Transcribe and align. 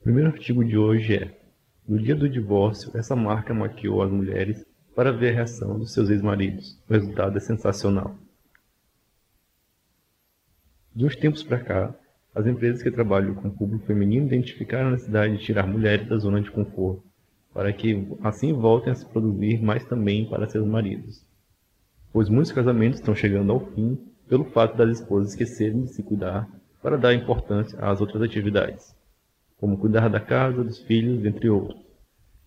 O 0.00 0.04
primeiro 0.04 0.30
artigo 0.30 0.64
de 0.64 0.78
hoje 0.78 1.14
é: 1.14 1.38
No 1.86 1.98
dia 1.98 2.16
do 2.16 2.26
divórcio, 2.26 2.90
essa 2.96 3.14
marca 3.14 3.52
maquiou 3.52 4.00
as 4.00 4.10
mulheres 4.10 4.64
para 4.96 5.12
ver 5.12 5.28
a 5.28 5.34
reação 5.34 5.78
dos 5.78 5.92
seus 5.92 6.08
ex-maridos. 6.08 6.80
O 6.88 6.94
resultado 6.94 7.36
é 7.36 7.40
sensacional. 7.40 8.16
De 10.96 11.04
uns 11.04 11.14
tempos 11.14 11.42
para 11.42 11.60
cá, 11.60 11.94
as 12.34 12.46
empresas 12.46 12.82
que 12.82 12.90
trabalham 12.90 13.34
com 13.34 13.48
o 13.48 13.52
público 13.52 13.84
feminino 13.84 14.26
identificaram 14.26 14.88
a 14.88 14.92
necessidade 14.92 15.36
de 15.36 15.44
tirar 15.44 15.66
mulheres 15.66 16.08
da 16.08 16.16
zona 16.16 16.40
de 16.40 16.50
conforto, 16.50 17.04
para 17.52 17.70
que 17.70 18.08
assim 18.22 18.54
voltem 18.54 18.92
a 18.92 18.96
se 18.96 19.04
produzir 19.04 19.62
mais 19.62 19.84
também 19.84 20.26
para 20.26 20.48
seus 20.48 20.66
maridos. 20.66 21.22
Pois 22.10 22.30
muitos 22.30 22.52
casamentos 22.52 23.00
estão 23.00 23.14
chegando 23.14 23.52
ao 23.52 23.66
fim 23.74 23.98
pelo 24.26 24.46
fato 24.46 24.78
das 24.78 24.98
esposas 24.98 25.32
esquecerem 25.32 25.82
de 25.82 25.92
se 25.92 26.02
cuidar 26.02 26.48
para 26.82 26.96
dar 26.96 27.12
importância 27.12 27.78
às 27.80 28.00
outras 28.00 28.22
atividades, 28.22 28.98
como 29.60 29.76
cuidar 29.76 30.08
da 30.08 30.18
casa, 30.18 30.64
dos 30.64 30.78
filhos, 30.78 31.24
entre 31.24 31.50
outros. 31.50 31.78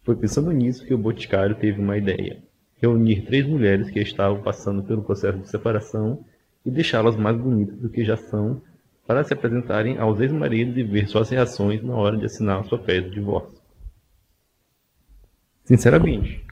Foi 0.04 0.16
pensando 0.16 0.52
nisso 0.52 0.86
que 0.86 0.94
o 0.94 0.98
Boticário 0.98 1.56
teve 1.56 1.80
uma 1.80 1.96
ideia: 1.96 2.44
reunir 2.76 3.22
três 3.22 3.46
mulheres 3.46 3.90
que 3.92 4.00
estavam 4.00 4.42
passando 4.42 4.84
pelo 4.84 5.04
processo 5.04 5.38
de 5.38 5.48
separação 5.48 6.26
e 6.66 6.72
deixá-las 6.72 7.16
mais 7.16 7.38
bonitas 7.38 7.78
do 7.78 7.90
que 7.90 8.04
já 8.04 8.18
são 8.18 8.62
para 9.06 9.24
se 9.24 9.34
apresentarem 9.34 9.98
aos 9.98 10.20
ex-maridos 10.20 10.78
e 10.78 10.84
ver 10.84 11.08
suas 11.08 11.30
reações 11.30 11.84
na 11.84 11.96
hora 11.96 12.18
de 12.18 12.26
assinar 12.26 12.64
sua 12.66 12.80
festa 12.80 13.10
de 13.10 13.16
divórcio. 13.16 13.62
Sinceramente, 15.64 16.44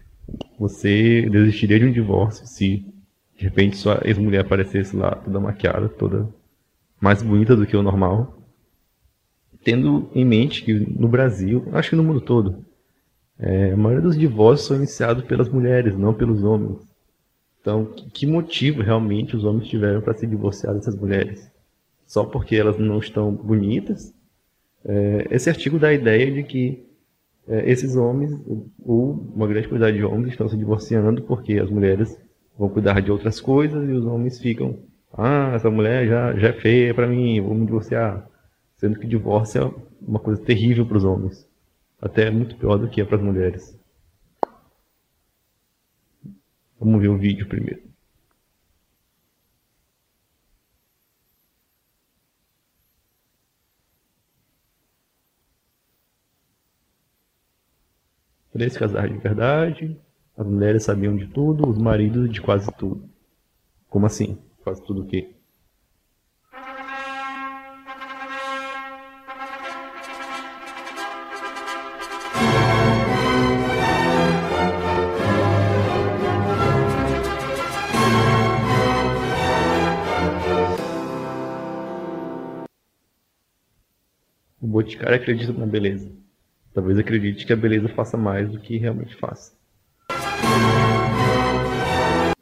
você 0.60 1.28
desistiria 1.30 1.80
de 1.80 1.86
um 1.86 1.92
divórcio 1.92 2.46
se 2.46 2.86
de 3.38 3.44
repente 3.44 3.78
sua 3.78 4.00
ex-mulher 4.06 4.42
aparecesse 4.42 4.96
lá 4.96 5.16
toda 5.16 5.40
maquiada, 5.40 5.90
toda 5.90 6.30
mais 7.00 7.24
bonita 7.24 7.56
do 7.56 7.66
que 7.66 7.76
o 7.76 7.82
normal? 7.82 8.41
Tendo 9.64 10.10
em 10.14 10.26
mente 10.26 10.64
que 10.64 10.74
no 10.74 11.08
Brasil, 11.08 11.68
acho 11.74 11.92
que 11.92 11.96
no 11.96 12.04
mundo 12.04 12.22
todo, 12.22 12.66
é, 13.40 13.72
a 13.72 13.78
maioria 13.78 14.02
dos 14.02 14.18
divórcios 14.18 14.68
são 14.68 14.78
iniciados 14.78 15.24
pelas 15.26 15.50
mulheres, 15.50 15.98
não 15.98 16.14
pelos 16.14 16.44
homens. 16.44 16.80
Então, 17.60 17.86
que 17.86 18.26
motivo 18.26 18.82
realmente 18.82 19.36
os 19.36 19.44
homens 19.44 19.68
tiveram 19.68 20.02
para 20.02 20.16
se 20.16 20.26
divorciar 20.26 20.74
dessas 20.74 20.96
mulheres? 20.96 21.52
só 22.12 22.26
porque 22.26 22.58
elas 22.58 22.78
não 22.78 23.00
estão 23.00 23.34
bonitas. 23.34 24.14
É, 24.84 25.28
esse 25.32 25.50
artigo 25.50 25.80
dá 25.80 25.88
a 25.88 25.94
ideia 25.94 26.30
de 26.30 26.44
que 26.44 26.86
é, 27.48 27.72
esses 27.72 27.96
homens, 27.96 28.38
ou 28.86 29.14
uma 29.34 29.48
grande 29.48 29.70
quantidade 29.70 29.96
de 29.96 30.04
homens, 30.04 30.34
estão 30.34 30.50
se 30.50 30.58
divorciando 30.58 31.22
porque 31.22 31.54
as 31.54 31.70
mulheres 31.70 32.20
vão 32.60 32.68
cuidar 32.68 33.00
de 33.02 33.10
outras 33.10 33.40
coisas 33.40 33.88
e 33.90 33.94
os 33.94 34.06
homens 34.06 34.42
ficam, 34.42 34.78
ah, 35.14 35.54
essa 35.56 35.72
mulher 35.72 36.06
já, 36.06 36.36
já 36.36 36.50
é 36.50 36.54
feia 36.54 36.94
para 36.94 37.08
mim, 37.08 37.40
vou 37.40 37.56
me 37.56 37.66
divorciar. 37.66 38.28
Sendo 38.82 38.98
que 38.98 39.06
divórcio 39.06 39.62
é 39.62 39.66
uma 40.02 40.20
coisa 40.20 40.44
terrível 40.44 40.84
para 40.88 40.98
os 40.98 41.04
homens. 41.04 41.48
Até 42.02 42.32
muito 42.32 42.58
pior 42.58 42.78
do 42.80 42.90
que 42.90 43.00
é 43.00 43.06
para 43.06 43.18
as 43.18 43.22
mulheres. 43.22 43.80
Vamos 46.80 47.00
ver 47.00 47.10
o 47.10 47.16
vídeo 47.16 47.48
primeiro. 47.48 47.84
Três 58.52 58.76
casais 58.76 59.12
de 59.12 59.20
verdade, 59.20 60.02
as 60.36 60.48
mulheres 60.48 60.84
sabiam 60.84 61.16
de 61.16 61.28
tudo, 61.28 61.70
os 61.70 61.78
maridos 61.78 62.32
de 62.32 62.42
quase 62.42 62.72
tudo. 62.80 63.08
Como 63.88 64.08
assim? 64.08 64.40
Quase 64.64 64.84
tudo 64.84 65.04
o 65.04 65.06
quê? 65.06 65.36
O 85.02 85.04
Boticário 85.04 85.16
acredita 85.16 85.54
na 85.54 85.66
beleza. 85.66 86.12
Talvez 86.76 87.00
acredite 87.00 87.44
que 87.44 87.52
a 87.52 87.56
beleza 87.56 87.90
faça 87.90 88.16
mais 88.18 88.48
do 88.52 88.60
que 88.60 88.78
realmente 88.78 89.16
faça. 89.16 89.52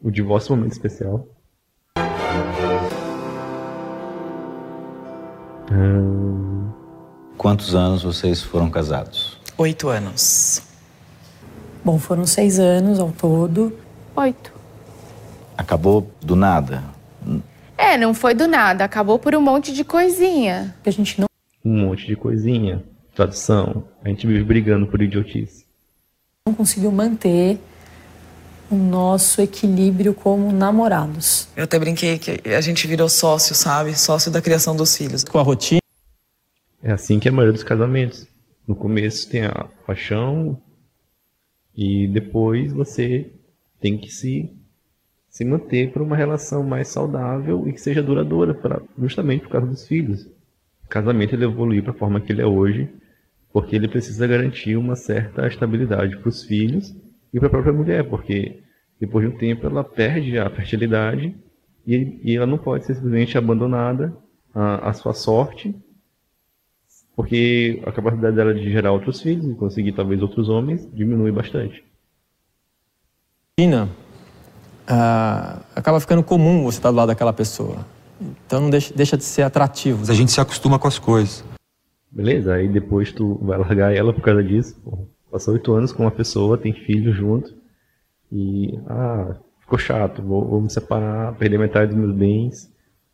O 0.02 0.12
divórcio 0.12 0.52
é 0.52 0.54
um 0.54 0.58
momento 0.58 0.74
especial. 0.74 1.26
Hum... 5.72 6.70
Quantos 7.38 7.74
anos 7.74 8.04
vocês 8.04 8.44
foram 8.44 8.70
casados? 8.70 9.40
Oito 9.58 9.88
anos. 9.88 10.62
Bom, 11.86 11.98
foram 11.98 12.26
seis 12.26 12.60
anos 12.60 13.00
ao 13.00 13.14
todo. 13.14 13.72
Oito. 14.18 14.52
Acabou 15.58 16.12
do 16.22 16.36
nada? 16.36 16.84
É, 17.78 17.96
não 17.98 18.14
foi 18.14 18.34
do 18.34 18.50
nada. 18.50 18.84
Acabou 18.84 19.18
por 19.18 19.34
um 19.34 19.42
monte 19.42 19.74
de 19.74 19.86
coisinha. 19.86 20.76
Que 20.84 20.90
a 20.90 20.92
gente 20.92 21.22
não. 21.22 21.29
Um 21.70 21.82
monte 21.82 22.08
de 22.08 22.16
coisinha 22.16 22.84
tradução, 23.14 23.84
a 24.04 24.10
gente 24.10 24.26
vive 24.26 24.44
brigando 24.44 24.88
por 24.88 25.00
idiotice. 25.02 25.68
Não 26.48 26.56
conseguiu 26.56 26.92
manter 26.92 27.60
o 28.72 28.76
nosso 28.76 29.40
equilíbrio 29.40 30.16
como 30.16 30.52
namorados. 30.52 31.48
Eu 31.56 31.66
até 31.66 31.78
brinquei 31.78 32.18
que 32.18 32.42
a 32.50 32.62
gente 32.62 32.88
virou 32.88 33.08
sócio, 33.08 33.54
sabe? 33.54 33.94
Sócio 33.96 34.32
da 34.32 34.42
criação 34.42 34.76
dos 34.76 34.98
filhos. 34.98 35.24
Com 35.24 35.38
a 35.38 35.44
rotina. 35.44 35.80
É 36.82 36.92
assim 36.92 37.20
que 37.20 37.28
é 37.28 37.32
a 37.32 37.34
maioria 37.34 37.54
dos 37.54 37.64
casamentos. 37.64 38.26
No 38.68 38.76
começo 38.76 39.30
tem 39.30 39.46
a 39.46 39.68
paixão 39.86 40.60
e 41.76 42.08
depois 42.08 42.74
você 42.74 43.32
tem 43.80 43.96
que 43.96 44.10
se 44.10 44.52
se 45.30 45.46
manter 45.46 45.92
para 45.92 46.02
uma 46.02 46.16
relação 46.16 46.64
mais 46.64 46.88
saudável 46.88 47.68
e 47.68 47.74
que 47.74 47.80
seja 47.80 48.02
duradoura, 48.02 48.56
pra, 48.56 48.82
justamente 48.98 49.44
por 49.44 49.52
causa 49.52 49.68
dos 49.68 49.88
filhos. 49.88 50.28
Casamento 50.90 51.36
ele 51.36 51.46
evoluiu 51.46 51.84
para 51.84 51.92
a 51.92 51.96
forma 51.96 52.20
que 52.20 52.32
ele 52.32 52.42
é 52.42 52.46
hoje 52.46 52.90
porque 53.52 53.76
ele 53.76 53.88
precisa 53.88 54.28
garantir 54.28 54.76
uma 54.76 54.96
certa 54.96 55.48
estabilidade 55.48 56.18
para 56.18 56.30
os 56.30 56.44
filhos 56.44 56.96
e 57.34 57.40
para 57.40 57.48
a 57.48 57.52
própria 57.52 57.74
mulher, 57.74 58.08
porque 58.08 58.62
depois 59.00 59.28
de 59.28 59.34
um 59.34 59.38
tempo 59.38 59.66
ela 59.66 59.84
perde 59.84 60.38
a 60.38 60.50
fertilidade 60.50 61.36
e, 61.86 62.20
e 62.24 62.36
ela 62.36 62.46
não 62.46 62.58
pode 62.58 62.86
ser 62.86 62.96
simplesmente 62.96 63.38
abandonada 63.38 64.16
à, 64.54 64.90
à 64.90 64.94
sua 64.94 65.14
sorte, 65.14 65.76
porque 67.16 67.82
a 67.86 67.92
capacidade 67.92 68.36
dela 68.36 68.54
de 68.54 68.72
gerar 68.72 68.92
outros 68.92 69.22
filhos 69.22 69.46
e 69.46 69.56
conseguir 69.56 69.94
talvez 69.94 70.22
outros 70.22 70.48
homens 70.48 70.88
diminui 70.94 71.32
bastante. 71.32 71.84
Ina, 73.60 73.86
uh, 73.86 75.64
acaba 75.76 76.00
ficando 76.00 76.24
comum 76.24 76.64
você 76.64 76.78
estar 76.78 76.92
do 76.92 76.98
lado 76.98 77.08
daquela 77.08 77.34
pessoa. 77.34 77.86
Então 78.46 78.62
não 78.62 78.70
deixa, 78.70 78.94
deixa 78.94 79.18
de 79.18 79.24
ser 79.24 79.44
atrativo. 79.44 80.00
Mas 80.00 80.10
a 80.10 80.14
gente 80.14 80.32
se 80.32 80.42
acostuma 80.42 80.78
com 80.78 80.88
as 80.88 81.00
coisas. 81.00 81.44
Beleza, 82.12 82.56
aí 82.56 82.68
depois 82.68 83.12
tu 83.12 83.40
vai 83.42 83.58
largar 83.58 83.96
ela 83.96 84.14
por 84.14 84.22
causa 84.22 84.44
disso. 84.44 84.80
Pô. 84.84 85.08
Passou 85.32 85.54
oito 85.54 85.72
anos 85.74 85.94
com 85.94 86.04
uma 86.04 86.12
pessoa, 86.12 86.58
tem 86.58 86.74
filho 86.74 87.14
junto. 87.14 87.54
E, 88.32 88.80
ah, 88.88 89.36
ficou 89.62 89.78
chato, 89.78 90.22
vou, 90.22 90.44
vou 90.46 90.62
me 90.62 90.70
separar, 90.70 91.36
perder 91.36 91.60
metade 91.60 91.94
dos 91.94 92.00
meus 92.00 92.16
bens. 92.16 92.72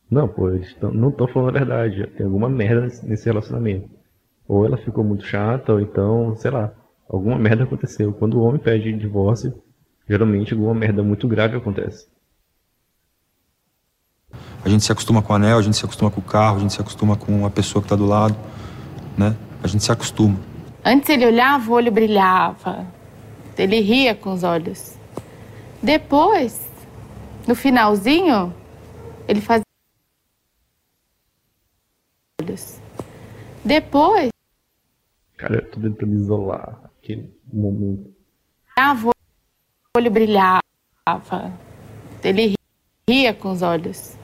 Não, 0.10 0.28
pô, 0.28 0.50
eles 0.50 0.74
tão, 0.76 0.92
não 0.94 1.10
estão 1.10 1.28
falando 1.28 1.56
a 1.56 1.60
verdade. 1.60 2.08
Tem 2.16 2.26
alguma 2.26 2.48
merda 2.50 2.88
nesse 3.04 3.26
relacionamento. 3.26 3.90
Ou 4.48 4.66
ela 4.66 4.78
ficou 4.78 5.04
muito 5.04 5.26
chata, 5.26 5.74
ou 5.74 5.82
então, 5.82 6.36
sei 6.38 6.52
lá, 6.52 6.74
alguma 7.10 7.38
merda 7.38 7.64
aconteceu. 7.64 8.14
Quando 8.14 8.36
o 8.36 8.44
homem 8.44 8.62
pede 8.62 8.94
divórcio, 8.94 9.54
geralmente 10.08 10.54
alguma 10.54 10.74
merda 10.74 11.04
muito 11.04 11.28
grave 11.28 11.58
acontece. 11.58 12.08
A 14.66 14.70
gente 14.70 14.84
se 14.84 14.92
acostuma 14.92 15.22
com 15.22 15.32
o 15.32 15.36
anel, 15.36 15.60
a 15.60 15.62
gente 15.62 15.78
se 15.78 15.86
acostuma 15.86 16.12
com 16.12 16.20
o 16.20 16.24
carro, 16.24 16.58
a 16.58 16.60
gente 16.60 16.74
se 16.74 16.82
acostuma 16.82 17.16
com 17.16 17.46
a 17.46 17.50
pessoa 17.50 17.82
que 17.82 17.86
está 17.86 17.96
do 17.96 18.06
lado 18.06 18.36
né? 19.18 19.36
A 19.64 19.68
gente 19.68 19.84
se 19.84 19.92
acostuma. 19.92 20.40
Antes 20.84 21.10
ele 21.10 21.26
olhava, 21.26 21.72
o 21.72 21.74
olho 21.74 21.92
brilhava. 21.92 22.86
Ele 23.58 23.80
ria 23.80 24.14
com 24.14 24.34
os 24.34 24.44
olhos. 24.44 24.96
Depois, 25.82 26.70
no 27.48 27.56
finalzinho, 27.56 28.54
ele 29.28 29.42
fazia 29.42 29.64
olhos. 32.42 32.80
Depois. 33.64 34.30
Cara, 35.38 35.56
eu 35.56 35.72
tô 35.72 35.80
tentando 35.80 36.14
isolar 36.14 36.92
aquele 36.98 37.34
momento. 37.52 38.14
O 39.96 39.98
olho 39.98 40.12
brilhava. 40.12 40.62
Ele 42.24 42.56
ria 43.10 43.34
com 43.34 43.52
os 43.52 43.62
olhos. 43.62 44.16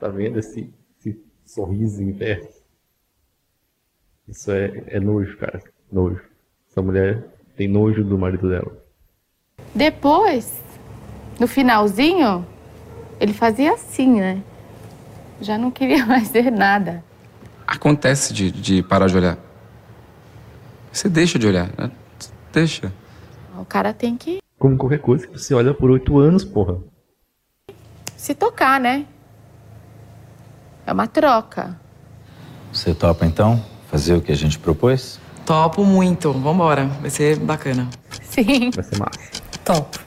Tá 0.00 0.08
vendo 0.08 0.38
esse 0.38 0.72
sorriso 1.44 2.02
inverso. 2.02 2.62
Isso 4.26 4.50
é, 4.50 4.82
é 4.86 4.98
nojo, 4.98 5.36
cara. 5.36 5.62
Nojo. 5.92 6.22
Essa 6.70 6.80
mulher 6.80 7.22
tem 7.56 7.68
nojo 7.68 8.02
do 8.02 8.16
marido 8.16 8.48
dela. 8.48 8.82
Depois, 9.74 10.58
no 11.38 11.46
finalzinho, 11.46 12.46
ele 13.20 13.34
fazia 13.34 13.74
assim, 13.74 14.20
né? 14.20 14.42
Já 15.40 15.58
não 15.58 15.70
queria 15.70 16.06
mais 16.06 16.30
ver 16.30 16.50
nada. 16.50 17.04
Acontece 17.66 18.32
de, 18.32 18.50
de 18.50 18.82
parar 18.82 19.08
de 19.08 19.16
olhar. 19.16 19.38
Você 20.90 21.08
deixa 21.08 21.38
de 21.38 21.46
olhar, 21.46 21.68
né? 21.76 21.90
Deixa. 22.52 22.92
O 23.58 23.64
cara 23.64 23.92
tem 23.92 24.16
que 24.16 24.38
Como 24.58 24.76
qualquer 24.78 25.00
coisa 25.00 25.26
que 25.26 25.38
você 25.38 25.52
olha 25.54 25.74
por 25.74 25.90
oito 25.90 26.18
anos, 26.18 26.44
porra. 26.44 26.78
se 28.16 28.34
tocar, 28.34 28.80
né? 28.80 29.06
É 30.90 30.92
uma 30.92 31.06
troca. 31.06 31.78
Você 32.72 32.92
topa 32.92 33.24
então 33.24 33.64
fazer 33.88 34.14
o 34.14 34.20
que 34.20 34.32
a 34.32 34.34
gente 34.34 34.58
propôs? 34.58 35.20
Topo 35.46 35.84
muito. 35.84 36.32
Vambora. 36.32 36.86
Vai 37.00 37.10
ser 37.10 37.38
bacana. 37.38 37.88
Sim. 38.24 38.72
Vai 38.74 38.82
ser 38.82 38.98
massa. 38.98 39.20
Top. 39.64 40.00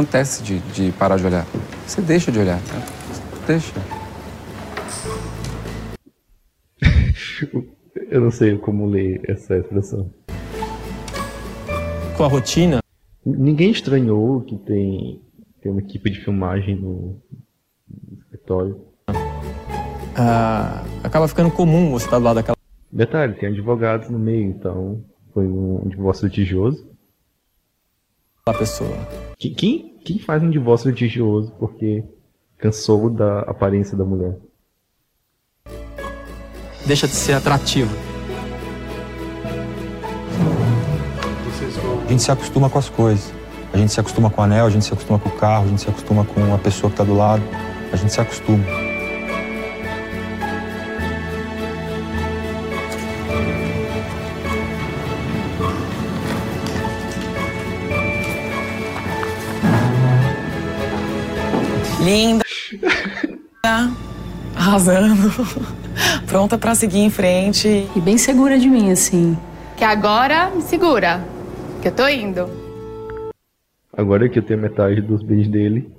Acontece 0.00 0.42
de, 0.42 0.58
de 0.72 0.92
parar 0.92 1.18
de 1.18 1.26
olhar. 1.26 1.44
Você 1.86 2.00
deixa 2.00 2.32
de 2.32 2.38
olhar, 2.38 2.56
né? 2.56 2.86
Deixa. 3.46 3.74
Eu 8.10 8.22
não 8.22 8.30
sei 8.30 8.56
como 8.56 8.86
ler 8.86 9.20
essa 9.28 9.58
expressão. 9.58 10.10
Com 12.16 12.24
a 12.24 12.28
rotina, 12.28 12.80
Ninguém 13.24 13.70
estranhou 13.70 14.40
que 14.40 14.56
tem, 14.56 15.20
tem 15.60 15.70
uma 15.70 15.82
equipe 15.82 16.08
de 16.08 16.20
filmagem 16.20 16.74
no, 16.76 17.20
no 17.86 18.18
escritório. 18.18 18.80
ah, 20.16 20.82
acaba 21.04 21.28
ficando 21.28 21.50
comum 21.50 21.90
você 21.90 22.06
estar 22.06 22.18
do 22.18 22.24
lado 22.24 22.36
daquela 22.36 22.56
Detalhe, 22.90 23.34
tem 23.34 23.50
advogados 23.50 24.08
no 24.08 24.18
meio, 24.18 24.48
então 24.48 25.04
foi 25.34 25.46
um 25.46 25.86
divórcio 25.86 26.26
litigioso. 26.26 26.88
Pessoa. 28.54 28.96
Quem, 29.38 29.54
quem, 29.54 29.98
quem 30.04 30.18
faz 30.18 30.42
um 30.42 30.50
divórcio 30.50 30.90
litigioso 30.90 31.52
porque 31.58 32.04
cansou 32.58 33.08
da 33.10 33.40
aparência 33.40 33.96
da 33.96 34.04
mulher? 34.04 34.36
Deixa 36.86 37.06
de 37.06 37.14
ser 37.14 37.34
atrativo. 37.34 37.94
A 42.06 42.10
gente 42.10 42.22
se 42.22 42.30
acostuma 42.30 42.68
com 42.68 42.78
as 42.78 42.88
coisas. 42.88 43.32
A 43.72 43.76
gente 43.76 43.92
se 43.92 44.00
acostuma 44.00 44.28
com 44.30 44.40
o 44.40 44.44
anel, 44.44 44.66
a 44.66 44.70
gente 44.70 44.84
se 44.84 44.92
acostuma 44.92 45.18
com 45.18 45.28
o 45.28 45.32
carro, 45.32 45.66
a 45.66 45.68
gente 45.68 45.82
se 45.82 45.88
acostuma 45.88 46.24
com 46.24 46.52
a 46.52 46.58
pessoa 46.58 46.90
que 46.90 46.96
tá 46.96 47.04
do 47.04 47.14
lado. 47.14 47.42
A 47.92 47.96
gente 47.96 48.12
se 48.12 48.20
acostuma. 48.20 48.89
Linda. 62.20 62.44
Arrasando. 64.54 65.30
Pronta 66.26 66.58
pra 66.58 66.74
seguir 66.74 66.98
em 66.98 67.08
frente. 67.08 67.88
E 67.96 68.00
bem 68.00 68.18
segura 68.18 68.58
de 68.58 68.68
mim, 68.68 68.90
assim. 68.90 69.38
Que 69.78 69.84
agora 69.84 70.50
me 70.50 70.60
segura. 70.60 71.24
Que 71.80 71.88
eu 71.88 71.94
tô 71.94 72.06
indo. 72.06 72.46
Agora 73.90 74.28
que 74.28 74.38
eu 74.38 74.42
tenho 74.42 74.60
metade 74.60 75.00
dos 75.00 75.22
bens 75.22 75.48
dele, 75.48 75.90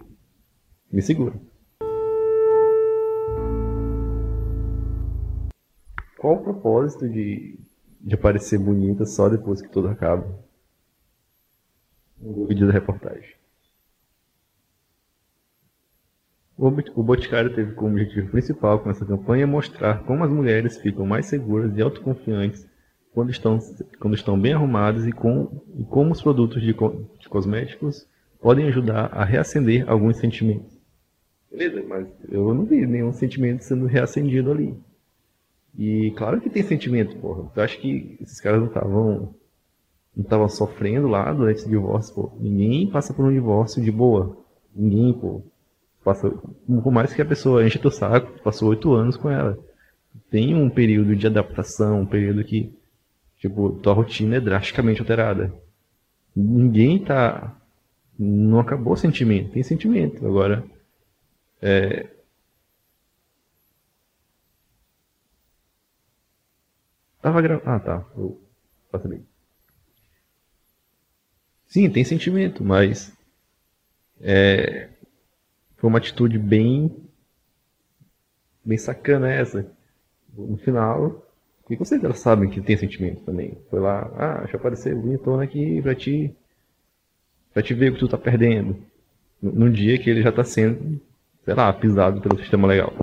me 0.92 1.02
segura. 1.02 1.34
Qual 6.20 6.36
o 6.36 6.44
propósito 6.44 7.10
de, 7.10 7.60
de 8.00 8.14
aparecer 8.14 8.60
bonita 8.60 9.06
só 9.06 9.28
depois 9.28 9.60
que 9.60 9.70
tudo 9.70 9.88
acaba? 9.88 10.28
Um 12.22 12.46
vídeo 12.46 12.68
da 12.68 12.74
reportagem. 12.74 13.41
O 16.62 16.70
Bot- 16.70 16.92
O 16.96 17.04
Boticário 17.04 17.54
teve 17.56 17.74
como 17.74 17.90
objetivo 17.94 18.30
principal 18.30 18.80
com 18.80 18.90
essa 18.92 19.04
campanha 19.06 19.48
mostrar 19.48 20.04
como 20.04 20.24
as 20.24 20.30
mulheres 20.32 20.78
ficam 20.78 21.06
mais 21.08 21.26
seguras 21.26 21.76
e 21.76 21.82
autoconfiantes 21.82 22.68
quando 23.14 23.32
estão, 23.32 23.58
quando 24.00 24.14
estão 24.14 24.40
bem 24.40 24.54
arrumadas 24.54 25.06
e, 25.08 25.12
com, 25.12 25.62
e 25.76 25.84
como 25.84 26.12
os 26.12 26.22
produtos 26.22 26.62
de, 26.62 26.74
de 27.20 27.30
cosméticos 27.30 28.08
podem 28.40 28.68
ajudar 28.68 29.08
a 29.12 29.26
reacender 29.26 29.90
alguns 29.90 30.18
sentimentos. 30.18 30.78
Beleza, 31.52 31.84
mas 31.88 32.08
eu 32.30 32.54
não 32.54 32.64
vi 32.64 32.86
nenhum 32.86 33.12
sentimento 33.12 33.64
sendo 33.64 33.88
reacendido 33.88 34.52
ali. 34.52 34.78
E 35.78 36.12
claro 36.18 36.40
que 36.40 36.50
tem 36.50 36.64
sentimento, 36.64 37.16
porra. 37.18 37.52
Eu 37.56 37.64
acho 37.64 37.80
que 37.80 38.18
esses 38.22 38.40
caras 38.40 38.60
não 38.60 38.68
estavam 38.68 39.34
não 40.16 40.24
estavam 40.24 40.48
sofrendo 40.50 41.08
lá 41.08 41.32
durante 41.34 41.60
esse 41.62 41.70
divórcio, 41.70 42.14
pô. 42.14 42.32
Ninguém 42.40 42.90
passa 42.92 43.14
por 43.14 43.26
um 43.26 43.34
divórcio 43.34 43.82
de 43.82 43.92
boa. 43.92 44.38
Ninguém, 44.76 45.14
pô. 45.14 45.42
Passa, 46.04 46.30
por 46.30 46.92
mais 46.92 47.14
que 47.14 47.22
a 47.22 47.26
pessoa 47.26 47.66
enche 47.66 47.78
teu 47.78 47.92
saco, 47.92 48.42
passou 48.42 48.70
oito 48.70 48.94
anos 48.94 49.18
com 49.18 49.30
ela. 49.30 49.58
Tem 50.30 50.56
um 50.56 50.70
período 50.70 51.16
de 51.16 51.28
adaptação, 51.28 52.02
um 52.02 52.06
período 52.06 52.44
que, 52.44 52.74
tipo, 53.38 53.72
tua 53.74 53.94
rotina 53.94 54.38
é 54.38 54.42
drasticamente 54.42 55.00
alterada. 55.02 55.54
Ninguém 56.36 57.04
tá. 57.04 57.56
Não 58.18 58.60
acabou 58.60 58.94
o 58.94 58.98
sentimento, 58.98 59.52
tem 59.52 59.64
sentimento. 59.64 60.26
Agora, 60.26 60.64
é. 61.62 62.08
Tava 67.22 67.42
gravando. 67.42 67.70
Ah, 67.70 67.80
tá. 67.80 68.06
Eu 68.18 68.42
passei. 68.92 69.22
Sim, 71.68 71.90
tem 71.90 72.04
sentimento, 72.04 72.64
mas. 72.64 73.12
É. 74.20 74.90
Foi 75.82 75.90
uma 75.90 75.98
atitude 75.98 76.38
bem. 76.38 76.96
Bem 78.64 78.78
sacana 78.78 79.34
essa. 79.34 79.66
No 80.38 80.56
final, 80.58 81.28
e 81.68 81.76
com 81.76 81.84
certeza 81.84 82.14
sabem 82.14 82.50
que 82.52 82.62
tem 82.62 82.78
sentimento 82.78 83.24
também. 83.24 83.58
Foi 83.70 83.80
lá, 83.80 84.02
ah, 84.16 84.38
deixa 84.42 84.56
eu 84.56 84.60
aparecer 84.60 84.96
bonitona 84.96 85.44
aqui 85.44 85.82
pra 85.82 85.96
te. 85.96 86.32
pra 87.52 87.64
te 87.64 87.74
ver 87.74 87.90
o 87.90 87.94
que 87.96 88.00
tu 88.00 88.08
tá 88.08 88.18
perdendo. 88.18 88.78
Num 89.42 89.72
dia 89.72 89.98
que 89.98 90.08
ele 90.08 90.22
já 90.22 90.32
tá 90.32 90.44
sendo, 90.44 91.02
sei 91.44 91.56
lá, 91.56 91.74
pisado 91.74 92.22
pelo 92.22 92.38
sistema 92.38 92.68
legal. 92.68 92.94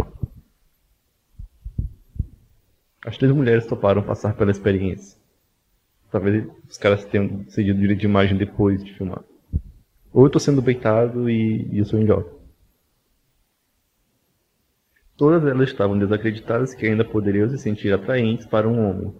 As 3.04 3.18
três 3.18 3.32
mulheres 3.32 3.66
toparam 3.66 4.02
passar 4.02 4.34
pela 4.34 4.52
experiência. 4.52 5.18
Talvez 6.12 6.46
os 6.68 6.78
caras 6.78 7.04
tenham 7.04 7.44
cedido 7.48 7.80
direito 7.80 7.98
de 7.98 8.06
imagem 8.06 8.38
depois 8.38 8.84
de 8.84 8.94
filmar. 8.94 9.24
Ou 10.12 10.26
eu 10.26 10.30
tô 10.30 10.38
sendo 10.38 10.62
beitado 10.62 11.28
e, 11.28 11.68
e 11.72 11.78
eu 11.78 11.84
sou 11.84 12.00
idiota. 12.00 12.37
Todas 15.18 15.44
elas 15.44 15.68
estavam 15.68 15.98
desacreditadas 15.98 16.72
que 16.72 16.86
ainda 16.86 17.04
poderiam 17.04 17.50
se 17.50 17.58
sentir 17.58 17.92
atraentes 17.92 18.46
para 18.46 18.68
um 18.68 18.88
homem. 18.88 19.12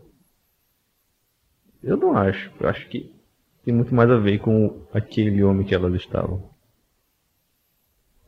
Eu 1.82 1.96
não 1.96 2.16
acho. 2.16 2.52
Eu 2.60 2.68
acho 2.68 2.88
que 2.88 3.12
tem 3.64 3.74
muito 3.74 3.92
mais 3.92 4.08
a 4.08 4.16
ver 4.16 4.38
com 4.38 4.86
aquele 4.94 5.42
homem 5.42 5.66
que 5.66 5.74
elas 5.74 5.92
estavam. 5.94 6.48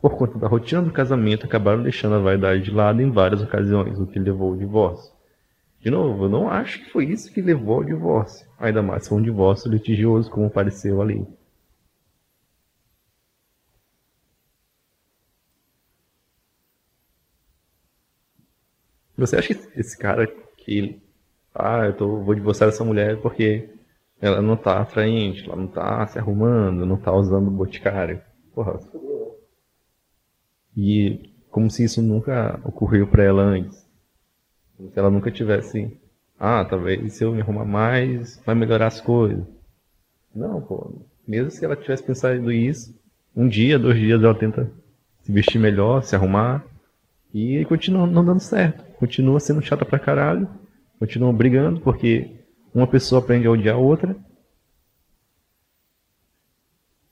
Por 0.02 0.16
conta 0.16 0.36
da 0.36 0.48
rotina 0.48 0.82
do 0.82 0.90
casamento, 0.90 1.46
acabaram 1.46 1.80
deixando 1.80 2.16
a 2.16 2.20
vaidade 2.20 2.64
de 2.64 2.72
lado 2.72 3.00
em 3.00 3.10
várias 3.12 3.40
ocasiões, 3.40 4.00
o 4.00 4.06
que 4.06 4.18
levou 4.18 4.50
ao 4.50 4.56
divórcio. 4.56 5.14
De 5.80 5.92
novo, 5.92 6.24
eu 6.24 6.28
não 6.28 6.50
acho 6.50 6.80
que 6.80 6.90
foi 6.90 7.04
isso 7.04 7.32
que 7.32 7.40
levou 7.40 7.76
ao 7.76 7.84
divórcio. 7.84 8.48
Ainda 8.58 8.82
mais 8.82 9.04
se 9.04 9.10
foi 9.10 9.18
um 9.18 9.22
divórcio 9.22 9.70
litigioso, 9.70 10.28
como 10.28 10.50
pareceu 10.50 11.00
ali. 11.00 11.24
Você 19.20 19.36
acha 19.36 19.54
que 19.54 19.78
esse 19.78 19.96
cara 19.98 20.26
que 20.56 20.98
ah, 21.54 21.84
eu 21.86 21.92
tô, 21.92 22.22
vou 22.22 22.34
divorciar 22.34 22.70
dessa 22.70 22.82
mulher 22.82 23.20
porque 23.20 23.68
ela 24.18 24.40
não 24.40 24.56
tá 24.56 24.80
atraente, 24.80 25.44
ela 25.44 25.56
não 25.56 25.66
tá 25.66 26.06
se 26.06 26.18
arrumando, 26.18 26.86
não 26.86 26.96
tá 26.96 27.12
usando 27.12 27.50
boticário. 27.50 28.22
Porra. 28.54 28.80
E 30.74 31.30
como 31.50 31.70
se 31.70 31.84
isso 31.84 32.00
nunca 32.00 32.58
ocorreu 32.64 33.06
pra 33.06 33.22
ela 33.22 33.42
antes. 33.42 33.86
Como 34.76 34.90
se 34.90 34.98
ela 34.98 35.10
nunca 35.10 35.30
tivesse, 35.30 35.94
ah, 36.38 36.64
talvez 36.64 37.12
se 37.12 37.22
eu 37.22 37.32
me 37.32 37.42
arrumar 37.42 37.66
mais, 37.66 38.40
vai 38.46 38.54
melhorar 38.54 38.86
as 38.86 39.00
coisas. 39.00 39.44
Não, 40.34 40.62
pô. 40.62 41.02
Mesmo 41.28 41.50
se 41.50 41.62
ela 41.62 41.76
tivesse 41.76 42.02
pensado 42.02 42.50
isso, 42.50 42.98
um 43.36 43.46
dia, 43.46 43.78
dois 43.78 43.98
dias 43.98 44.22
ela 44.22 44.34
tenta 44.34 44.70
se 45.22 45.30
vestir 45.30 45.58
melhor, 45.58 46.02
se 46.02 46.16
arrumar, 46.16 46.64
e 47.32 47.64
continua 47.64 48.06
não 48.06 48.24
dando 48.24 48.40
certo. 48.40 48.84
Continua 48.98 49.40
sendo 49.40 49.62
chata 49.62 49.84
pra 49.84 49.98
caralho, 49.98 50.48
continua 50.98 51.32
brigando, 51.32 51.80
porque 51.80 52.30
uma 52.74 52.86
pessoa 52.86 53.20
aprende 53.20 53.46
a 53.46 53.50
odiar 53.50 53.76
a 53.76 53.78
outra. 53.78 54.16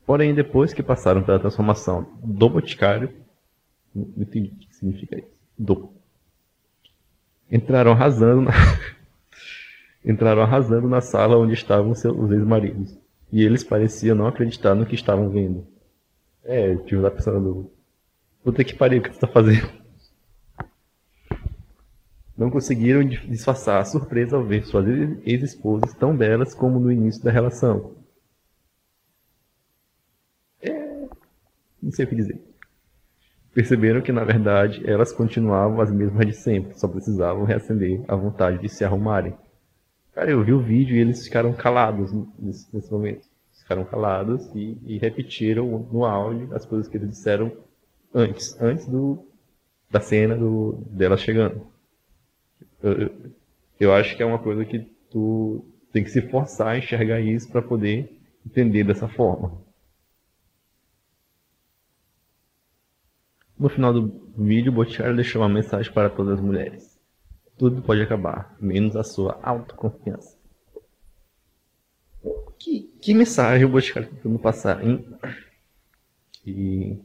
Porém, 0.04 0.34
depois 0.34 0.72
que 0.72 0.82
passaram 0.82 1.22
pela 1.22 1.38
transformação 1.38 2.06
do 2.22 2.48
Boticário, 2.48 3.12
não 3.94 4.06
entendi 4.16 4.48
o 4.48 4.56
que 4.56 4.74
significa 4.74 5.18
isso. 5.18 5.28
Do. 5.58 5.90
Entraram 7.50 7.92
arrasando 7.92 8.42
na... 8.42 8.52
entraram 10.04 10.42
arrasando 10.42 10.88
na 10.88 11.00
sala 11.00 11.36
onde 11.36 11.54
estavam 11.54 11.94
seus, 11.94 12.16
os 12.16 12.30
ex-maridos. 12.30 12.96
E 13.30 13.42
eles 13.42 13.62
pareciam 13.62 14.16
não 14.16 14.26
acreditar 14.26 14.74
no 14.74 14.86
que 14.86 14.94
estavam 14.94 15.28
vendo. 15.28 15.66
É, 16.44 16.70
o 16.70 16.78
tio 16.84 17.02
tá 17.02 17.10
pensando, 17.10 17.70
puta 18.42 18.64
que 18.64 18.74
pariu, 18.74 19.00
o 19.00 19.02
que 19.02 19.12
você 19.12 19.20
tá 19.20 19.26
fazendo? 19.26 19.77
Não 22.38 22.50
conseguiram 22.50 23.02
disfarçar 23.04 23.80
a 23.80 23.84
surpresa 23.84 24.36
ao 24.36 24.44
ver 24.44 24.64
suas 24.64 24.86
ex-esposas 25.26 25.92
tão 25.94 26.16
belas 26.16 26.54
como 26.54 26.78
no 26.78 26.92
início 26.92 27.20
da 27.24 27.32
relação. 27.32 27.96
É, 30.62 31.08
não 31.82 31.90
sei 31.90 32.04
o 32.04 32.08
que 32.08 32.14
dizer. 32.14 32.40
Perceberam 33.52 34.00
que, 34.00 34.12
na 34.12 34.22
verdade, 34.22 34.88
elas 34.88 35.10
continuavam 35.12 35.80
as 35.80 35.90
mesmas 35.90 36.24
de 36.28 36.32
sempre, 36.32 36.78
só 36.78 36.86
precisavam 36.86 37.42
reacender 37.42 38.04
a 38.06 38.14
vontade 38.14 38.58
de 38.58 38.68
se 38.68 38.84
arrumarem. 38.84 39.36
Cara, 40.12 40.30
eu 40.30 40.44
vi 40.44 40.52
o 40.52 40.62
vídeo 40.62 40.94
e 40.94 41.00
eles 41.00 41.24
ficaram 41.24 41.52
calados 41.52 42.12
nesse, 42.38 42.72
nesse 42.72 42.92
momento. 42.92 43.26
Ficaram 43.52 43.84
calados 43.84 44.48
e, 44.54 44.78
e, 44.86 44.98
repetiram 44.98 45.88
no 45.92 46.04
áudio 46.04 46.54
as 46.54 46.64
coisas 46.64 46.86
que 46.86 46.96
eles 46.96 47.10
disseram 47.10 47.50
antes, 48.14 48.56
antes 48.60 48.86
do, 48.86 49.26
da 49.90 50.00
cena 50.00 50.36
do, 50.36 50.84
dela 50.88 51.16
chegando. 51.16 51.77
Eu, 53.78 53.92
acho 53.94 54.16
que 54.16 54.22
é 54.22 54.26
uma 54.26 54.38
coisa 54.38 54.64
que 54.64 54.80
tu 55.10 55.64
tem 55.92 56.04
que 56.04 56.10
se 56.10 56.22
forçar 56.22 56.68
a 56.68 56.78
enxergar 56.78 57.20
isso 57.20 57.48
para 57.50 57.62
poder 57.62 58.20
entender 58.46 58.84
dessa 58.84 59.08
forma. 59.08 59.60
No 63.58 63.68
final 63.68 63.92
do 63.92 64.32
vídeo, 64.36 64.70
Botiar 64.70 65.14
deixou 65.14 65.42
uma 65.42 65.48
mensagem 65.48 65.92
para 65.92 66.08
todas 66.08 66.38
as 66.38 66.44
mulheres. 66.44 66.98
Tudo 67.56 67.82
pode 67.82 68.00
acabar, 68.00 68.56
menos 68.60 68.94
a 68.94 69.02
sua 69.02 69.38
autoconfiança. 69.42 70.38
Que, 72.56 72.82
que 73.00 73.14
mensagem 73.14 73.64
o 73.64 73.68
Boticário 73.68 74.06
está 74.06 74.16
tentando 74.16 74.38
passar, 74.38 74.84
hein? 74.84 75.04
Que 76.32 77.00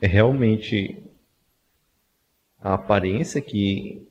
é 0.00 0.06
realmente 0.06 1.02
a 2.58 2.74
aparência 2.74 3.40
que, 3.40 4.07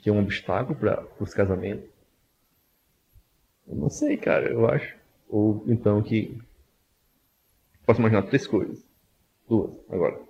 que 0.00 0.08
é 0.08 0.12
um 0.12 0.20
obstáculo 0.20 0.78
para 0.78 1.06
os 1.18 1.34
casamentos? 1.34 1.88
Eu 3.68 3.76
não 3.76 3.90
sei, 3.90 4.16
cara, 4.16 4.48
eu 4.48 4.68
acho. 4.68 4.96
Ou 5.28 5.64
então 5.68 6.02
que. 6.02 6.36
Posso 7.86 8.00
imaginar 8.00 8.22
três 8.22 8.46
coisas. 8.46 8.84
Duas, 9.48 9.70
agora. 9.88 10.20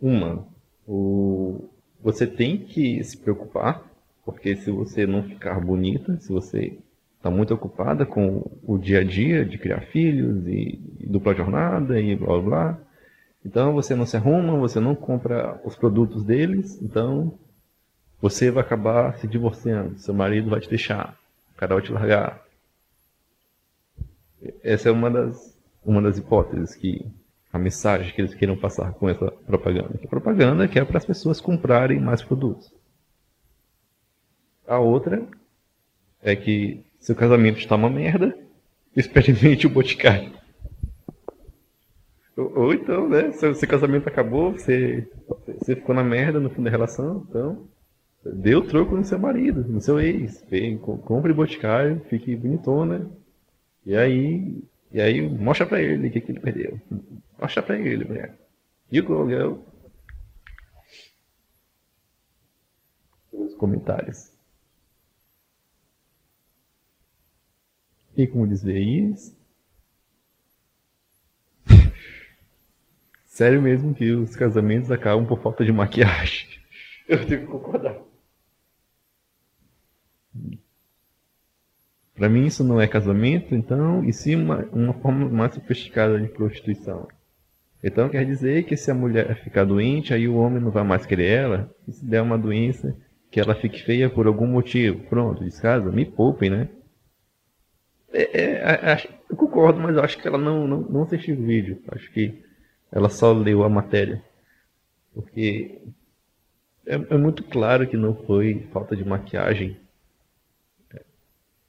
Uma, 0.00 0.46
o 0.86 1.68
você 2.00 2.26
tem 2.26 2.58
que 2.58 3.02
se 3.02 3.16
preocupar, 3.16 3.82
porque 4.24 4.54
se 4.56 4.70
você 4.70 5.06
não 5.06 5.24
ficar 5.24 5.60
bonita, 5.60 6.16
se 6.20 6.32
você 6.32 6.78
está 7.16 7.28
muito 7.28 7.52
ocupada 7.52 8.06
com 8.06 8.48
o 8.62 8.78
dia 8.78 9.00
a 9.00 9.04
dia 9.04 9.44
de 9.44 9.58
criar 9.58 9.80
filhos 9.86 10.46
e, 10.46 10.78
dupla 11.00 11.34
jornada 11.34 12.00
e 12.00 12.14
blá 12.14 12.40
blá, 12.40 12.78
então 13.44 13.72
você 13.72 13.96
não 13.96 14.06
se 14.06 14.16
arruma, 14.16 14.56
você 14.56 14.78
não 14.78 14.94
compra 14.94 15.60
os 15.64 15.74
produtos 15.74 16.22
deles, 16.22 16.80
então 16.80 17.36
você 18.20 18.50
vai 18.50 18.62
acabar 18.62 19.16
se 19.18 19.26
divorciando, 19.26 19.98
seu 19.98 20.12
marido 20.12 20.50
vai 20.50 20.60
te 20.60 20.68
deixar, 20.68 21.16
o 21.54 21.58
cara 21.58 21.74
vai 21.74 21.84
te 21.84 21.92
largar. 21.92 22.42
Essa 24.62 24.88
é 24.88 24.92
uma 24.92 25.10
das, 25.10 25.56
uma 25.84 26.02
das 26.02 26.18
hipóteses 26.18 26.74
que 26.74 27.06
a 27.52 27.58
mensagem 27.58 28.12
que 28.12 28.20
eles 28.20 28.34
queiram 28.34 28.56
passar 28.56 28.92
com 28.92 29.08
essa 29.08 29.30
propaganda. 29.46 29.98
A 30.02 30.06
propaganda 30.06 30.68
que 30.68 30.78
é 30.78 30.84
para 30.84 30.98
as 30.98 31.04
pessoas 31.04 31.40
comprarem 31.40 31.98
mais 31.98 32.22
produtos. 32.22 32.72
A 34.66 34.78
outra 34.78 35.26
é 36.22 36.36
que 36.36 36.84
seu 37.00 37.14
casamento 37.14 37.58
está 37.58 37.74
uma 37.76 37.88
merda, 37.88 38.36
experimente 38.94 39.66
o 39.66 39.70
boticário. 39.70 40.32
Ou, 42.36 42.58
ou 42.58 42.74
então, 42.74 43.08
né, 43.08 43.32
seu, 43.32 43.54
seu, 43.54 43.68
casamento 43.68 44.08
acabou, 44.08 44.52
você, 44.52 45.08
você 45.58 45.74
ficou 45.74 45.94
na 45.94 46.04
merda 46.04 46.38
no 46.38 46.50
fim 46.50 46.62
da 46.62 46.70
relação, 46.70 47.24
então 47.28 47.66
dê 48.34 48.54
o 48.54 48.66
troco 48.66 48.96
no 48.96 49.04
seu 49.04 49.18
marido, 49.18 49.64
no 49.64 49.80
seu 49.80 50.00
ex. 50.00 50.44
Vem, 50.48 50.78
compre 50.78 51.32
boticário, 51.32 52.00
fique 52.08 52.34
bonitona. 52.36 53.10
E 53.84 53.96
aí, 53.96 54.62
e 54.92 55.00
aí 55.00 55.28
mostra 55.28 55.66
pra 55.66 55.80
ele 55.82 56.08
o 56.08 56.10
que, 56.10 56.20
que 56.20 56.32
ele 56.32 56.40
perdeu. 56.40 56.80
Mostra 57.40 57.62
pra 57.62 57.78
ele, 57.78 58.04
mulher. 58.04 58.38
You 58.90 59.04
go, 59.04 59.28
girl. 59.28 59.54
Os 63.32 63.54
comentários. 63.54 64.32
E 68.16 68.26
como 68.26 68.48
dizer 68.48 68.78
isso? 68.78 69.36
Sério 73.26 73.62
mesmo 73.62 73.94
que 73.94 74.10
os 74.10 74.34
casamentos 74.34 74.90
acabam 74.90 75.24
por 75.26 75.40
falta 75.40 75.64
de 75.64 75.72
maquiagem. 75.72 76.48
Eu 77.06 77.24
tenho 77.26 77.42
que 77.42 77.46
concordar. 77.46 78.07
Para 82.18 82.28
mim 82.28 82.46
isso 82.46 82.64
não 82.64 82.80
é 82.80 82.88
casamento, 82.88 83.54
então, 83.54 84.04
e 84.04 84.12
sim 84.12 84.34
uma, 84.34 84.64
uma 84.72 84.92
forma 84.92 85.28
mais 85.28 85.54
sofisticada 85.54 86.20
de 86.20 86.26
prostituição. 86.26 87.06
Então 87.82 88.08
quer 88.08 88.26
dizer 88.26 88.64
que 88.64 88.76
se 88.76 88.90
a 88.90 88.94
mulher 88.94 89.36
ficar 89.36 89.64
doente, 89.64 90.12
aí 90.12 90.26
o 90.26 90.34
homem 90.34 90.60
não 90.60 90.72
vai 90.72 90.82
mais 90.82 91.06
querer 91.06 91.28
ela, 91.28 91.74
e 91.86 91.92
se 91.92 92.04
der 92.04 92.20
uma 92.20 92.36
doença 92.36 92.96
que 93.30 93.38
ela 93.38 93.54
fique 93.54 93.80
feia 93.84 94.10
por 94.10 94.26
algum 94.26 94.48
motivo, 94.48 94.98
pronto, 95.08 95.44
descasa, 95.44 95.92
me 95.92 96.04
poupem, 96.04 96.50
né? 96.50 96.68
É, 98.12 98.38
é, 98.38 99.08
eu 99.30 99.36
concordo, 99.36 99.78
mas 99.78 99.94
eu 99.94 100.02
acho 100.02 100.18
que 100.18 100.26
ela 100.26 100.38
não, 100.38 100.66
não, 100.66 100.80
não 100.80 101.02
assistiu 101.02 101.36
o 101.36 101.46
vídeo. 101.46 101.80
Acho 101.88 102.10
que 102.10 102.42
ela 102.90 103.08
só 103.08 103.32
leu 103.32 103.62
a 103.62 103.68
matéria. 103.68 104.24
Porque 105.14 105.82
é, 106.84 106.94
é 106.94 107.16
muito 107.16 107.44
claro 107.44 107.86
que 107.86 107.96
não 107.96 108.14
foi 108.14 108.66
falta 108.72 108.96
de 108.96 109.04
maquiagem 109.04 109.76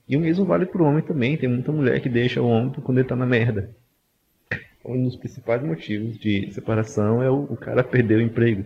e 0.10 0.18
o 0.18 0.20
mesmo 0.20 0.44
vale 0.44 0.66
para 0.66 0.82
o 0.82 0.86
homem 0.86 1.04
também. 1.04 1.38
Tem 1.38 1.48
muita 1.48 1.72
mulher 1.72 2.02
que 2.02 2.10
deixa 2.10 2.42
o 2.42 2.48
homem 2.48 2.72
quando 2.72 2.98
ele 2.98 3.06
está 3.06 3.16
na 3.16 3.28
merda. 3.28 3.74
Um 4.84 5.04
dos 5.04 5.16
principais 5.16 5.62
motivos 5.62 6.18
de 6.18 6.52
separação 6.52 7.22
é 7.22 7.30
o, 7.30 7.44
o 7.44 7.56
cara 7.56 7.84
perder 7.84 8.16
o 8.18 8.22
emprego. 8.22 8.66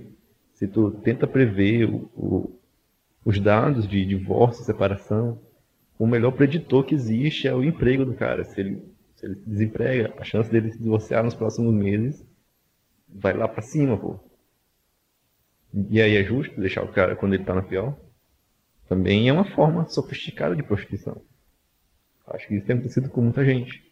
Se 0.54 0.68
tu 0.68 0.92
tenta 0.92 1.28
prever 1.28 1.90
o, 1.90 2.10
o, 2.16 2.60
os 3.26 3.40
dados 3.40 3.86
de 3.86 4.06
divórcio, 4.06 4.64
separação, 4.64 5.38
o 6.00 6.08
melhor 6.08 6.32
preditor 6.32 6.86
que 6.86 6.96
existe 6.96 7.48
é 7.48 7.54
o 7.54 7.64
emprego 7.64 8.06
do 8.06 8.14
cara. 8.14 8.46
Se 8.46 8.62
ele, 8.62 8.82
se 9.16 9.26
ele 9.26 9.36
se 9.36 9.50
desemprega, 9.50 10.14
a 10.18 10.24
chance 10.24 10.50
dele 10.50 10.72
se 10.72 10.80
divorciar 10.80 11.24
nos 11.24 11.36
próximos 11.36 11.74
meses 11.74 12.26
vai 13.14 13.34
lá 13.34 13.48
para 13.48 13.62
cima, 13.62 13.98
pô. 13.98 14.20
E 15.90 16.02
aí 16.02 16.16
é 16.16 16.24
justo 16.24 16.60
deixar 16.60 16.84
o 16.84 16.92
cara 16.92 17.16
quando 17.16 17.34
ele 17.34 17.44
está 17.44 17.54
na 17.54 17.62
pior? 17.62 17.98
Também 18.88 19.28
é 19.28 19.34
uma 19.34 19.46
forma 19.46 19.86
sofisticada 19.88 20.56
de 20.56 20.64
prostituição. 20.64 21.22
Acho 22.28 22.48
que 22.48 22.56
isso 22.56 22.66
tem 22.66 22.76
acontecido 22.76 23.10
com 23.10 23.22
muita 23.22 23.44
gente. 23.44 23.92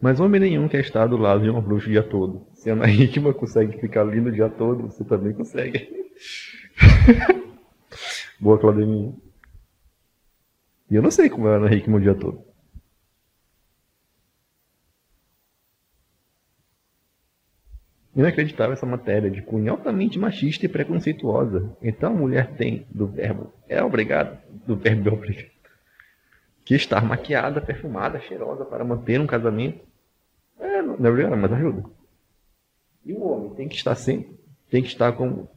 Mas 0.00 0.20
homem 0.20 0.40
nenhum 0.40 0.68
quer 0.68 0.80
estar 0.80 1.06
do 1.06 1.16
lado 1.16 1.42
de 1.42 1.50
uma 1.50 1.60
bruxa 1.60 1.88
o 1.88 1.90
dia 1.90 2.02
todo. 2.02 2.46
Se 2.54 2.70
a 2.70 2.88
Hickman 2.88 3.32
consegue 3.32 3.78
ficar 3.80 4.04
linda 4.04 4.28
o 4.28 4.32
dia 4.32 4.48
todo, 4.48 4.84
você 4.84 5.04
também 5.04 5.32
consegue. 5.32 5.88
Boa, 8.38 8.58
Claudemir. 8.58 9.12
E 10.90 10.94
eu 10.94 11.02
não 11.02 11.10
sei 11.10 11.28
como 11.28 11.48
é 11.48 11.54
a 11.54 11.56
Ana 11.56 11.74
Hickman 11.74 11.98
o 11.98 12.02
dia 12.02 12.14
todo. 12.14 12.46
Inacreditável 18.14 18.72
essa 18.72 18.86
matéria 18.86 19.30
de 19.30 19.42
cunho 19.42 19.70
altamente 19.70 20.18
machista 20.18 20.66
e 20.66 20.68
preconceituosa. 20.68 21.76
Então 21.82 22.12
a 22.12 22.16
mulher 22.16 22.56
tem 22.56 22.86
do 22.90 23.06
verbo 23.06 23.52
é 23.68 23.82
obrigado, 23.82 24.38
do 24.66 24.76
verbo 24.76 25.08
é 25.08 25.12
obrigado 25.12 25.57
que 26.68 26.74
estar 26.74 27.02
maquiada, 27.02 27.62
perfumada, 27.62 28.20
cheirosa 28.20 28.62
para 28.62 28.84
manter 28.84 29.18
um 29.18 29.26
casamento 29.26 29.80
é, 30.60 30.82
não 30.82 31.06
é 31.06 31.08
obrigado, 31.08 31.34
mas 31.34 31.50
ajuda. 31.50 31.82
E 33.06 33.14
o 33.14 33.22
homem 33.22 33.54
tem 33.54 33.68
que 33.68 33.76
estar 33.76 33.94
sempre, 33.94 34.38
tem 34.68 34.82
que 34.82 34.88
estar 34.88 35.12
como. 35.12 35.48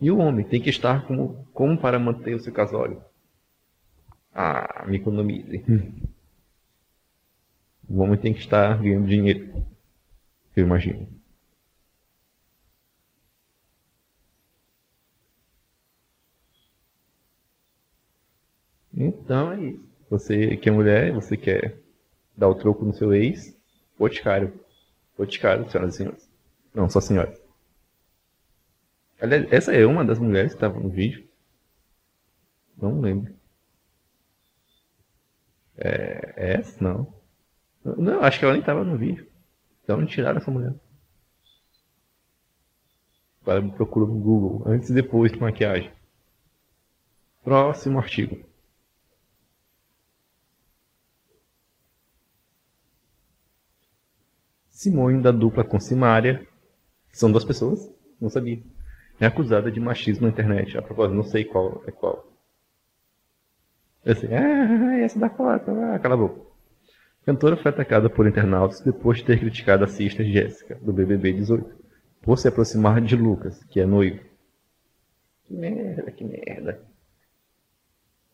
E 0.00 0.10
o 0.10 0.18
homem 0.18 0.44
tem 0.44 0.60
que 0.60 0.70
estar 0.70 1.04
como, 1.06 1.48
como 1.52 1.76
para 1.76 1.98
manter 1.98 2.34
o 2.34 2.38
seu 2.38 2.52
casório. 2.52 3.02
Ah, 4.32 4.84
me 4.86 4.98
economize. 4.98 5.64
O 7.88 8.00
homem 8.00 8.18
tem 8.18 8.32
que 8.32 8.40
estar 8.40 8.80
ganhando 8.80 9.06
dinheiro. 9.06 9.66
Eu 10.54 10.64
imagino. 10.64 11.08
Então 18.96 19.52
é 19.52 19.60
isso. 19.60 19.94
Você 20.10 20.56
que 20.56 20.68
é 20.68 20.72
mulher, 20.72 21.12
você 21.12 21.36
quer 21.36 21.78
dar 22.36 22.48
o 22.48 22.54
troco 22.54 22.84
no 22.84 22.94
seu 22.94 23.12
ex, 23.12 23.56
boticário. 23.98 24.52
Boticário, 25.16 25.68
senhoras 25.70 25.94
e 25.94 25.96
senhores. 25.96 26.30
Não, 26.74 26.88
só 26.88 27.00
senhoras. 27.00 27.40
Aliás, 29.20 29.52
essa 29.52 29.72
é 29.72 29.86
uma 29.86 30.04
das 30.04 30.18
mulheres 30.18 30.52
que 30.52 30.56
estava 30.56 30.78
no 30.78 30.88
vídeo. 30.88 31.26
Não 32.76 33.00
lembro. 33.00 33.34
É, 35.76 36.34
é 36.36 36.52
essa? 36.54 36.82
Não. 36.82 37.12
Não, 37.84 38.22
acho 38.22 38.38
que 38.38 38.44
ela 38.44 38.54
nem 38.54 38.60
estava 38.60 38.84
no 38.84 38.96
vídeo. 38.96 39.26
Então 39.82 40.04
tiraram 40.06 40.38
essa 40.38 40.50
mulher. 40.50 40.74
Para 43.44 43.62
procura 43.62 44.06
no 44.06 44.18
Google, 44.18 44.62
antes 44.66 44.88
e 44.88 44.94
depois 44.94 45.30
de 45.30 45.38
maquiagem. 45.38 45.92
Próximo 47.42 47.98
artigo. 47.98 48.53
Simone 54.84 55.22
da 55.22 55.30
dupla 55.30 55.64
com 55.64 55.80
Simária, 55.80 56.46
são 57.10 57.32
duas 57.32 57.44
pessoas, 57.44 57.90
não 58.20 58.28
sabia, 58.28 58.62
é 59.18 59.24
acusada 59.24 59.70
de 59.70 59.80
machismo 59.80 60.26
na 60.26 60.28
internet. 60.28 60.76
A 60.76 60.82
propósito, 60.82 61.16
não 61.16 61.22
sei 61.22 61.42
qual 61.42 61.82
é 61.86 61.90
qual. 61.90 62.30
Eu 64.04 64.14
sei, 64.14 64.28
ah, 64.34 64.98
essa 64.98 65.18
da 65.18 65.30
foto, 65.30 65.70
ah, 65.70 65.98
cala 65.98 66.14
a 66.14 66.18
boca. 66.18 66.38
Cantora 67.24 67.56
foi 67.56 67.70
atacada 67.70 68.10
por 68.10 68.26
internautas 68.26 68.82
depois 68.82 69.18
de 69.18 69.24
ter 69.24 69.40
criticado 69.40 69.84
a 69.84 69.86
sister 69.86 70.26
Jéssica, 70.26 70.74
do 70.74 70.92
BBB 70.92 71.32
18, 71.32 71.66
por 72.20 72.38
se 72.38 72.48
aproximar 72.48 73.00
de 73.00 73.16
Lucas, 73.16 73.64
que 73.64 73.80
é 73.80 73.86
noivo. 73.86 74.20
Que 75.46 75.54
merda, 75.54 76.10
que 76.10 76.24
merda. 76.24 76.78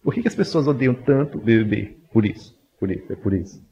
Por 0.03 0.13
que, 0.13 0.23
que 0.23 0.29
as 0.29 0.35
pessoas 0.35 0.67
odeiam 0.67 0.95
tanto 0.95 1.39
o 1.39 1.41
BBB? 1.41 1.97
Por 2.13 2.27
isso, 2.27 2.59
por 2.81 2.91
isso, 2.91 3.13
é 3.13 3.15
por 3.15 3.33
isso. 3.33 3.70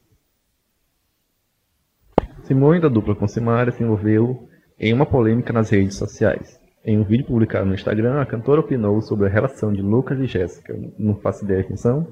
Simone 2.49 2.81
da 2.81 2.89
dupla 2.89 3.15
com 3.15 3.29
Simária 3.29 3.71
se 3.71 3.83
envolveu 3.83 4.49
em 4.81 4.95
uma 4.95 5.05
polêmica 5.05 5.53
nas 5.53 5.69
redes 5.69 5.99
sociais. 5.99 6.59
Em 6.83 6.99
um 6.99 7.05
vídeo 7.05 7.27
publicado 7.27 7.67
no 7.67 7.75
Instagram, 7.75 8.23
a 8.23 8.25
cantora 8.25 8.63
opinou 8.63 9.03
sobre 9.03 9.27
a 9.27 9.29
relação 9.29 9.71
de 9.71 9.83
Lucas 9.83 10.19
e 10.19 10.25
Jéssica. 10.25 10.75
Não 10.99 11.15
faço 11.17 11.45
ideia 11.45 11.61
de 11.61 11.69
quem 11.69 11.77
são. 11.77 12.09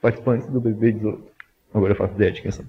Participantes 0.00 0.46
do 0.46 0.60
BBB 0.60 0.92
18. 0.92 1.24
Agora 1.74 1.92
eu 1.92 1.96
faço 1.96 2.14
ideia 2.14 2.30
de 2.30 2.40
quem 2.40 2.52
são. 2.52 2.64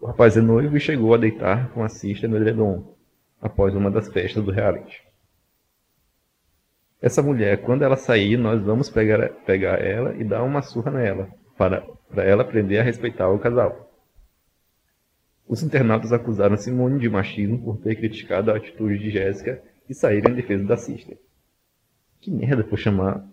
O 0.00 0.06
rapaz 0.06 0.36
é 0.36 0.40
noivo 0.40 0.76
e 0.76 0.80
chegou 0.80 1.14
a 1.14 1.16
deitar 1.16 1.70
com 1.70 1.84
a 1.84 1.88
sister 1.88 2.28
no 2.28 2.36
edredom, 2.36 2.92
após 3.40 3.72
uma 3.76 3.88
das 3.88 4.08
festas 4.08 4.42
do 4.42 4.50
reality. 4.50 5.00
Essa 7.00 7.22
mulher, 7.22 7.58
quando 7.58 7.82
ela 7.82 7.94
sair, 7.94 8.36
nós 8.36 8.60
vamos 8.60 8.90
pegar, 8.90 9.28
pegar 9.46 9.80
ela 9.80 10.12
e 10.16 10.24
dar 10.24 10.42
uma 10.42 10.60
surra 10.60 10.90
nela, 10.90 11.28
para, 11.56 11.82
para 12.12 12.24
ela 12.24 12.42
aprender 12.42 12.78
a 12.78 12.82
respeitar 12.82 13.28
o 13.28 13.38
casal. 13.38 13.91
Os 15.46 15.62
internautas 15.62 16.12
acusaram 16.12 16.56
Simone 16.56 17.00
de 17.00 17.08
machismo 17.08 17.62
por 17.62 17.78
ter 17.78 17.96
criticado 17.96 18.50
a 18.50 18.56
atitude 18.56 18.98
de 18.98 19.10
Jéssica 19.10 19.62
e 19.88 19.94
saíram 19.94 20.32
em 20.32 20.36
defesa 20.36 20.64
da 20.64 20.76
Sister. 20.76 21.18
Que 22.20 22.30
merda 22.30 22.64
por 22.64 22.78
chamar 22.78 23.26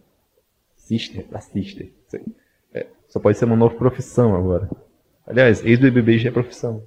Sister 0.75 1.27
da 1.27 1.39
Sister. 1.39 1.93
É, 2.73 2.87
só 3.07 3.19
pode 3.19 3.37
ser 3.37 3.45
uma 3.45 3.55
nova 3.55 3.75
profissão 3.75 4.35
agora. 4.35 4.69
Aliás, 5.25 5.63
ex-BBB 5.63 6.17
já 6.17 6.29
é 6.29 6.31
profissão. 6.31 6.85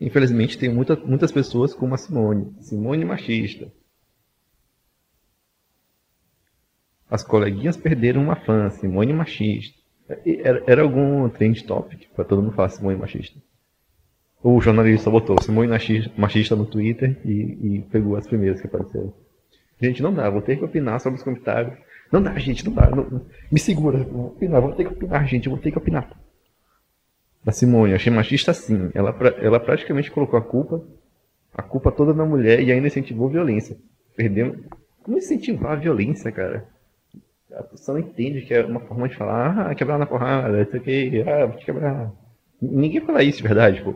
Infelizmente, 0.00 0.58
tem 0.58 0.68
muita, 0.68 0.96
muitas 0.96 1.32
pessoas 1.32 1.72
como 1.72 1.94
a 1.94 1.98
Simone. 1.98 2.54
Simone 2.60 3.04
machista. 3.04 3.72
As 7.08 7.22
coleguinhas 7.22 7.76
perderam 7.76 8.22
uma 8.22 8.36
fã, 8.36 8.68
Simone 8.70 9.12
machista. 9.12 9.83
Era, 10.08 10.62
era 10.66 10.82
algum 10.82 11.28
trend 11.30 11.64
topic 11.64 12.08
para 12.14 12.24
todo 12.24 12.42
mundo 12.42 12.54
falar 12.54 12.68
Simone 12.68 12.98
machista. 12.98 13.38
O 14.42 14.60
jornalista 14.60 15.10
botou 15.10 15.40
Simone 15.40 15.70
machista 16.18 16.54
no 16.54 16.66
Twitter 16.66 17.18
e, 17.24 17.30
e, 17.30 17.86
pegou 17.90 18.14
as 18.14 18.26
primeiras 18.26 18.60
que 18.60 18.66
apareceram. 18.66 19.14
Gente, 19.80 20.02
não 20.02 20.12
dá, 20.12 20.28
vou 20.28 20.42
ter 20.42 20.58
que 20.58 20.64
opinar 20.64 21.00
sobre 21.00 21.18
os 21.18 21.24
comentários. 21.24 21.74
Não 22.12 22.22
dá, 22.22 22.38
gente, 22.38 22.64
não 22.66 22.74
dá. 22.74 22.90
Não, 22.90 23.24
me 23.50 23.58
segura, 23.58 24.04
vou 24.04 24.26
opinar, 24.26 24.60
vou 24.60 24.72
ter 24.72 24.84
que 24.84 24.92
opinar, 24.92 25.26
gente, 25.26 25.48
vou 25.48 25.56
ter 25.56 25.70
que 25.70 25.78
opinar. 25.78 26.10
Da 27.42 27.52
Simone, 27.52 27.94
achei 27.94 28.12
machista 28.12 28.52
sim. 28.52 28.90
Ela, 28.94 29.16
ela 29.40 29.58
praticamente 29.58 30.10
colocou 30.10 30.38
a 30.38 30.42
culpa, 30.42 30.86
a 31.54 31.62
culpa 31.62 31.90
toda 31.90 32.12
na 32.12 32.26
mulher 32.26 32.60
e 32.60 32.70
ainda 32.70 32.86
incentivou 32.86 33.30
violência. 33.30 33.78
Perdeu. 34.14 34.62
Como 35.02 35.16
incentivar 35.16 35.72
a 35.72 35.76
violência, 35.76 36.30
cara? 36.30 36.68
A 37.56 37.62
pessoa 37.62 37.98
não 37.98 38.06
entende 38.06 38.42
que 38.42 38.54
é 38.54 38.64
uma 38.64 38.80
forma 38.80 39.08
de 39.08 39.16
falar, 39.16 39.70
ah, 39.70 39.74
quebrar 39.74 39.98
na 39.98 40.06
porrada, 40.06 40.62
isso 40.62 40.76
aqui, 40.76 41.22
ah, 41.22 41.46
vou 41.46 41.56
te 41.58 41.64
quebrar. 41.64 42.12
Ninguém 42.60 43.00
fala 43.00 43.22
isso 43.22 43.38
de 43.38 43.44
verdade, 43.44 43.82
pô. 43.82 43.94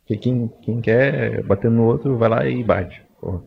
Porque 0.00 0.16
quem, 0.16 0.48
quem 0.62 0.80
quer 0.80 1.42
bater 1.44 1.70
no 1.70 1.84
outro, 1.84 2.16
vai 2.16 2.28
lá 2.28 2.46
e 2.46 2.62
bate. 2.62 3.02
Porra. 3.20 3.42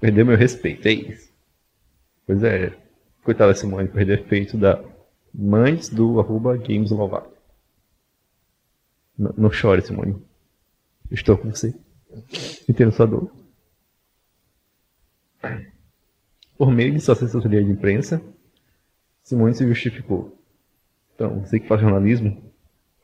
Perdeu 0.00 0.26
meu 0.26 0.36
respeito, 0.36 0.86
é 0.86 0.92
isso. 0.92 1.32
Pois 2.26 2.42
é, 2.42 2.72
coitada 3.24 3.52
da 3.52 3.58
Simone, 3.58 3.88
perdeu 3.88 4.16
respeito 4.16 4.56
da 4.56 4.82
mães 5.32 5.88
do 5.88 6.20
arroba 6.20 6.56
Games 6.56 6.90
Lovato. 6.90 7.36
Não, 9.18 9.34
não 9.36 9.50
chore, 9.50 9.82
Simone. 9.82 10.22
Estou 11.10 11.36
com 11.36 11.50
você. 11.50 11.74
Entendo 12.68 12.92
sua 12.92 13.06
dor. 13.06 13.30
Por 16.56 16.70
meio 16.72 16.92
de 16.92 17.00
sua 17.00 17.12
assessoria 17.12 17.62
de 17.62 17.70
imprensa, 17.70 18.22
Simone 19.22 19.54
se 19.54 19.66
justificou. 19.66 20.38
Então, 21.14 21.40
você 21.40 21.58
que 21.60 21.66
faz 21.66 21.80
jornalismo, 21.80 22.42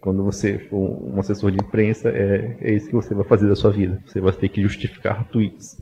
quando 0.00 0.24
você 0.24 0.58
for 0.58 0.78
um 0.78 1.20
assessor 1.20 1.50
de 1.50 1.58
imprensa, 1.58 2.08
é, 2.10 2.56
é 2.60 2.74
isso 2.74 2.88
que 2.88 2.94
você 2.94 3.14
vai 3.14 3.24
fazer 3.24 3.48
da 3.48 3.54
sua 3.54 3.70
vida. 3.70 4.02
Você 4.06 4.20
vai 4.20 4.32
ter 4.32 4.48
que 4.48 4.62
justificar 4.62 5.28
tweets. 5.28 5.78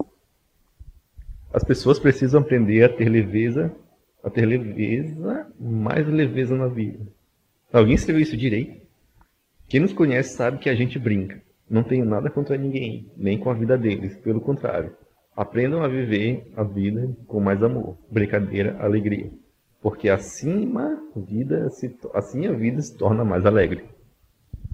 As 1.53 1.65
pessoas 1.65 1.99
precisam 1.99 2.41
aprender 2.41 2.85
a 2.85 2.89
ter 2.89 3.09
leveza, 3.09 3.75
a 4.23 4.31
ter 4.31 4.47
leveza, 4.47 5.47
mais 5.59 6.07
leveza 6.07 6.57
na 6.57 6.69
vida. 6.69 7.07
Alguém 7.73 7.95
escreveu 7.95 8.23
isso 8.23 8.37
direito? 8.37 8.81
Quem 9.69 9.81
nos 9.81 9.93
conhece 9.93 10.37
sabe 10.37 10.59
que 10.59 10.69
a 10.69 10.75
gente 10.75 10.99
brinca. 10.99 11.41
Não 11.69 11.83
tenho 11.83 12.05
nada 12.05 12.29
contra 12.29 12.57
ninguém, 12.57 13.11
nem 13.17 13.39
com 13.39 13.51
a 13.51 13.55
vida 13.55 13.79
deles. 13.79 14.17
Pelo 14.17 14.41
contrário, 14.41 14.93
Aprendam 15.41 15.83
a 15.83 15.89
viver 15.89 16.53
a 16.55 16.63
vida 16.63 17.17
com 17.27 17.41
mais 17.41 17.63
amor, 17.63 17.97
brincadeira, 18.11 18.77
alegria. 18.79 19.31
Porque 19.81 20.11
assim 20.11 20.71
a 20.77 20.99
vida 21.19 21.71
se, 21.71 21.97
assim 22.13 22.47
a 22.47 22.53
vida 22.53 22.83
se 22.83 22.95
torna 22.95 23.25
mais 23.25 23.47
alegre. 23.47 23.85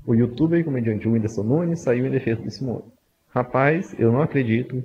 O 0.05 0.13
youtuber 0.13 0.59
e 0.59 0.65
comediante 0.65 1.07
Whindersson 1.07 1.45
Nunes 1.45 1.79
saiu 1.79 2.05
em 2.05 2.11
defesa 2.11 2.43
de 2.43 2.51
Simone. 2.51 2.83
Rapaz, 3.29 3.95
eu 3.97 4.11
não 4.11 4.21
acredito 4.21 4.83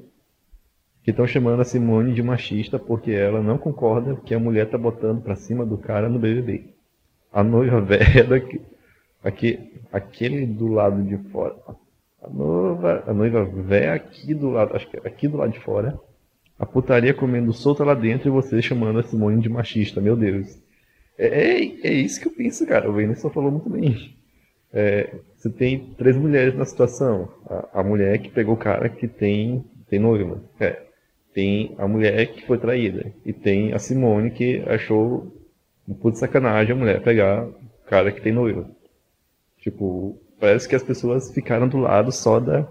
que 1.02 1.10
estão 1.10 1.26
chamando 1.26 1.62
a 1.62 1.65
Simone 1.65 2.13
de 2.13 2.22
machista 2.22 2.78
porque 2.78 3.10
ela 3.10 3.41
não 3.41 3.58
concorda 3.58 4.15
que 4.17 4.36
a 4.36 4.39
mulher 4.39 4.70
tá 4.70 4.78
botando 4.78 5.24
pra 5.24 5.36
cima 5.36 5.65
do 5.65 5.80
cara 5.80 6.08
no 6.08 6.20
BBB. 6.20 6.76
A 7.34 7.44
noiva 7.44 7.82
velha 7.82 8.24
daqui, 8.24 8.62
aqui, 9.24 9.82
aquele 9.91 10.46
do 10.46 10.67
lado 10.67 11.02
de 11.02 11.17
fora. 11.32 11.56
A 12.22 12.30
noiva, 12.30 13.04
a 13.08 13.14
noiva 13.14 13.46
véia 13.46 13.94
aqui 13.94 14.34
do 14.34 14.50
lado, 14.50 14.76
acho 14.76 14.88
que 14.90 14.98
é 14.98 15.02
aqui 15.04 15.28
do 15.28 15.38
lado 15.38 15.52
de 15.52 15.60
fora. 15.60 16.00
A 16.60 16.66
putaria 16.66 17.14
comendo 17.14 17.52
solta 17.52 17.84
lá 17.84 17.96
dentro 17.96 18.28
e 18.28 18.32
você 18.32 18.62
chamando 18.62 19.00
a 19.00 19.04
Simone 19.04 19.42
de 19.42 19.50
machista, 19.50 20.00
meu 20.00 20.16
Deus. 20.16 20.56
É, 21.18 21.28
é, 21.28 21.88
é 21.88 21.94
isso 21.94 22.22
que 22.22 22.28
eu 22.28 22.32
penso, 22.32 22.66
cara. 22.68 22.90
O 22.90 22.94
Venus 22.94 23.22
falou 23.22 23.52
muito 23.52 23.70
bem. 23.70 24.16
É, 24.72 25.16
você 25.36 25.50
tem 25.50 25.94
três 25.98 26.16
mulheres 26.16 26.56
na 26.56 26.66
situação. 26.66 27.30
A, 27.50 27.80
a, 27.80 27.84
mulher 27.84 28.20
que 28.20 28.30
pegou 28.30 28.54
o 28.54 28.58
cara 28.58 28.88
que 28.90 29.08
tem, 29.08 29.64
tem 29.90 30.00
noiva. 30.00 30.42
É. 30.60 30.82
Tem 31.34 31.74
a 31.78 31.88
mulher 31.88 32.28
que 32.28 32.46
foi 32.46 32.58
traída. 32.58 33.12
E 33.26 33.34
tem 33.34 33.74
a 33.74 33.80
Simone 33.80 34.32
que 34.32 34.64
achou 34.68 35.32
um 35.88 35.94
puto 35.94 36.20
sacanagem 36.20 36.74
a 36.74 36.78
mulher 36.78 37.02
pegar 37.02 37.48
o 37.48 37.88
cara 37.88 38.12
que 38.12 38.22
tem 38.22 38.32
noiva. 38.32 38.70
Tipo, 39.60 40.20
Parece 40.41 40.67
que 40.67 40.75
as 40.75 40.82
pessoas 40.82 41.32
ficaram 41.32 41.67
do 41.67 41.77
lado 41.77 42.12
só 42.12 42.39
da, 42.39 42.67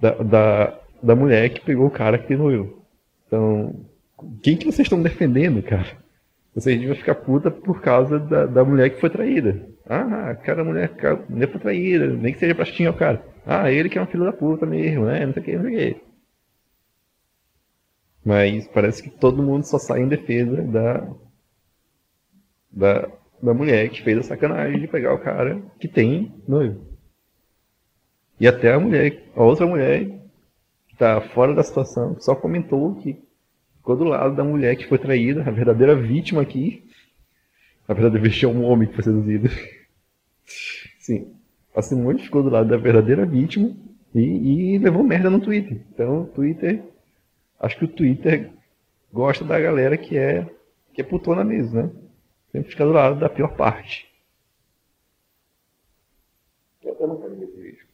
da, 0.00 0.10
da, 0.10 0.80
da 1.00 1.14
mulher 1.14 1.50
que 1.50 1.64
pegou 1.64 1.86
o 1.86 1.90
cara 1.90 2.18
que 2.18 2.34
noivo. 2.34 2.84
Então, 3.28 3.86
quem 4.42 4.56
que 4.56 4.64
vocês 4.66 4.86
estão 4.86 5.00
defendendo, 5.00 5.62
cara? 5.62 5.86
Vocês 6.52 6.76
deviam 6.76 6.96
ficar 6.96 7.14
puta 7.14 7.48
por 7.48 7.80
causa 7.80 8.18
da, 8.18 8.46
da 8.46 8.64
mulher 8.64 8.90
que 8.90 9.00
foi 9.00 9.08
traída. 9.08 9.64
Ah, 9.88 10.34
cara, 10.34 10.62
a 10.62 10.64
mulher, 10.64 10.90
a 11.00 11.32
mulher 11.32 11.48
foi 11.48 11.60
traída, 11.60 12.08
nem 12.08 12.32
que 12.32 12.40
seja 12.40 12.56
pra 12.56 12.64
xingar 12.64 12.90
o 12.90 12.96
cara. 12.96 13.24
Ah, 13.46 13.70
ele 13.70 13.88
que 13.88 13.98
é 13.98 14.02
um 14.02 14.06
filho 14.06 14.24
da 14.24 14.32
puta 14.32 14.66
mesmo, 14.66 15.04
né? 15.04 15.24
Não 15.24 15.32
sei 15.32 15.42
o 15.42 15.44
que, 15.44 15.56
não 15.56 15.62
sei 15.62 15.74
o 15.74 15.94
que. 15.94 16.00
Mas 18.24 18.66
parece 18.66 19.00
que 19.00 19.10
todo 19.10 19.44
mundo 19.44 19.62
só 19.62 19.78
sai 19.78 20.00
em 20.00 20.08
defesa 20.08 20.60
da, 20.62 21.08
da, 22.68 23.08
da 23.40 23.54
mulher 23.54 23.88
que 23.90 24.02
fez 24.02 24.18
a 24.18 24.22
sacanagem 24.24 24.80
de 24.80 24.88
pegar 24.88 25.14
o 25.14 25.20
cara 25.20 25.62
que 25.78 25.86
tem 25.86 26.34
noivo. 26.48 26.91
E 28.42 28.48
até 28.48 28.72
a 28.72 28.80
mulher, 28.80 29.22
a 29.36 29.42
outra 29.44 29.64
mulher 29.64 30.04
que 30.88 30.94
está 30.94 31.20
fora 31.20 31.54
da 31.54 31.62
situação, 31.62 32.18
só 32.18 32.34
comentou 32.34 32.96
que 32.96 33.16
ficou 33.76 33.96
do 33.96 34.02
lado 34.02 34.34
da 34.34 34.42
mulher 34.42 34.74
que 34.74 34.88
foi 34.88 34.98
traída, 34.98 35.42
a 35.42 35.50
verdadeira 35.52 35.94
vítima 35.94 36.42
aqui. 36.42 36.90
Na 37.86 37.94
verdade, 37.94 38.18
vestiu 38.18 38.50
um 38.50 38.64
homem 38.64 38.88
que 38.88 38.96
foi 38.96 39.04
seduzido. 39.04 39.48
Sim. 40.98 41.36
A 41.72 41.82
Simone 41.82 42.18
ficou 42.18 42.42
do 42.42 42.50
lado 42.50 42.68
da 42.68 42.76
verdadeira 42.76 43.24
vítima 43.24 43.76
e, 44.12 44.74
e 44.74 44.78
levou 44.78 45.04
merda 45.04 45.30
no 45.30 45.40
Twitter. 45.40 45.80
Então, 45.94 46.26
Twitter. 46.34 46.82
Acho 47.60 47.78
que 47.78 47.84
o 47.84 47.94
Twitter 47.94 48.50
gosta 49.12 49.44
da 49.44 49.60
galera 49.60 49.96
que 49.96 50.18
é, 50.18 50.50
que 50.92 51.00
é 51.00 51.04
putona 51.04 51.44
mesmo, 51.44 51.80
né? 51.80 51.90
Sempre 52.50 52.72
fica 52.72 52.84
do 52.84 52.90
lado 52.90 53.20
da 53.20 53.28
pior 53.28 53.54
parte. 53.54 54.04
Eu 56.82 57.06
não 57.06 57.20
quero 57.20 57.36
ver 57.36 57.44
esse 57.44 57.56
vídeo. 57.56 57.92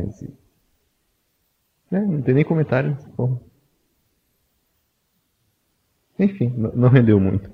Assim. 0.00 0.28
É, 1.90 2.00
não 2.00 2.22
tem 2.22 2.34
nem 2.34 2.44
comentário 2.44 2.90
nessa 2.90 3.08
porra. 3.10 3.38
Enfim, 6.18 6.48
não 6.48 6.88
rendeu 6.88 7.18
muito. 7.20 7.50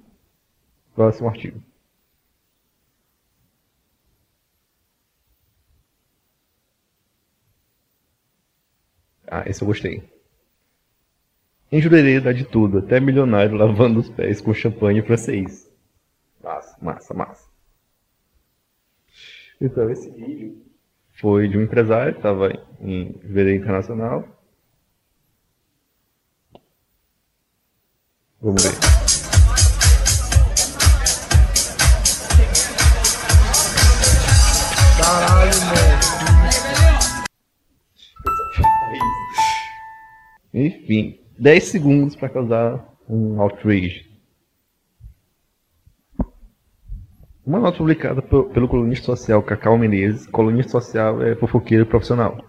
Próximo 0.94 1.28
artigo. 1.28 1.60
Ah, 9.26 9.44
esse 9.46 9.62
eu 9.62 9.66
gostei. 9.66 10.02
Em 11.70 11.82
Jurerê 11.82 12.20
dá 12.20 12.32
de 12.32 12.44
tudo, 12.44 12.78
até 12.78 12.98
milionário 12.98 13.56
lavando 13.56 14.00
os 14.00 14.08
pés 14.08 14.40
com 14.40 14.54
champanhe 14.54 15.02
francês. 15.02 15.70
Massa, 16.42 16.76
massa, 16.80 17.14
massa. 17.14 17.48
Então, 19.60 19.90
esse 19.90 20.08
vídeo 20.10 20.67
foi 21.20 21.48
de 21.48 21.58
um 21.58 21.62
empresário 21.62 22.16
estava 22.16 22.48
em 22.80 23.14
Jurerê 23.24 23.56
Internacional. 23.56 24.24
Vamos 28.40 28.62
ver. 28.62 28.70
Enfim, 40.54 41.20
10 41.38 41.64
segundos 41.64 42.16
para 42.16 42.28
causar 42.28 42.94
um 43.08 43.40
outrage. 43.40 44.07
Uma 47.48 47.60
nota 47.60 47.78
publicada 47.78 48.20
pe- 48.20 48.42
pelo 48.52 48.68
colunista 48.68 49.06
social 49.06 49.42
Cacau 49.42 49.78
Menezes, 49.78 50.26
colunista 50.26 50.72
social 50.72 51.22
é 51.22 51.34
fofoqueiro 51.34 51.86
profissional, 51.86 52.44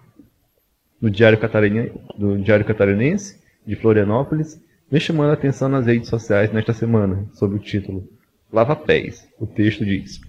no 1.00 1.08
Diário 1.10 1.40
Catarinense, 1.40 1.98
do 2.18 2.36
Diário 2.36 2.66
Catarinense 2.66 3.40
de 3.66 3.76
Florianópolis, 3.76 4.62
vem 4.90 5.00
chamando 5.00 5.30
a 5.30 5.32
atenção 5.32 5.70
nas 5.70 5.86
redes 5.86 6.10
sociais 6.10 6.52
nesta 6.52 6.74
semana, 6.74 7.24
sob 7.32 7.54
o 7.54 7.58
título 7.58 8.06
Lava 8.52 8.76
Pés. 8.76 9.26
O 9.38 9.46
texto 9.46 9.86
diz: 9.86 10.20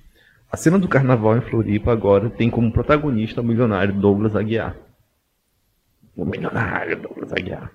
A 0.50 0.56
cena 0.56 0.80
do 0.80 0.88
carnaval 0.88 1.36
em 1.36 1.42
Floripa 1.42 1.92
agora 1.92 2.30
tem 2.30 2.50
como 2.50 2.72
protagonista 2.72 3.42
o 3.42 3.44
milionário 3.44 3.94
Douglas 3.94 4.38
Aguiar. 4.38 4.78
O 6.16 6.24
milionário 6.24 6.98
Douglas 6.98 7.34
Aguiar. 7.34 7.74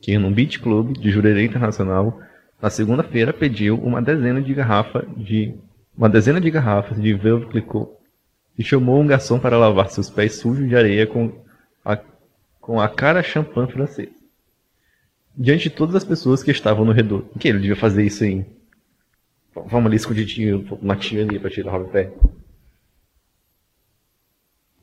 Que 0.00 0.16
num 0.16 0.32
beat 0.32 0.60
club 0.60 0.96
de 0.96 1.10
Jurerê 1.10 1.44
Internacional, 1.44 2.18
na 2.60 2.70
segunda-feira 2.70 3.32
pediu 3.32 3.76
uma 3.76 4.02
dezena 4.02 4.42
de 4.42 4.52
garrafa 4.52 5.06
de 5.16 5.54
uma 5.96 6.08
dezena 6.08 6.40
de 6.40 6.50
garrafas 6.50 7.00
de 7.00 7.12
Veuve 7.14 7.48
e 8.56 8.62
chamou 8.64 9.00
um 9.00 9.06
garçom 9.06 9.38
para 9.38 9.58
lavar 9.58 9.90
seus 9.90 10.08
pés 10.08 10.36
sujos 10.36 10.68
de 10.68 10.76
areia 10.76 11.06
com 11.06 11.32
a, 11.84 11.98
com 12.60 12.80
a 12.80 12.88
cara 12.88 13.22
champanhe 13.22 13.70
francesa. 13.70 14.10
Diante 15.36 15.68
de 15.68 15.70
todas 15.70 15.94
as 15.94 16.04
pessoas 16.04 16.42
que 16.42 16.50
estavam 16.50 16.84
no 16.84 16.92
redor. 16.92 17.24
Que 17.38 17.48
ele 17.48 17.58
devia 17.58 17.76
fazer 17.76 18.04
isso 18.04 18.24
aí? 18.24 18.44
Vamos 19.54 19.86
ali 19.86 19.96
escondidinho, 19.96 20.66
uma 20.80 20.96
tia 20.96 21.22
ali 21.22 21.38
para 21.38 21.50
tirar 21.50 21.80
o 21.80 21.88
pé. 21.88 22.12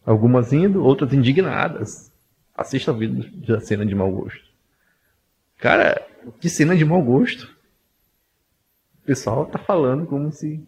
Algumas 0.06 0.52
indo, 0.54 0.84
outras 0.84 1.14
indignadas. 1.14 2.12
Assista 2.56 2.92
ao 2.92 2.98
vídeo 2.98 3.30
da 3.46 3.60
cena 3.60 3.86
de 3.86 3.96
mau 3.96 4.12
gosto. 4.12 4.44
Cara, 5.58 6.06
que 6.40 6.50
cena 6.50 6.76
de 6.76 6.86
mau 6.86 7.02
gosto. 7.02 7.55
O 9.06 9.08
pessoal 9.08 9.46
tá 9.46 9.60
falando 9.60 10.08
como 10.08 10.32
se. 10.32 10.60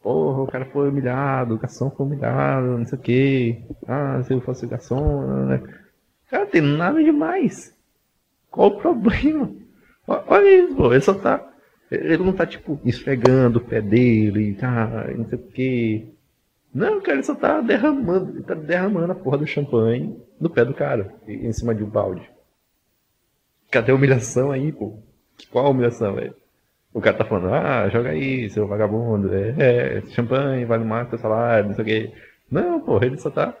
Porra, 0.00 0.42
o 0.42 0.46
cara 0.46 0.66
foi 0.66 0.88
humilhado, 0.88 1.56
o 1.56 1.58
garçom 1.58 1.90
foi 1.90 2.06
humilhado, 2.06 2.78
não 2.78 2.86
sei 2.86 2.96
o 2.96 3.02
que. 3.02 3.62
Ah, 3.88 4.22
se 4.22 4.32
eu 4.32 4.40
fosse 4.40 4.64
o 4.64 4.68
garçom. 4.68 5.46
Né? 5.46 5.60
Cara, 6.30 6.46
tem 6.46 6.60
nada 6.62 7.02
demais. 7.02 7.76
Qual 8.52 8.68
o 8.68 8.78
problema? 8.78 9.52
Olha 10.06 10.64
isso, 10.64 10.76
pô. 10.76 10.92
Ele 10.92 11.00
só 11.00 11.12
tá. 11.12 11.44
Ele 11.90 12.18
não 12.18 12.32
tá, 12.32 12.46
tipo, 12.46 12.80
esfregando 12.84 13.58
o 13.58 13.64
pé 13.64 13.82
dele, 13.82 14.54
tá, 14.54 15.08
não 15.16 15.26
sei 15.28 15.36
o 15.36 15.42
que. 15.42 16.14
Não, 16.72 17.00
cara, 17.00 17.16
ele 17.16 17.24
só 17.24 17.34
tá 17.34 17.60
derramando. 17.60 18.30
Ele 18.30 18.44
tá 18.44 18.54
derramando 18.54 19.10
a 19.10 19.16
porra 19.16 19.38
do 19.38 19.46
champanhe 19.46 20.16
no 20.40 20.48
pé 20.48 20.64
do 20.64 20.72
cara, 20.72 21.12
em 21.26 21.52
cima 21.52 21.74
de 21.74 21.82
um 21.82 21.90
balde. 21.90 22.30
Cadê 23.72 23.90
a 23.90 23.94
humilhação 23.96 24.52
aí, 24.52 24.70
pô? 24.70 25.00
Qual 25.50 25.66
a 25.66 25.70
humilhação, 25.70 26.14
velho? 26.14 26.39
O 26.92 27.00
cara 27.00 27.16
tá 27.16 27.24
falando, 27.24 27.54
ah, 27.54 27.88
joga 27.88 28.10
aí, 28.10 28.50
seu 28.50 28.66
vagabundo, 28.66 29.32
é, 29.34 29.98
é 29.98 30.02
champanhe, 30.10 30.64
vale 30.64 30.84
mais 30.84 31.08
teu 31.08 31.18
salário, 31.18 31.68
não 31.68 31.74
sei 31.74 31.82
o 31.84 31.86
quê. 31.86 32.12
Não, 32.50 32.80
porra, 32.80 33.06
ele 33.06 33.18
só 33.18 33.30
tá, 33.30 33.54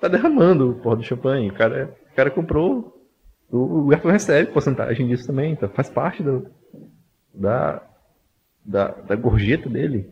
tá 0.00 0.08
derramando 0.08 0.70
o 0.70 0.74
porra 0.76 0.96
do 0.96 1.02
champanhe. 1.04 1.50
O 1.50 1.54
cara, 1.54 1.94
o 2.12 2.16
cara 2.16 2.30
comprou, 2.30 2.94
o, 3.50 3.58
o 3.58 3.86
garçom 3.88 4.10
recebe 4.10 4.52
porcentagem 4.52 5.08
disso 5.08 5.26
também, 5.26 5.52
então 5.52 5.68
faz 5.70 5.90
parte 5.90 6.22
do, 6.22 6.46
da, 7.34 7.82
da, 8.64 8.88
da 8.88 9.16
gorjeta 9.16 9.68
dele. 9.68 10.10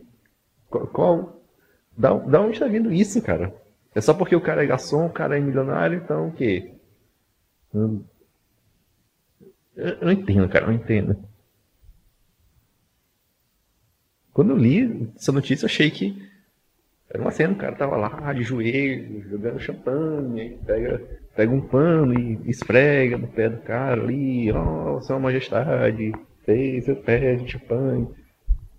Qual, 0.69 0.87
qual- 0.87 1.41
da, 1.97 2.13
da 2.13 2.41
onde 2.41 2.59
tá 2.59 2.67
vindo 2.67 2.91
isso, 2.93 3.21
cara? 3.21 3.53
É 3.95 4.01
só 4.01 4.13
porque 4.13 4.35
o 4.35 4.41
cara 4.41 4.63
é 4.63 4.67
garçom, 4.67 5.07
o 5.07 5.13
cara 5.13 5.37
é 5.37 5.41
milionário, 5.41 5.97
então 6.03 6.29
o 6.29 6.33
quê? 6.33 6.73
Hum. 7.73 8.03
Eu, 9.75 9.87
eu 9.95 10.05
não 10.05 10.11
entendo, 10.11 10.49
cara, 10.49 10.65
eu 10.65 10.69
não 10.69 10.75
entendo. 10.75 11.17
Quando 14.41 14.53
eu 14.53 14.57
li 14.57 15.07
essa 15.15 15.31
notícia, 15.31 15.65
eu 15.65 15.67
achei 15.67 15.91
que 15.91 16.19
era 17.07 17.21
uma 17.21 17.29
cena, 17.29 17.53
o 17.53 17.57
cara 17.57 17.75
tava 17.75 17.95
lá 17.95 18.33
de 18.33 18.41
joelho, 18.41 19.21
jogando 19.29 19.59
champanhe, 19.59 20.57
pega, 20.65 20.99
pega 21.35 21.53
um 21.53 21.61
pano 21.61 22.19
e 22.19 22.49
esfrega 22.49 23.19
no 23.19 23.27
pé 23.27 23.49
do 23.49 23.61
cara 23.61 24.01
ali, 24.01 24.51
ó, 24.51 24.99
sua 25.01 25.19
majestade, 25.19 26.11
fez 26.43 26.85
seu 26.85 26.95
pé 26.95 27.35
de 27.35 27.51
champanhe. 27.51 28.07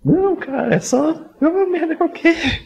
Não, 0.03 0.35
cara, 0.35 0.75
é 0.75 0.81
só 0.81 1.11
é 1.39 1.47
uma 1.47 1.65
merda 1.65 1.95
qualquer. 1.95 2.63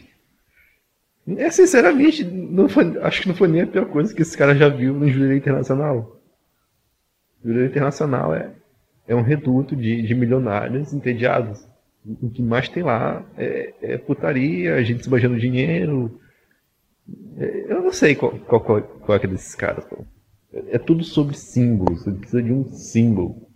É, 1.28 1.52
sinceramente, 1.52 2.24
não 2.24 2.68
foi, 2.68 2.98
acho 3.04 3.22
que 3.22 3.28
não 3.28 3.36
foi 3.36 3.48
nem 3.48 3.62
a 3.62 3.68
pior 3.68 3.86
coisa 3.86 4.12
que 4.12 4.24
esse 4.24 4.36
cara 4.36 4.56
já 4.56 4.70
viu 4.70 4.96
no 4.96 5.08
Júri 5.08 5.38
Internacional. 5.38 6.20
O 7.46 7.48
Júri 7.48 7.68
Internacional 7.68 8.34
é, 8.34 8.50
é 9.08 9.14
um 9.14 9.22
reduto 9.22 9.76
de, 9.76 10.02
de 10.02 10.16
milionários 10.16 10.92
entediados. 10.94 11.64
O 12.22 12.30
que 12.30 12.41
mais 12.41 12.70
tem 12.70 12.84
lá 12.84 13.24
é, 13.38 13.74
é 13.82 13.98
putaria, 13.98 14.76
a 14.76 14.84
gente 14.84 15.04
se 15.04 15.10
beijando 15.10 15.38
dinheiro. 15.38 16.20
É, 17.38 17.65
eu 17.70 17.82
não 17.82 17.91
sei 17.91 18.15
qual, 18.15 18.32
qual, 18.32 18.62
qual, 18.62 19.15
é 19.15 19.20
que 19.20 19.26
é 19.26 19.30
desses 19.30 19.54
caras. 19.56 19.84
pô. 19.86 20.06
É, 20.54 20.76
é 20.76 20.80
tudo 20.80 21.04
sobre 21.04 21.36
símbolos, 21.36 22.04
você 22.04 22.12
precisa 22.12 22.41
de 22.41 22.54
um 22.54 22.65
símbolo. 22.72 23.48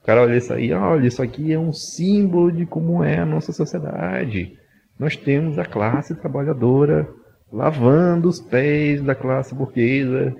O 0.00 0.06
cara 0.06 0.22
olha 0.22 0.36
isso 0.36 0.52
aí, 0.52 0.72
olha, 0.72 1.06
isso 1.06 1.22
aqui 1.22 1.52
é 1.52 1.58
um 1.58 1.72
símbolo 1.72 2.50
de 2.50 2.64
como 2.64 3.02
é 3.02 3.18
a 3.18 3.26
nossa 3.26 3.52
sociedade. 3.52 4.56
Nós 4.98 5.16
temos 5.16 5.58
a 5.58 5.64
classe 5.64 6.14
trabalhadora 6.14 7.08
lavando 7.52 8.28
os 8.28 8.40
pés 8.40 9.02
da 9.02 9.14
classe 9.14 9.54
burguesa 9.54 10.34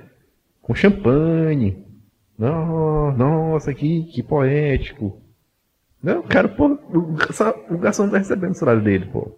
com 0.63 0.75
champanhe. 0.75 1.85
Nossa, 2.39 3.75
que, 3.75 4.05
que 4.05 4.23
poético. 4.23 5.20
Não, 6.03 6.23
cara, 6.23 6.49
pô, 6.49 6.79
o 6.93 7.79
garçom, 7.79 8.09
tá 8.09 8.19
recebendo 8.19 8.53
o 8.53 8.55
salário 8.55 8.83
dele, 8.83 9.07
pô. 9.13 9.31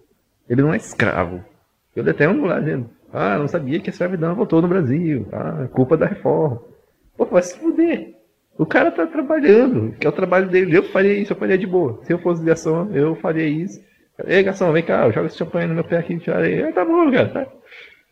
Ele 0.49 0.63
não 0.63 0.73
é 0.73 0.77
escravo. 0.77 1.45
Eu 1.95 2.05
um 2.31 2.45
lá 2.47 2.61
dizendo, 2.61 2.89
ah, 3.13 3.37
não 3.37 3.49
sabia 3.49 3.81
que 3.81 3.91
a 3.91 3.93
escravidão 3.93 4.35
voltou 4.35 4.63
no 4.63 4.69
Brasil. 4.69 5.27
Ah, 5.33 5.69
culpa 5.73 5.97
da 5.97 6.07
reforma. 6.07 6.63
Pô, 7.17 7.27
vai 7.27 7.43
se 7.43 7.59
fuder. 7.59 8.15
O 8.57 8.65
cara 8.65 8.91
tá 8.91 9.07
trabalhando, 9.07 9.93
que 9.99 10.07
é 10.07 10.11
o 10.11 10.13
trabalho 10.13 10.49
dele. 10.49 10.77
Eu 10.77 10.85
faria 10.85 11.15
isso, 11.15 11.33
eu 11.33 11.37
faria 11.37 11.59
de 11.59 11.67
boa. 11.67 12.01
Se 12.05 12.13
eu 12.13 12.19
fosse 12.19 12.45
garçom, 12.45 12.91
eu 12.93 13.17
faria 13.17 13.47
isso. 13.47 13.83
Ei, 14.27 14.43
garçom, 14.43 14.73
vem 14.73 14.83
cá, 14.83 15.11
joga 15.11 15.27
esse 15.27 15.37
champanhe 15.37 15.67
no 15.67 15.75
meu 15.75 15.85
pé 15.85 15.99
aqui, 15.99 16.19
tira 16.19 16.39
aí. 16.39 16.63
Ah, 16.63 16.73
tá 16.73 16.85
bom, 16.85 17.11
cara. 17.11 17.29
Tá. 17.29 17.47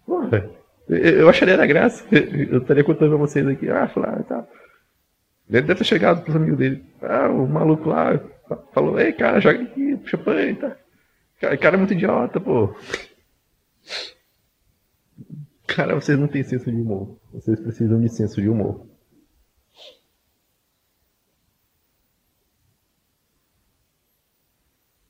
Porra, 0.06 0.50
eu, 0.88 1.28
acharia 1.28 1.56
da 1.56 1.66
graça. 1.66 2.04
Eu 2.10 2.58
estaria 2.58 2.82
contando 2.82 3.10
pra 3.10 3.18
vocês 3.18 3.46
aqui. 3.46 3.70
Ah, 3.70 3.88
e 4.18 4.24
tal. 4.24 4.48
Ele 5.48 5.62
deve 5.62 5.76
ter 5.76 5.84
chegado 5.84 6.22
pros 6.22 6.34
amigos 6.34 6.58
dele. 6.58 6.82
Ah, 7.02 7.28
o 7.28 7.46
maluco 7.46 7.88
lá 7.88 8.18
falou, 8.72 8.98
ei, 8.98 9.12
cara, 9.12 9.40
joga 9.40 9.62
aqui, 9.62 10.00
champanhe, 10.06 10.54
tá? 10.54 10.76
Cara, 11.40 11.56
cara 11.56 11.76
é 11.76 11.78
muito 11.78 11.94
idiota, 11.94 12.40
pô. 12.40 12.74
Cara, 15.66 15.94
vocês 15.94 16.18
não 16.18 16.28
têm 16.28 16.42
senso 16.42 16.70
de 16.70 16.76
humor. 16.76 17.16
Vocês 17.32 17.60
precisam 17.60 18.00
de 18.00 18.08
senso 18.08 18.40
de 18.40 18.48
humor. 18.48 18.86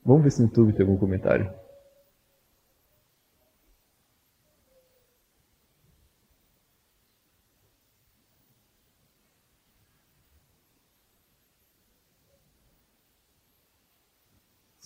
Vamos 0.05 0.22
ver 0.22 0.31
se 0.31 0.40
no 0.40 0.48
YouTube 0.48 0.72
tem 0.72 0.83
algum 0.83 0.96
comentário. 0.96 1.60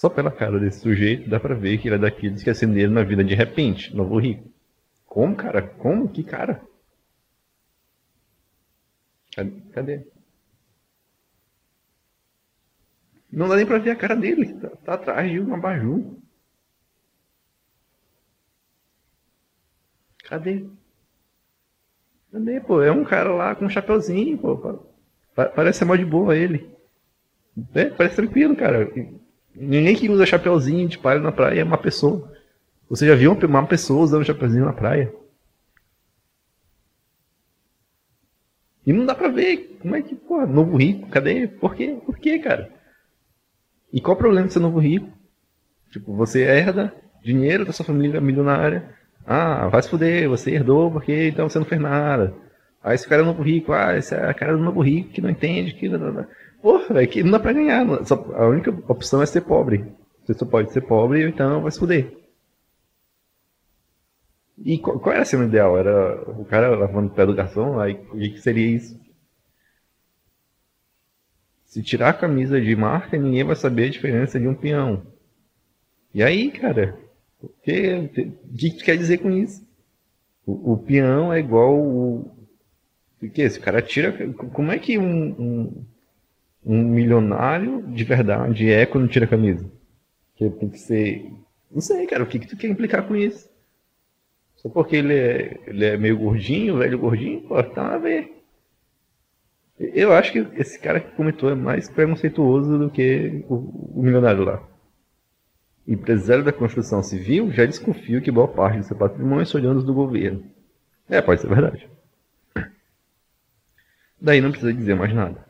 Só 0.05 0.11
pela 0.11 0.31
cara 0.31 0.61
desse 0.61 0.81
sujeito 0.81 1.31
dá 1.31 1.41
pra 1.41 1.55
ver 1.55 1.79
que 1.79 1.89
ele 1.89 1.95
é 1.95 1.99
daqueles 1.99 2.43
que 2.43 2.51
acenderam 2.51 2.93
na 2.93 3.03
vida 3.03 3.25
de 3.25 3.35
repente, 3.35 3.97
novo 3.97 4.19
rico. 4.19 4.53
Como, 5.07 5.35
cara? 5.35 5.63
Como? 5.63 6.07
Que 6.11 6.23
cara? 6.23 6.61
Cadê? 9.73 10.07
Não 13.33 13.49
dá 13.49 13.57
nem 13.57 13.65
pra 13.65 13.79
ver 13.79 13.93
a 13.93 13.97
cara 13.97 14.15
dele. 14.15 14.53
Tá, 14.53 14.69
tá 14.69 14.93
atrás 14.93 15.31
de 15.31 15.41
um 15.41 15.55
abajur. 15.55 16.19
Cadê? 20.25 20.67
Cadê, 22.31 22.61
pô? 22.61 22.83
É 22.83 22.93
um 22.93 23.05
cara 23.05 23.33
lá 23.33 23.55
com 23.55 23.65
um 23.65 23.71
chapeuzinho, 23.71 24.37
pô. 24.37 24.85
Parece 25.35 25.79
ser 25.79 25.87
mó 25.87 25.97
de 25.97 26.05
boa 26.05 26.37
ele. 26.37 26.71
É, 27.75 27.87
parece 27.87 28.17
tranquilo, 28.17 28.55
cara. 28.55 28.87
Ninguém 29.55 29.95
que 29.95 30.09
usa 30.09 30.27
chapeuzinho 30.27 30.89
de 30.89 30.99
palha 30.99 31.21
na 31.21 31.31
praia 31.31 31.61
é 31.61 31.65
uma 31.65 31.79
pessoa. 31.79 32.33
Você 32.89 33.07
já 33.07 33.15
viu 33.15 33.33
uma 33.33 33.67
pessoa 33.67 34.03
usando 34.03 34.25
chapeuzinho 34.25 34.65
na 34.65 34.73
praia? 34.73 35.13
E 38.87 38.93
não 38.93 39.07
dá 39.07 39.15
pra 39.15 39.29
ver. 39.29 39.79
Como 39.81 39.95
é 39.97 40.03
que, 40.03 40.15
pô, 40.15 40.45
novo 40.47 40.77
rico, 40.77 41.09
cadê? 41.09 41.47
Por 41.47 41.75
quê? 41.75 41.97
Por 42.05 42.19
quê, 42.19 42.39
cara? 42.39 42.71
E 43.93 44.01
qual 44.01 44.17
o 44.17 44.19
problema 44.19 44.47
de 44.47 44.53
ser 44.53 44.61
novo 44.61 44.79
rico? 44.79 45.09
Tipo, 45.91 46.15
você 46.15 46.43
herda 46.43 46.93
dinheiro 47.23 47.65
da 47.65 47.73
sua 47.73 47.87
família 47.87 48.21
milionária. 48.21 48.95
Ah, 49.25 49.69
vai 49.69 49.81
se 49.81 49.89
fuder, 49.89 50.29
você 50.29 50.51
herdou 50.51 50.91
porque 50.91 51.29
então 51.29 51.49
você 51.49 51.59
não 51.59 51.67
fez 51.67 51.81
nada. 51.81 52.35
Ah, 52.85 52.93
esse 52.93 53.09
cara 53.09 53.23
é 53.23 53.25
novo 53.25 53.43
rico, 53.43 53.73
ah, 53.73 53.97
esse 53.97 54.15
é 54.15 54.27
a 54.29 54.35
cara 54.35 54.55
do 54.55 54.63
novo 54.63 54.83
rico 54.83 55.09
que 55.09 55.23
não 55.23 55.31
entende, 55.31 55.73
que. 55.73 55.89
Porra, 56.61 56.95
velho, 56.95 57.09
que 57.09 57.23
não 57.23 57.31
dá 57.31 57.41
pra 57.41 57.55
ganhar. 57.55 58.05
Só, 58.05 58.15
a 58.35 58.47
única 58.47 58.71
opção 58.87 59.23
é 59.23 59.27
ser 59.27 59.41
pobre. 59.41 59.87
Você 60.23 60.35
só 60.35 60.45
pode 60.45 60.71
ser 60.71 60.83
pobre, 60.83 61.27
então 61.27 61.63
vai 61.63 61.71
se 61.71 61.79
fuder. 61.79 62.13
E 64.59 64.79
qual, 64.79 65.01
qual, 65.01 65.15
era 65.15 65.23
a 65.23 65.25
cena 65.25 65.47
ideal? 65.47 65.79
Era 65.79 66.31
o 66.31 66.45
cara 66.45 66.77
lavando 66.77 67.09
o 67.09 67.15
pé 67.15 67.25
do 67.25 67.35
garçom? 67.35 67.81
Aí 67.81 67.95
o 67.95 68.19
que 68.19 68.39
seria 68.39 68.67
isso? 68.67 69.01
Se 71.65 71.83
tirar 71.83 72.11
a 72.11 72.15
camisa 72.15 72.61
de 72.61 72.77
marca, 72.77 73.17
ninguém 73.17 73.45
vai 73.45 73.57
saber 73.57 73.87
a 73.87 73.91
diferença 73.91 74.39
de 74.39 74.47
um 74.47 74.55
peão. 74.55 75.07
E 76.13 76.23
aí, 76.23 76.51
cara? 76.51 76.99
O 77.43 77.49
que, 77.63 78.09
que, 78.09 78.71
que 78.71 78.85
quer 78.85 78.97
dizer 78.99 79.19
com 79.19 79.31
isso? 79.31 79.67
O, 80.47 80.75
o 80.75 80.79
peão 80.79 81.33
é 81.33 81.41
igual 81.41 81.75
o. 81.77 82.44
O 83.25 83.31
que? 83.31 83.43
Esse 83.43 83.59
cara 83.59 83.81
tira. 83.81 84.13
Como 84.35 84.71
é 84.71 84.79
que 84.79 84.99
um, 84.99 85.29
um, 85.39 85.85
um 86.65 86.83
milionário 86.85 87.83
de 87.89 88.05
verdade 88.05 88.71
é 88.71 88.85
quando 88.85 89.09
tira 89.09 89.25
a 89.25 89.29
camisa? 89.29 89.71
Que 90.37 90.51
tem 90.51 90.69
que 90.69 90.79
ser. 90.79 91.31
Não 91.71 91.81
sei, 91.81 92.07
cara, 92.07 92.23
o 92.23 92.27
que, 92.27 92.39
que 92.39 92.47
tu 92.47 92.57
quer 92.57 92.69
implicar 92.69 93.07
com 93.07 93.17
isso? 93.17 93.49
Só 94.57 94.69
porque 94.69 94.97
ele 94.97 95.15
é, 95.15 95.61
ele 95.67 95.85
é 95.85 95.97
meio 95.97 96.19
gordinho, 96.19 96.79
velho 96.79 96.99
gordinho, 96.99 97.43
pô, 97.43 97.63
tá 97.63 97.95
a 97.95 97.99
ver. 97.99 98.33
Eu 99.79 100.13
acho 100.13 100.33
que 100.33 100.39
esse 100.57 100.79
cara 100.79 101.01
que 101.01 101.17
comentou 101.17 101.51
é 101.51 101.55
mais 101.55 101.89
preconceituoso 101.89 102.79
do 102.79 102.91
que 102.91 103.45
o, 103.49 103.99
o 103.99 104.03
milionário 104.03 104.45
lá. 104.45 104.63
Empresário 105.87 106.45
da 106.45 106.53
construção 106.53 107.03
civil 107.03 107.51
já 107.51 107.67
desconfio 107.67 108.23
que 108.23 108.31
boa 108.31 108.49
parte 108.49 108.79
do 108.79 108.85
seu 108.85 108.97
patrimônio 108.97 109.45
são 109.45 109.61
olhando 109.61 109.83
do 109.83 109.93
governo. 109.93 110.45
É, 111.09 111.21
pode 111.21 111.41
ser 111.41 111.49
verdade. 111.49 111.89
Daí 114.25 114.41
não 114.41 114.51
precisa 114.51 114.73
dizer 114.73 114.95
mais 114.95 115.13
nada. 115.15 115.45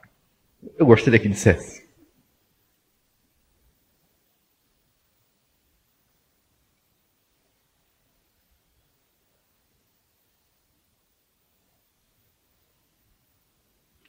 Eu 0.77 0.85
gostaria 0.85 1.21
que 1.21 1.29
dissesse. 1.29 1.89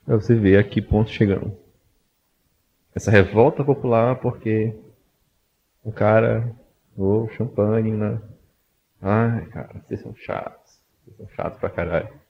Pra 0.04 0.16
você 0.16 0.34
ver 0.34 0.58
a 0.58 0.64
que 0.64 0.82
ponto 0.82 1.12
chegamos. 1.12 1.54
Essa 2.96 3.12
revolta 3.12 3.64
popular 3.64 4.16
porque 4.16 4.76
o 5.84 5.92
cara 5.92 6.56
o 6.98 7.30
champanhe 7.30 7.92
né? 7.92 8.20
Ai, 9.00 9.46
cara, 9.48 9.80
vocês 9.88 10.02
são 10.02 10.16
chatos. 10.16 10.82
Vocês 11.04 11.18
são 11.18 11.28
chatos 11.36 11.60
pra 11.60 11.70
caralho. 11.70 12.25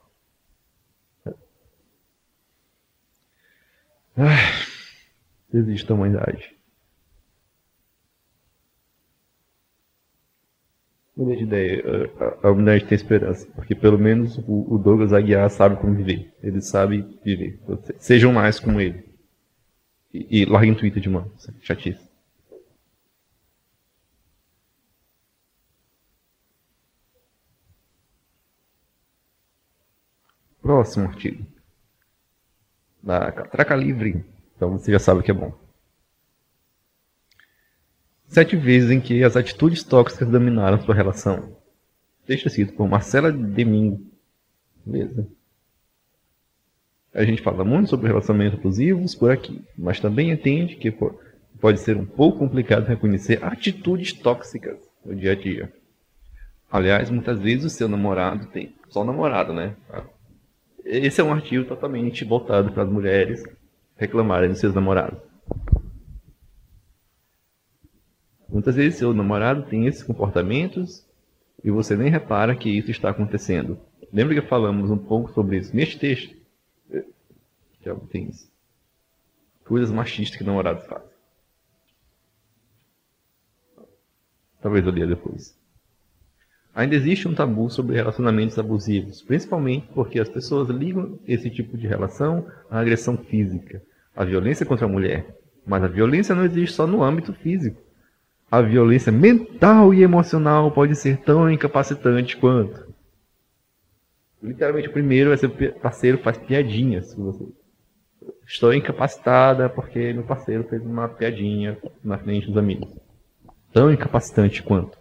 Ai, 4.17 4.65
desiste 5.51 5.88
da 5.88 5.93
humanidade. 5.93 6.56
Mudei 11.15 11.38
de 11.38 11.43
ideia. 11.43 11.84
A, 12.41 12.47
a 12.47 12.51
humanidade 12.51 12.86
tem 12.86 12.95
esperança. 12.95 13.47
Porque 13.56 13.73
pelo 13.75 13.97
menos 13.97 14.38
o, 14.39 14.75
o 14.75 14.78
Douglas 14.78 15.13
Aguiar 15.13 15.49
sabe 15.49 15.78
como 15.78 15.95
viver. 15.95 16.34
Ele 16.43 16.62
sabe 16.62 17.06
viver. 17.23 17.60
Sejam 17.99 18.34
mais 18.34 18.60
como 18.60 18.82
ele. 18.82 19.04
E, 20.13 20.41
e 20.41 20.45
larguem 20.45 20.75
Twitter 20.75 21.01
de 21.01 21.10
mão. 21.10 21.32
Chatice. 21.62 22.06
Próximo 30.62 31.06
artigo. 31.08 31.55
Da 33.06 33.32
Catraca 33.32 33.76
Livre. 33.76 34.26
Então 34.58 34.72
você 34.72 34.91
já 34.91 35.00
sabe 35.00 35.24
que 35.24 35.32
é 35.32 35.34
bom 35.34 35.54
sete 38.28 38.56
vezes 38.56 38.91
em 38.91 39.00
que 39.00 39.24
as 39.24 39.38
atitudes 39.38 39.84
tóxicas 39.84 40.30
dominaram 40.30 40.82
sua 40.82 40.96
relação. 40.96 41.56
Deixa 42.28 42.48
escrito 42.48 42.74
por 42.74 42.88
Marcela 42.88 43.32
Domingo. 43.32 44.02
Beleza. 44.86 45.28
A 47.13 47.24
gente 47.24 47.41
fala 47.41 47.63
muito 47.63 47.89
sobre 47.89 48.08
relacionamentos 48.08 48.60
abusivos 48.60 49.15
por 49.15 49.32
aqui, 49.32 49.63
mas 49.78 50.02
também 50.02 50.32
entende 50.32 50.76
que 50.76 50.94
pode 51.62 51.80
ser 51.80 51.96
um 51.96 52.06
pouco 52.06 52.39
complicado 52.39 52.86
reconhecer 52.86 53.41
atitudes 53.41 54.12
tóxicas 54.12 54.78
no 55.06 55.15
dia 55.15 55.32
a 55.32 55.36
dia. 55.36 55.72
Aliás, 56.70 57.10
muitas 57.10 57.39
vezes 57.39 57.65
o 57.65 57.70
seu 57.70 57.88
namorado 57.88 58.48
tem. 58.48 58.76
Só 58.89 59.06
namorado, 59.06 59.54
né? 59.54 59.76
Esse 60.86 61.19
é 61.19 61.24
um 61.24 61.34
artigo 61.34 61.65
totalmente 61.65 62.24
voltado 62.24 62.71
para 62.71 62.84
as 62.84 62.89
mulheres 62.89 63.43
reclamarem 63.98 64.50
dos 64.50 64.60
seus 64.60 64.76
namorados. 64.76 65.19
Muitas 68.48 68.76
vezes 68.76 69.00
seu 69.00 69.12
namorado 69.12 69.63
tem 69.63 69.88
esses 69.88 70.04
comportamentos 70.04 71.04
e 71.63 71.71
você 71.71 71.95
nem 71.98 72.12
repara 72.12 72.56
que 72.56 72.69
isso 72.69 72.91
está 72.91 73.10
acontecendo. 73.10 73.80
Lembra 74.13 74.36
que 74.36 74.48
falamos 74.48 74.91
um 74.91 74.98
pouco 74.98 75.34
sobre 75.34 75.58
isso 75.58 75.76
neste 75.76 75.98
texto? 75.98 76.36
Que 77.82 77.89
é 77.89 77.95
tem 78.12 78.30
isso. 78.30 78.48
Coisas 79.65 79.91
machistas 79.91 80.38
que 80.38 80.43
namorados 80.43 80.86
fazem. 80.86 81.10
Talvez 84.62 84.86
eu 84.86 84.91
lia 84.91 85.08
depois. 85.08 85.58
Ainda 86.76 86.96
existe 86.96 87.28
um 87.28 87.34
tabu 87.34 87.70
sobre 87.70 87.96
relacionamentos 87.96 88.60
abusivos, 88.60 89.22
principalmente 89.22 89.88
porque 89.96 90.20
as 90.20 90.30
pessoas 90.30 90.70
ligam 90.70 91.18
esse 91.26 91.50
tipo 91.50 91.78
de 91.78 91.88
relação 91.88 92.46
à 92.70 92.80
agressão 92.80 93.18
física, 93.18 93.82
à 94.16 94.26
violência 94.26 94.66
contra 94.66 94.86
a 94.86 94.90
mulher. 94.90 95.26
Mas 95.66 95.82
a 95.84 95.88
violência 95.88 96.36
não 96.36 96.44
existe 96.44 96.76
só 96.76 96.86
no 96.86 97.02
âmbito 97.02 97.34
físico 97.34 97.86
a 98.50 98.62
violência 98.62 99.12
mental 99.12 99.94
e 99.94 100.04
emocional 100.04 100.72
pode 100.72 100.96
ser 100.96 101.18
tão 101.18 101.50
incapacitante 101.50 102.38
quanto. 102.38 102.94
Literalmente, 104.42 104.88
o 104.88 104.94
primeiro 104.94 105.34
é 105.34 105.38
ser 105.38 105.50
parceiro 105.82 106.20
faz 106.20 106.38
piadinhas 106.38 107.14
com 107.14 107.24
você. 107.24 107.46
Estou 108.48 108.74
incapacitada 108.74 109.68
porque 109.68 110.14
meu 110.14 110.24
parceiro 110.24 110.64
fez 110.66 110.82
uma 110.84 111.10
piadinha 111.10 111.78
na 112.04 112.18
frente 112.18 112.48
dos 112.48 112.58
amigos. 112.58 112.88
Tão 113.74 113.92
incapacitante 113.92 114.62
quanto. 114.62 114.98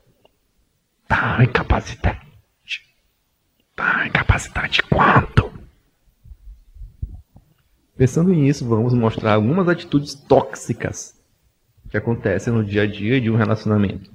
Tão 1.08 1.42
incapacitante. 1.42 2.20
Tão 3.76 4.06
incapacitante 4.06 4.82
quanto. 4.84 5.52
Pensando 7.96 8.30
nisso, 8.30 8.66
vamos 8.66 8.92
mostrar 8.94 9.34
algumas 9.34 9.68
atitudes 9.68 10.14
tóxicas 10.14 11.14
que 11.90 11.96
acontecem 11.96 12.52
no 12.52 12.64
dia 12.64 12.82
a 12.82 12.86
dia 12.86 13.20
de 13.20 13.30
um 13.30 13.36
relacionamento. 13.36 14.10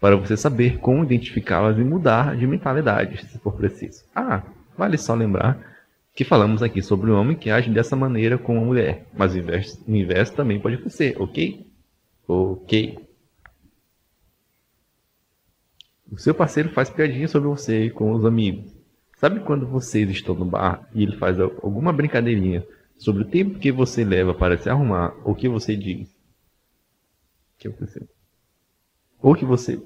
para 0.00 0.16
você 0.16 0.36
saber 0.36 0.78
como 0.78 1.04
identificá-las 1.04 1.78
e 1.78 1.84
mudar 1.84 2.36
de 2.36 2.44
mentalidade, 2.44 3.24
se 3.24 3.38
for 3.38 3.52
preciso. 3.54 4.02
Ah, 4.12 4.42
vale 4.76 4.98
só 4.98 5.14
lembrar 5.14 5.56
que 6.12 6.24
falamos 6.24 6.60
aqui 6.60 6.82
sobre 6.82 7.08
o 7.08 7.16
homem 7.16 7.36
que 7.36 7.48
age 7.50 7.70
dessa 7.70 7.94
maneira 7.94 8.36
com 8.36 8.58
a 8.58 8.64
mulher, 8.64 9.06
mas 9.16 9.32
o 9.32 9.38
inverso, 9.38 9.80
o 9.86 9.94
inverso 9.94 10.34
também 10.34 10.58
pode 10.58 10.74
acontecer, 10.74 11.14
ok? 11.20 11.64
Ok. 12.26 12.98
O 16.12 16.18
seu 16.18 16.34
parceiro 16.34 16.68
faz 16.68 16.90
piadinha 16.90 17.26
sobre 17.26 17.48
você 17.48 17.88
com 17.88 18.12
os 18.12 18.26
amigos. 18.26 18.70
Sabe 19.16 19.40
quando 19.40 19.66
vocês 19.66 20.10
estão 20.10 20.34
no 20.34 20.44
bar 20.44 20.86
e 20.94 21.02
ele 21.02 21.16
faz 21.16 21.40
alguma 21.40 21.90
brincadeirinha 21.90 22.66
sobre 22.98 23.22
o 23.22 23.28
tempo 23.28 23.58
que 23.58 23.72
você 23.72 24.04
leva 24.04 24.34
para 24.34 24.58
se 24.58 24.68
arrumar, 24.68 25.16
ou 25.24 25.34
que 25.34 25.48
você 25.48 25.74
diz? 25.74 26.10
O 26.10 27.58
que 27.58 27.68
aconteceu? 27.68 28.06
Ou 29.22 29.34
que 29.34 29.46
você. 29.46 29.82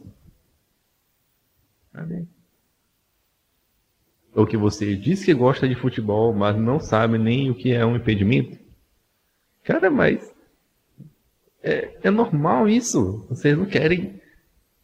Ou 4.35 4.47
que 4.47 4.57
você 4.57 4.97
diz 4.97 5.25
que 5.25 5.33
gosta 5.33 5.69
de 5.69 5.77
futebol, 5.77 6.35
mas 6.35 6.57
não 6.57 6.81
sabe 6.81 7.19
nem 7.19 7.51
o 7.51 7.55
que 7.55 7.73
é 7.73 7.87
um 7.87 7.95
impedimento? 7.95 8.59
Cara, 9.63 9.91
mas. 9.91 10.35
É, 11.63 11.97
é 12.03 12.11
normal 12.11 12.69
isso. 12.69 13.25
Vocês 13.29 13.57
não 13.57 13.67
querem 13.67 14.21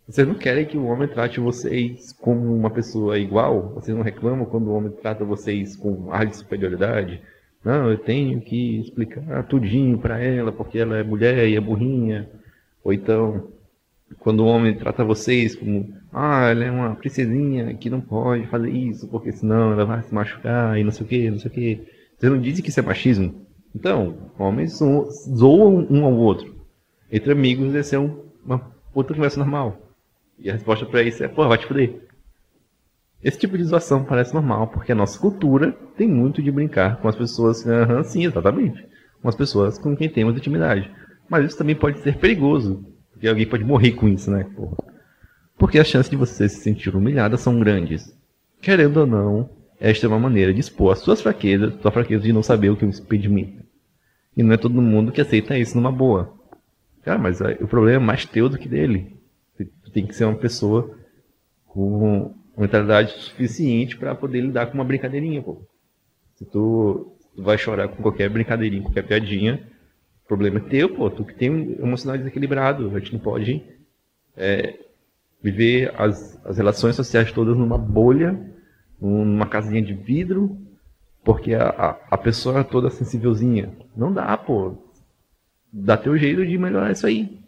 vocês 0.08 0.26
não 0.26 0.34
querem 0.34 0.66
que 0.66 0.76
o 0.76 0.86
homem 0.86 1.08
trate 1.08 1.38
vocês 1.38 2.12
como 2.12 2.54
uma 2.54 2.70
pessoa 2.70 3.18
igual? 3.18 3.72
Vocês 3.74 3.96
não 3.96 4.02
reclamam 4.02 4.44
quando 4.44 4.68
o 4.68 4.74
homem 4.74 4.90
trata 4.90 5.24
vocês 5.24 5.76
com 5.76 6.12
ar 6.12 6.26
de 6.26 6.36
superioridade? 6.36 7.20
Não, 7.64 7.90
eu 7.90 7.96
tenho 7.96 8.40
que 8.40 8.80
explicar 8.80 9.46
tudinho 9.46 9.96
para 9.98 10.18
ela 10.18 10.50
porque 10.50 10.78
ela 10.78 10.98
é 10.98 11.02
mulher 11.04 11.48
e 11.48 11.56
é 11.56 11.60
burrinha. 11.60 12.28
Ou 12.82 12.92
então, 12.92 13.48
quando 14.18 14.40
o 14.40 14.46
homem 14.46 14.76
trata 14.76 15.04
vocês 15.04 15.54
como, 15.54 15.94
ah, 16.12 16.48
ela 16.50 16.64
é 16.64 16.70
uma 16.70 16.96
princesinha 16.96 17.72
que 17.74 17.88
não 17.88 18.00
pode 18.00 18.46
fazer 18.48 18.70
isso 18.70 19.06
porque 19.06 19.30
senão 19.30 19.72
ela 19.72 19.84
vai 19.84 20.02
se 20.02 20.12
machucar 20.12 20.76
e 20.78 20.82
não 20.82 20.90
sei 20.90 21.06
o 21.06 21.08
que, 21.08 21.30
não 21.30 21.38
sei 21.38 21.50
o 21.50 21.54
que. 21.54 21.88
Vocês 22.18 22.32
não 22.32 22.40
dizem 22.40 22.62
que 22.62 22.70
isso 22.70 22.80
é 22.80 22.82
machismo? 22.82 23.46
Então, 23.74 24.16
homens 24.36 24.78
zoam 24.78 25.86
um 25.88 26.04
ao 26.04 26.12
outro. 26.12 26.54
Entre 27.10 27.30
amigos, 27.30 27.72
esse 27.74 27.94
é 27.94 27.98
uma 27.98 28.72
outra 28.92 29.14
conversa 29.14 29.38
normal. 29.38 29.91
E 30.38 30.51
a 30.51 30.53
resposta 30.53 30.85
para 30.87 31.03
isso 31.03 31.23
é, 31.23 31.29
pô, 31.29 31.47
vai 31.47 31.59
te 31.59 31.66
fuder. 31.66 32.01
Esse 33.23 33.38
tipo 33.38 33.57
de 33.57 33.62
zoação 33.62 34.05
parece 34.05 34.35
normal, 34.35 34.66
porque 34.68 34.90
a 34.90 34.95
nossa 34.95 35.18
cultura 35.18 35.71
tem 35.97 36.09
muito 36.09 36.42
de 36.42 36.51
brincar 36.51 36.97
com 36.97 37.07
as 37.07 37.14
pessoas, 37.14 37.64
uhum, 37.64 38.03
sim, 38.03 38.27
exatamente, 38.27 38.85
com 39.21 39.29
as 39.29 39.37
pessoas 39.37 39.79
com 39.79 39.97
quem 39.97 40.09
temos 40.09 40.37
intimidade. 40.37 40.90
Mas 41.29 41.47
isso 41.47 41.59
também 41.59 41.77
pode 41.77 42.01
ser 42.01 42.18
perigoso, 42.18 42.85
porque 43.12 43.29
alguém 43.29 43.47
pode 43.47 43.64
morrer 43.64 43.92
com 43.92 44.09
isso, 44.09 44.29
né? 44.29 44.45
Porra. 44.57 44.77
Porque 45.57 45.79
as 45.79 45.87
chances 45.87 46.11
de 46.11 46.16
você 46.16 46.49
se 46.49 46.61
sentir 46.61 46.97
humilhada 46.97 47.37
são 47.37 47.61
grandes. 47.61 48.12
Querendo 48.61 48.97
ou 48.97 49.07
não, 49.07 49.51
esta 49.79 50.07
é 50.07 50.09
uma 50.09 50.18
maneira 50.18 50.53
de 50.53 50.59
expor 50.59 50.92
as 50.92 50.99
suas 50.99 51.21
fraquezas, 51.21 51.75
sua 51.81 51.92
fraqueza 51.92 52.25
de 52.25 52.33
não 52.33 52.42
saber 52.42 52.71
o 52.71 52.77
que 52.77 52.85
é 52.85 52.88
um 52.88 52.90
impedimento. 52.90 53.62
E 54.37 54.42
não 54.42 54.53
é 54.53 54.57
todo 54.57 54.83
mundo 54.83 55.12
que 55.12 55.21
aceita 55.21 55.57
isso 55.57 55.77
numa 55.77 55.92
boa. 55.92 56.35
Cara, 57.05 57.18
mas 57.18 57.40
o 57.61 57.68
problema 57.68 58.03
é 58.03 58.07
mais 58.07 58.25
teu 58.25 58.49
do 58.49 58.59
que 58.59 58.68
dele 58.68 59.21
tem 59.92 60.07
que 60.07 60.14
ser 60.14 60.25
uma 60.25 60.37
pessoa 60.37 60.96
com 61.66 62.35
mentalidade 62.57 63.12
suficiente 63.12 63.96
para 63.96 64.14
poder 64.14 64.40
lidar 64.40 64.66
com 64.66 64.75
uma 64.75 64.85
brincadeirinha, 64.85 65.42
pô. 65.42 65.62
Se 66.35 66.44
tu, 66.44 67.16
tu, 67.35 67.42
vai 67.42 67.57
chorar 67.57 67.88
com 67.88 68.03
qualquer 68.03 68.29
brincadeirinha, 68.29 68.83
qualquer 68.83 69.07
piadinha, 69.07 69.66
o 70.25 70.29
problema 70.29 70.59
é 70.59 70.68
teu, 70.68 70.94
pô. 70.94 71.11
Tu 71.11 71.25
que 71.25 71.35
tem 71.35 71.51
um 71.51 71.87
emocional 71.87 72.18
desequilibrado. 72.18 72.94
A 72.94 72.98
gente 72.98 73.14
não 73.14 73.20
pode 73.20 73.62
é, 74.37 74.79
viver 75.42 75.92
as, 75.96 76.40
as 76.44 76.57
relações 76.59 76.96
sociais 76.96 77.33
todas 77.33 77.57
numa 77.57 77.79
bolha, 77.79 78.38
numa 79.01 79.46
casinha 79.46 79.83
de 79.83 79.94
vidro, 79.94 80.57
porque 81.25 81.55
a, 81.55 81.68
a, 81.68 81.90
a 82.11 82.18
pessoa 82.18 82.61
é 82.61 82.64
toda 82.64 82.90
sensívelzinha. 82.90 83.77
Não 83.96 84.12
dá, 84.12 84.37
pô. 84.37 84.77
Dá 85.72 85.96
teu 85.96 86.16
jeito 86.18 86.46
de 86.46 86.59
melhorar 86.59 86.92
isso 86.92 87.07
aí. 87.07 87.41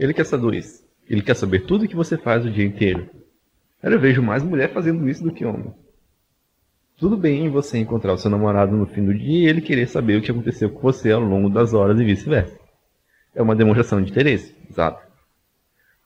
Ele 0.00 0.14
quer 0.14 0.24
saber 0.24 0.54
isso. 0.54 0.82
Ele 1.06 1.20
quer 1.20 1.36
saber 1.36 1.66
tudo 1.66 1.86
que 1.86 1.94
você 1.94 2.16
faz 2.16 2.46
o 2.46 2.50
dia 2.50 2.64
inteiro. 2.64 3.10
Eu 3.82 4.00
vejo 4.00 4.22
mais 4.22 4.42
mulher 4.42 4.72
fazendo 4.72 5.06
isso 5.06 5.22
do 5.22 5.30
que 5.30 5.44
homem. 5.44 5.74
Tudo 6.96 7.18
bem 7.18 7.50
você 7.50 7.76
encontrar 7.76 8.14
o 8.14 8.18
seu 8.18 8.30
namorado 8.30 8.74
no 8.74 8.86
fim 8.86 9.04
do 9.04 9.12
dia 9.12 9.44
e 9.44 9.46
ele 9.46 9.60
querer 9.60 9.86
saber 9.86 10.16
o 10.16 10.22
que 10.22 10.30
aconteceu 10.30 10.70
com 10.70 10.80
você 10.80 11.12
ao 11.12 11.20
longo 11.20 11.50
das 11.50 11.74
horas 11.74 12.00
e 12.00 12.04
vice-versa. 12.04 12.58
É 13.34 13.42
uma 13.42 13.54
demonstração 13.54 14.00
de 14.00 14.10
interesse, 14.10 14.54
exato. 14.70 15.06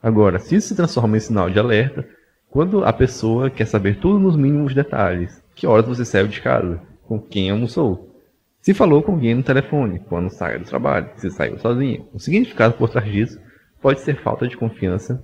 Agora, 0.02 0.40
se 0.40 0.56
isso 0.56 0.68
se 0.68 0.76
transforma 0.76 1.16
em 1.16 1.20
sinal 1.20 1.48
de 1.48 1.58
alerta, 1.60 2.04
quando 2.50 2.84
a 2.84 2.92
pessoa 2.92 3.48
quer 3.48 3.64
saber 3.64 4.00
tudo 4.00 4.18
nos 4.18 4.36
mínimos 4.36 4.74
detalhes, 4.74 5.40
que 5.54 5.68
horas 5.68 5.86
você 5.86 6.04
saiu 6.04 6.26
de 6.26 6.40
casa, 6.40 6.80
com 7.04 7.20
quem 7.20 7.48
almoçou, 7.48 8.12
se 8.60 8.74
falou 8.74 9.02
com 9.04 9.12
alguém 9.12 9.36
no 9.36 9.42
telefone, 9.44 10.00
quando 10.00 10.30
sai 10.30 10.58
do 10.58 10.64
trabalho, 10.64 11.10
se 11.16 11.30
saiu 11.30 11.58
sozinho, 11.58 12.08
o 12.12 12.18
significado 12.18 12.74
por 12.74 12.90
trás 12.90 13.10
disso 13.10 13.43
Pode 13.84 14.00
ser 14.00 14.16
falta 14.22 14.48
de 14.48 14.56
confiança. 14.56 15.22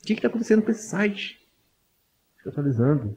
O 0.00 0.06
que 0.06 0.14
está 0.14 0.26
acontecendo 0.26 0.62
com 0.62 0.70
esse 0.70 0.88
site? 0.88 1.38
Fica 2.38 2.48
atualizando. 2.48 3.14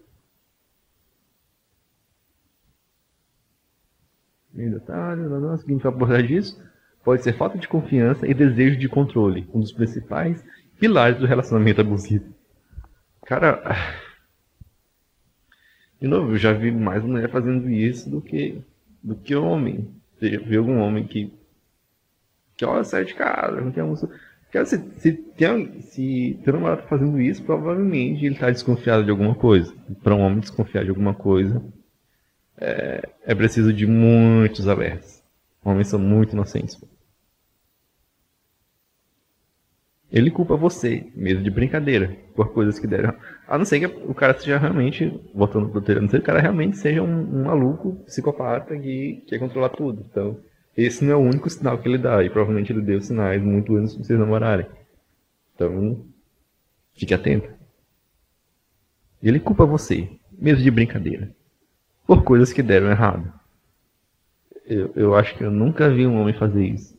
Em 4.53 4.71
detalhe, 4.71 5.21
o 5.21 5.57
seguinte 5.57 5.83
vai 5.83 5.93
abordar 5.93 6.21
disso. 6.21 6.61
Pode 7.01 7.23
ser 7.23 7.37
falta 7.37 7.57
de 7.57 7.65
confiança 7.65 8.27
e 8.27 8.33
desejo 8.33 8.77
de 8.77 8.89
controle, 8.89 9.49
um 9.53 9.61
dos 9.61 9.71
principais 9.71 10.43
pilares 10.77 11.17
do 11.17 11.25
relacionamento 11.25 11.79
abusivo. 11.79 12.35
Cara, 13.25 13.63
de 16.01 16.09
novo, 16.09 16.33
eu 16.33 16.37
já 16.37 16.51
vi 16.51 16.71
mais 16.73 17.05
mulher 17.05 17.31
fazendo 17.31 17.69
isso 17.69 18.09
do 18.09 18.21
que 18.21 18.61
do 19.01 19.15
que 19.15 19.33
homem. 19.33 19.95
Viu 20.19 20.59
algum 20.59 20.77
homem 20.79 21.07
que 21.07 21.36
que 22.57 22.65
hora 22.65 22.83
sai 22.83 23.05
de 23.05 23.13
casa, 23.13 23.61
não 23.61 23.71
tem 23.71 23.81
almoço. 23.81 24.09
Se, 24.65 24.77
se, 24.97 25.11
tem, 25.13 25.81
se 25.81 26.39
teu 26.43 26.53
namorado 26.53 26.81
tá 26.81 26.87
fazendo 26.87 27.21
isso, 27.21 27.43
provavelmente 27.43 28.25
ele 28.25 28.33
está 28.33 28.49
desconfiado 28.49 29.03
de 29.03 29.11
alguma 29.11 29.35
coisa. 29.35 29.71
Para 30.01 30.15
um 30.15 30.21
homem 30.21 30.39
desconfiar 30.39 30.83
de 30.83 30.89
alguma 30.89 31.13
coisa, 31.13 31.61
é, 32.57 33.07
é 33.23 33.35
preciso 33.35 33.71
de 33.71 33.85
muitos 33.85 34.67
alertas. 34.67 35.23
Homens 35.63 35.89
são 35.89 35.99
muito 35.99 36.33
inocentes. 36.33 36.81
Ele 40.09 40.31
culpa 40.31 40.55
você, 40.55 41.05
mesmo 41.13 41.43
de 41.43 41.51
brincadeira, 41.51 42.15
por 42.33 42.53
coisas 42.53 42.79
que 42.79 42.87
deram. 42.87 43.13
A 43.47 43.57
não 43.57 43.65
ser 43.65 43.81
que 43.81 43.85
o 43.85 44.13
cara 44.13 44.33
seja 44.33 44.57
realmente, 44.57 45.21
voltando 45.35 45.69
pro 45.69 45.81
terreno, 45.81 46.07
o 46.07 46.21
cara 46.21 46.39
realmente 46.39 46.77
seja 46.77 47.03
um, 47.03 47.41
um 47.41 47.43
maluco, 47.43 47.97
psicopata 48.05 48.77
que 48.79 49.23
quer 49.27 49.37
controlar 49.37 49.69
tudo. 49.69 50.05
Então, 50.09 50.39
esse 50.77 51.03
não 51.03 51.11
é 51.11 51.15
o 51.15 51.19
único 51.19 51.49
sinal 51.49 51.79
que 51.79 51.89
ele 51.89 51.97
dá, 51.97 52.23
e 52.23 52.29
provavelmente 52.29 52.71
ele 52.71 52.81
deu 52.81 53.01
sinais 53.01 53.41
muito 53.41 53.75
antes 53.75 53.97
de 53.97 54.05
vocês 54.05 54.19
namorarem. 54.19 54.67
Então, 55.55 56.05
fique 56.93 57.15
atento. 57.15 57.51
Ele 59.21 59.39
culpa 59.39 59.65
você, 59.65 60.07
mesmo 60.31 60.63
de 60.63 60.69
brincadeira, 60.69 61.35
por 62.05 62.23
coisas 62.23 62.53
que 62.53 62.61
deram 62.61 62.91
errado. 62.91 63.33
Eu, 64.65 64.93
eu 64.95 65.15
acho 65.15 65.35
que 65.35 65.43
eu 65.43 65.49
nunca 65.49 65.89
vi 65.89 66.05
um 66.05 66.19
homem 66.21 66.37
fazer 66.37 66.65
isso. 66.65 66.95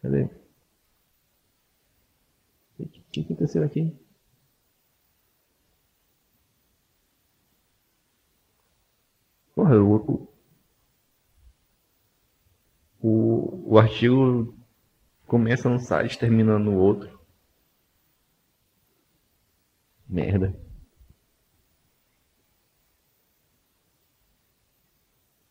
Cadê? 0.00 0.28
O 2.78 2.88
que, 3.12 3.20
aconteceu 3.20 3.62
aqui? 3.62 3.94
Porra, 9.62 9.80
o, 9.80 10.28
o, 13.00 13.74
o 13.74 13.78
artigo 13.78 14.52
começa 15.24 15.68
num 15.68 15.78
site 15.78 16.18
termina 16.18 16.58
no 16.58 16.76
outro. 16.76 17.16
Merda. 20.08 20.52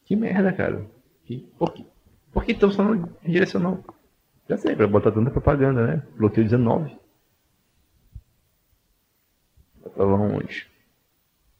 Que 0.03 0.13
merda, 0.13 0.51
cara. 0.51 0.85
Que, 1.23 1.49
por, 1.57 1.71
que, 1.73 1.87
por 2.33 2.43
que 2.43 2.51
estão 2.51 2.69
falando 2.69 3.17
direcional? 3.23 3.81
Já 4.49 4.57
sei, 4.57 4.75
pra 4.75 4.87
botar 4.89 5.13
tanta 5.13 5.31
propaganda, 5.31 5.87
né? 5.87 6.07
Bloqueio 6.17 6.43
19. 6.49 6.99
Vai 9.79 9.93
falar 9.93 10.19
onde? 10.19 10.69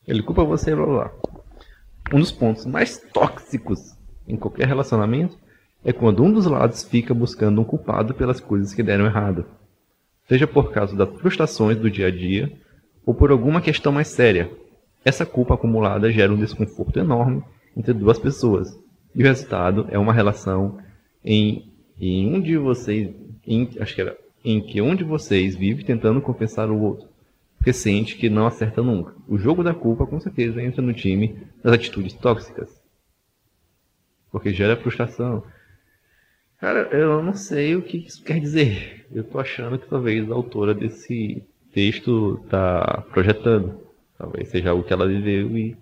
Ele 0.06 0.22
culpa 0.22 0.44
você, 0.44 0.76
blá 0.76 0.86
blá. 0.86 1.41
Um 2.14 2.20
dos 2.20 2.32
pontos 2.32 2.66
mais 2.66 2.98
tóxicos 2.98 3.96
em 4.28 4.36
qualquer 4.36 4.68
relacionamento 4.68 5.38
é 5.84 5.94
quando 5.94 6.24
um 6.24 6.32
dos 6.32 6.46
lados 6.46 6.84
fica 6.84 7.14
buscando 7.14 7.62
um 7.62 7.64
culpado 7.64 8.14
pelas 8.14 8.40
coisas 8.40 8.74
que 8.74 8.84
deram 8.84 9.06
errado. 9.06 9.46
Seja 10.28 10.46
por 10.46 10.72
causa 10.72 10.96
das 10.96 11.10
frustrações 11.20 11.78
do 11.78 11.90
dia 11.90 12.08
a 12.08 12.12
dia 12.12 12.52
ou 13.06 13.14
por 13.14 13.32
alguma 13.32 13.62
questão 13.62 13.94
mais 13.94 14.10
séria. 14.10 14.52
Essa 15.06 15.26
culpa 15.26 15.54
acumulada 15.54 16.12
gera 16.12 16.34
um 16.34 16.38
desconforto 16.38 17.00
enorme 17.00 17.44
entre 17.76 17.94
duas 17.94 18.20
pessoas. 18.20 18.78
E 19.16 19.24
o 19.24 19.26
resultado 19.26 19.88
é 19.90 19.98
uma 19.98 20.14
relação 20.14 20.80
em, 21.24 21.72
em 22.00 22.34
um 22.34 22.42
de 22.42 22.58
vocês, 22.58 23.10
em, 23.48 23.70
acho 23.80 23.96
que 23.96 24.02
era, 24.02 24.18
em 24.44 24.62
que 24.62 24.82
um 24.82 24.96
de 24.96 25.04
vocês 25.04 25.56
vive 25.56 25.84
tentando 25.86 26.22
compensar 26.22 26.70
o 26.70 26.82
outro, 26.82 27.08
porque 27.62 27.74
sente 27.74 28.16
que 28.16 28.28
não 28.28 28.48
acerta 28.48 28.82
nunca. 28.82 29.14
O 29.28 29.38
jogo 29.38 29.64
da 29.64 29.72
culpa, 29.72 30.08
com 30.08 30.20
certeza, 30.20 30.60
entra 30.64 30.82
no 30.82 30.94
time 30.96 31.38
das 31.64 31.74
atitudes 31.74 32.12
tóxicas, 32.14 32.82
porque 34.32 34.52
gera 34.52 34.76
frustração. 34.76 35.44
Cara, 36.60 36.90
eu 36.92 37.22
não 37.22 37.36
sei 37.36 37.76
o 37.76 37.84
que 37.84 37.98
isso 37.98 38.24
quer 38.24 38.40
dizer. 38.40 39.06
Eu 39.12 39.24
tô 39.24 39.40
achando 39.40 39.78
que 39.78 39.88
talvez 39.88 40.30
a 40.32 40.34
autora 40.34 40.74
desse 40.74 41.44
texto 41.72 42.44
tá 42.50 43.06
projetando. 43.12 43.80
Talvez 44.18 44.50
seja 44.50 44.72
algo 44.72 44.84
que 44.84 44.94
ela 44.94 45.08
viveu 45.08 45.56
e. 45.56 45.78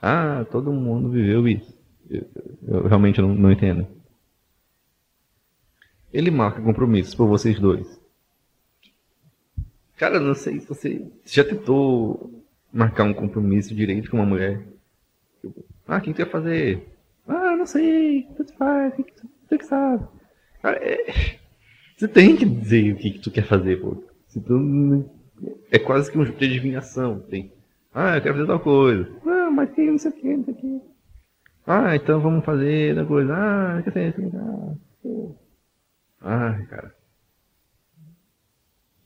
Ah, 0.00 0.44
todo 0.50 0.70
mundo 0.70 1.08
viveu 1.08 1.48
isso. 1.48 1.74
Eu, 2.10 2.26
eu 2.68 2.86
realmente 2.88 3.22
não, 3.22 3.34
não 3.34 3.50
entendo. 3.50 3.86
Ele 6.12 6.30
marca 6.30 6.60
compromissos 6.60 7.14
por 7.14 7.26
vocês 7.26 7.58
dois. 7.58 7.95
Cara, 9.96 10.20
não 10.20 10.34
sei 10.34 10.60
se 10.60 10.68
você 10.68 11.06
já 11.24 11.42
tentou 11.42 12.44
marcar 12.72 13.04
um 13.04 13.14
compromisso 13.14 13.74
direito 13.74 14.10
com 14.10 14.18
uma 14.18 14.26
mulher. 14.26 14.62
Ah, 15.88 16.00
quem 16.00 16.12
que 16.12 16.22
vai 16.22 16.30
fazer? 16.30 16.86
Ah, 17.26 17.56
não 17.56 17.66
sei. 17.66 18.28
Tanto 18.36 18.52
faz. 18.54 18.92
Você 19.48 19.58
que 19.58 19.64
sabe. 19.64 20.06
Cara, 20.60 20.78
é... 20.82 21.38
Você 21.96 22.06
tem 22.08 22.36
que 22.36 22.44
dizer 22.44 22.92
o 22.92 22.96
que, 22.96 23.12
que 23.12 23.18
tu 23.20 23.30
quer 23.30 23.44
fazer, 23.46 23.80
pô. 23.80 24.04
Se 24.28 24.40
tu... 24.40 25.08
É 25.70 25.78
quase 25.78 26.10
que 26.10 26.18
um 26.18 26.24
jogo 26.26 26.38
de 26.38 26.44
adivinhação. 26.44 27.20
Tem. 27.20 27.52
Ah, 27.94 28.16
eu 28.16 28.22
quero 28.22 28.34
fazer 28.34 28.46
tal 28.46 28.60
coisa. 28.60 29.08
Ah, 29.26 29.50
mas 29.50 29.70
tem 29.74 29.90
não 29.90 29.98
sei 29.98 30.10
o 30.10 30.14
que, 30.14 30.36
não 30.36 30.44
sei 30.44 30.54
o 30.54 30.56
que. 30.56 30.80
Ah, 31.66 31.96
então 31.96 32.20
vamos 32.20 32.44
fazer 32.44 32.94
tal 32.94 33.06
coisa. 33.06 33.34
Ah, 33.34 33.82
quer 33.82 33.90
dizer, 33.90 34.08
assim, 34.08 34.30
ah, 36.20 36.58
cara. 36.68 36.95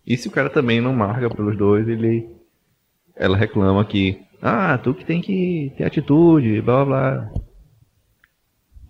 E 0.06 0.16
se 0.16 0.28
o 0.28 0.30
cara 0.30 0.50
também 0.50 0.80
não 0.80 0.92
marca 0.92 1.28
pelos 1.30 1.56
dois, 1.56 1.88
ele. 1.88 2.28
Ela 3.14 3.36
reclama 3.36 3.84
que. 3.84 4.20
Ah, 4.42 4.78
tu 4.78 4.94
que 4.94 5.04
tem 5.04 5.20
que 5.20 5.72
ter 5.76 5.84
atitude, 5.84 6.60
blá 6.62 6.84
blá 6.84 7.10
blá. 7.10 7.32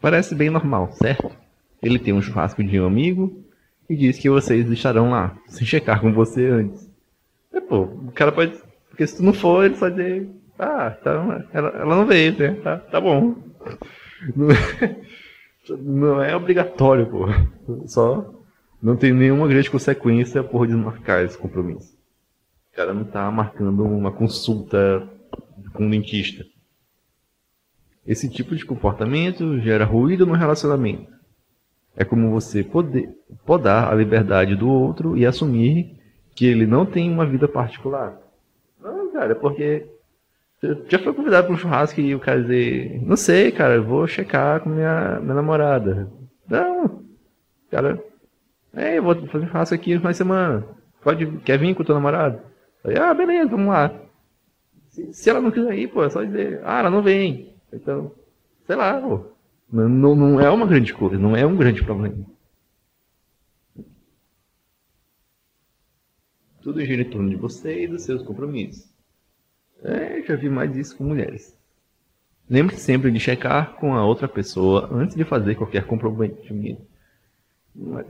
Parece 0.00 0.34
bem 0.34 0.48
normal, 0.48 0.92
certo? 0.92 1.30
Ele 1.82 1.98
tem 1.98 2.14
um 2.14 2.22
churrasco 2.22 2.62
de 2.62 2.80
um 2.80 2.86
amigo 2.86 3.44
e 3.88 3.96
diz 3.96 4.18
que 4.18 4.30
vocês 4.30 4.70
estarão 4.70 5.10
lá, 5.10 5.36
sem 5.48 5.66
checar 5.66 6.00
com 6.00 6.12
você 6.12 6.46
antes. 6.46 6.88
E, 7.52 7.60
pô, 7.60 7.82
o 7.82 8.12
cara 8.12 8.32
pode. 8.32 8.56
Porque 8.88 9.06
se 9.06 9.16
tu 9.16 9.22
não 9.22 9.32
for, 9.32 9.64
ele 9.64 9.76
pode 9.76 9.96
dizer. 9.96 10.28
Ah, 10.58 10.90
tá, 10.90 11.10
ela, 11.52 11.68
ela 11.70 11.96
não 11.96 12.06
veio, 12.06 12.38
né? 12.38 12.52
Tá, 12.62 12.78
tá 12.78 13.00
bom. 13.00 13.34
Não 14.36 14.50
é, 14.80 14.96
não 15.78 16.22
é 16.22 16.36
obrigatório, 16.36 17.06
pô. 17.06 17.26
Só 17.86 18.39
não 18.82 18.96
tem 18.96 19.12
nenhuma 19.12 19.46
grande 19.46 19.70
consequência 19.70 20.42
por 20.42 20.66
desmarcar 20.66 21.22
esse 21.24 21.36
compromisso. 21.36 21.96
O 22.72 22.76
cara 22.76 22.94
não 22.94 23.04
tá 23.04 23.30
marcando 23.30 23.84
uma 23.84 24.12
consulta 24.12 25.06
com 25.72 25.84
um 25.84 25.90
dentista. 25.90 26.44
Esse 28.06 28.28
tipo 28.28 28.56
de 28.56 28.64
comportamento 28.64 29.58
gera 29.60 29.84
ruído 29.84 30.26
no 30.26 30.32
relacionamento. 30.32 31.12
É 31.96 32.04
como 32.04 32.30
você 32.30 32.64
poder 32.64 33.10
podar 33.44 33.92
a 33.92 33.94
liberdade 33.94 34.56
do 34.56 34.68
outro 34.68 35.16
e 35.16 35.26
assumir 35.26 35.96
que 36.34 36.46
ele 36.46 36.66
não 36.66 36.86
tem 36.86 37.10
uma 37.10 37.26
vida 37.26 37.46
particular. 37.46 38.18
Não, 38.80 39.12
cara, 39.12 39.34
porque 39.34 39.86
já 40.88 40.98
foi 40.98 41.12
convidado 41.12 41.46
para 41.46 41.54
um 41.54 41.58
churrasco 41.58 42.00
e 42.00 42.14
o 42.14 42.20
cara 42.20 42.40
dizer, 42.40 43.02
não 43.02 43.16
sei, 43.16 43.50
cara, 43.52 43.74
eu 43.74 43.84
vou 43.84 44.06
checar 44.06 44.60
com 44.60 44.70
minha, 44.70 45.18
minha 45.20 45.34
namorada. 45.34 46.10
Não, 46.48 47.02
cara, 47.70 48.02
é, 48.74 48.98
eu 48.98 49.02
vou 49.02 49.14
fazer 49.26 49.44
um 49.44 49.48
churrasco 49.48 49.74
aqui 49.74 49.94
no 49.94 50.00
final 50.00 50.12
de 50.12 50.18
semana. 50.18 50.66
Pode, 51.02 51.26
quer 51.38 51.58
vir 51.58 51.74
com 51.74 51.82
o 51.82 51.86
teu 51.86 51.94
namorado? 51.94 52.40
Aí, 52.84 52.96
ah, 52.96 53.12
beleza, 53.14 53.50
vamos 53.50 53.68
lá. 53.68 53.92
Se, 54.88 55.12
se, 55.12 55.30
ela 55.30 55.40
não 55.40 55.50
quiser 55.50 55.78
ir, 55.78 55.88
pô, 55.88 56.04
é 56.04 56.10
só 56.10 56.22
dizer, 56.22 56.60
ah, 56.64 56.80
ela 56.80 56.90
não 56.90 57.02
vem. 57.02 57.54
Então, 57.72 58.12
sei 58.66 58.76
lá, 58.76 59.00
pô. 59.00 59.26
Não, 59.72 60.16
não 60.16 60.40
é 60.40 60.50
uma 60.50 60.66
grande 60.66 60.92
coisa, 60.92 61.16
não 61.16 61.36
é 61.36 61.46
um 61.46 61.56
grande 61.56 61.84
problema. 61.84 62.26
Tudo 66.60 66.84
gira 66.84 67.02
em 67.02 67.10
torno 67.10 67.30
de 67.30 67.36
você 67.36 67.84
e 67.84 67.88
dos 67.88 68.02
seus 68.02 68.22
compromissos. 68.22 68.90
É, 69.82 70.22
já 70.22 70.36
vi 70.36 70.48
mais 70.50 70.76
isso 70.76 70.96
com 70.96 71.04
mulheres. 71.04 71.56
Lembre-se 72.48 72.82
sempre 72.82 73.10
de 73.10 73.20
checar 73.20 73.76
com 73.76 73.94
a 73.94 74.04
outra 74.04 74.28
pessoa 74.28 74.88
antes 74.92 75.16
de 75.16 75.24
fazer 75.24 75.54
qualquer 75.54 75.86
comprometimento. 75.86 76.89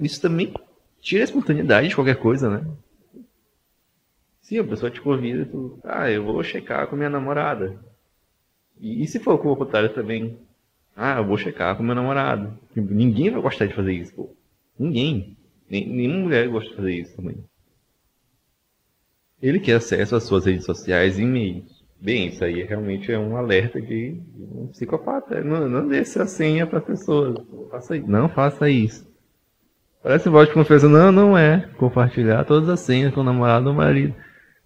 Isso 0.01 0.21
também 0.21 0.53
tira 1.01 1.23
a 1.23 1.25
espontaneidade 1.25 1.89
de 1.89 1.95
qualquer 1.95 2.17
coisa, 2.17 2.51
né? 2.51 2.67
Se 4.41 4.59
a 4.59 4.65
pessoa 4.65 4.91
te 4.91 5.01
convida, 5.01 5.47
tu, 5.47 5.79
ah, 5.85 6.11
eu 6.11 6.25
vou 6.25 6.43
checar 6.43 6.87
com 6.89 6.97
minha 6.97 7.11
namorada. 7.11 7.79
E, 8.81 9.03
e 9.03 9.07
se 9.07 9.21
for 9.21 9.39
com 9.39 9.53
o 9.53 9.57
contrário 9.57 9.95
também, 9.95 10.39
ah, 10.97 11.19
eu 11.19 11.25
vou 11.25 11.37
checar 11.37 11.77
com 11.77 11.83
meu 11.83 11.95
namorado. 11.95 12.59
Tipo, 12.75 12.93
ninguém 12.93 13.31
vai 13.31 13.41
gostar 13.41 13.67
de 13.67 13.75
fazer 13.75 13.93
isso, 13.93 14.15
pô. 14.15 14.35
Ninguém. 14.79 15.37
Nem, 15.69 15.87
nenhuma 15.87 16.25
mulher 16.25 16.49
gosta 16.49 16.71
de 16.71 16.77
fazer 16.77 16.95
isso 16.95 17.17
também. 17.17 17.37
Ele 19.41 19.61
quer 19.61 19.77
acesso 19.77 20.17
às 20.17 20.25
suas 20.25 20.45
redes 20.45 20.65
sociais 20.65 21.19
e 21.19 21.23
e-mails. 21.23 21.81
Bem, 22.01 22.29
isso 22.29 22.43
aí 22.43 22.63
realmente 22.63 23.13
é 23.13 23.19
um 23.19 23.37
alerta 23.37 23.81
de 23.81 24.21
um 24.37 24.67
psicopata. 24.69 25.43
Não, 25.43 25.69
não 25.69 25.87
dê 25.87 26.05
senha 26.05 26.67
para 26.67 26.81
pessoas. 26.81 27.37
Não 28.07 28.29
faça 28.29 28.69
isso. 28.69 29.10
Parece 30.03 30.29
voz 30.29 30.49
de 30.49 30.55
confiança. 30.55 30.89
Não, 30.89 31.13
não 31.13 31.37
é. 31.37 31.69
Compartilhar 31.77 32.45
todas 32.45 32.69
as 32.69 32.81
senhas 32.81 33.13
com 33.13 33.21
o 33.21 33.25
namorado 33.25 33.69
ou 33.69 33.75
marido. 33.75 34.15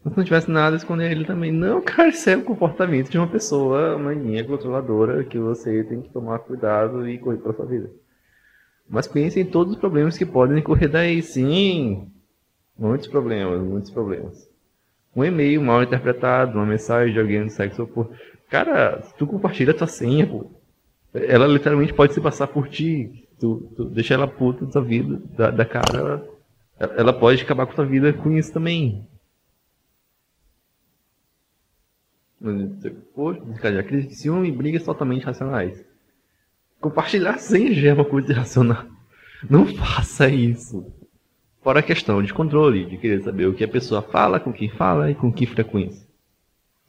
Se 0.02 0.16
não 0.16 0.24
tivesse 0.24 0.50
nada, 0.50 0.76
esconder 0.76 1.10
ele 1.10 1.24
também. 1.24 1.50
Não, 1.50 1.80
cara, 1.82 2.08
isso 2.08 2.28
é 2.28 2.36
o 2.36 2.44
comportamento 2.44 3.10
de 3.10 3.18
uma 3.18 3.26
pessoa 3.26 3.98
maninha, 3.98 4.44
controladora, 4.44 5.24
que 5.24 5.38
você 5.38 5.82
tem 5.84 6.02
que 6.02 6.10
tomar 6.10 6.40
cuidado 6.40 7.08
e 7.08 7.18
correr 7.18 7.38
para 7.38 7.54
sua 7.54 7.66
vida. 7.66 7.90
Mas 8.88 9.08
pense 9.08 9.40
em 9.40 9.46
todos 9.46 9.72
os 9.72 9.80
problemas 9.80 10.18
que 10.18 10.26
podem 10.26 10.62
correr 10.62 10.88
daí. 10.88 11.22
Sim, 11.22 12.08
muitos 12.78 13.08
problemas, 13.08 13.62
muitos 13.62 13.90
problemas. 13.90 14.46
Um 15.16 15.24
e-mail 15.24 15.62
mal 15.62 15.82
interpretado, 15.82 16.58
uma 16.58 16.66
mensagem 16.66 17.12
de 17.12 17.20
alguém 17.20 17.44
do 17.44 17.50
sexo 17.50 17.84
oposto. 17.84 18.14
Cara, 18.50 19.02
tu 19.16 19.26
compartilha 19.26 19.72
a 19.72 19.76
tua 19.76 19.86
senha, 19.86 20.26
pô. 20.26 20.50
Ela 21.14 21.46
literalmente 21.46 21.94
pode 21.94 22.12
se 22.12 22.20
passar 22.20 22.48
por 22.48 22.68
ti. 22.68 23.23
Tu, 23.38 23.72
tu 23.76 23.84
deixa 23.86 24.14
ela 24.14 24.26
puta 24.26 24.64
da 24.64 24.72
tua 24.72 24.82
vida, 24.82 25.20
da, 25.36 25.50
da 25.50 25.64
cara. 25.64 26.28
Ela, 26.78 26.94
ela 26.96 27.12
pode 27.12 27.42
acabar 27.42 27.66
com 27.66 27.72
a 27.72 27.76
tua 27.76 27.86
vida 27.86 28.12
com 28.12 28.32
isso 28.32 28.52
também. 28.52 29.06
Poxa, 33.14 33.82
crise 33.82 34.08
de 34.08 34.14
ciúme 34.14 34.48
e 34.48 34.52
brigas 34.52 34.82
totalmente 34.82 35.24
racionais. 35.24 35.82
Compartilhar 36.80 37.38
já 37.38 37.90
é 37.90 37.94
uma 37.94 38.04
coisa 38.04 38.32
irracional. 38.32 38.84
Não 39.48 39.66
faça 39.66 40.28
isso. 40.28 40.92
Fora 41.62 41.80
a 41.80 41.82
questão 41.82 42.22
de 42.22 42.34
controle, 42.34 42.84
de 42.84 42.98
querer 42.98 43.22
saber 43.22 43.46
o 43.46 43.54
que 43.54 43.64
a 43.64 43.68
pessoa 43.68 44.02
fala, 44.02 44.38
com 44.38 44.52
quem 44.52 44.68
fala 44.68 45.10
e 45.10 45.14
com 45.14 45.32
que 45.32 45.46
frequência. 45.46 46.06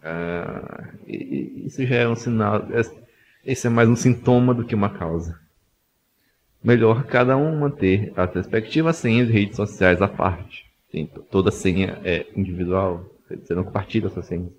Ah, 0.04 0.90
isso 1.08 1.86
já 1.86 1.96
é 1.96 2.08
um 2.08 2.16
sinal. 2.16 2.68
Esse 3.46 3.68
é 3.68 3.70
mais 3.70 3.88
um 3.88 3.96
sintoma 3.96 4.54
do 4.54 4.66
que 4.66 4.76
uma 4.76 4.90
causa. 4.90 5.40
Melhor 6.66 7.06
cada 7.06 7.38
um 7.38 7.60
manter 7.60 8.12
as 8.16 8.34
respectivas 8.34 8.96
senhas 8.96 9.28
de 9.28 9.34
redes 9.34 9.56
sociais 9.56 10.02
à 10.02 10.08
parte. 10.08 10.66
toda 11.30 11.52
senha 11.52 12.02
é 12.04 12.26
individual. 12.36 13.06
Você 13.30 13.54
não 13.54 13.64
compartilha 13.64 14.10
suas 14.10 14.26
senhas. 14.26 14.52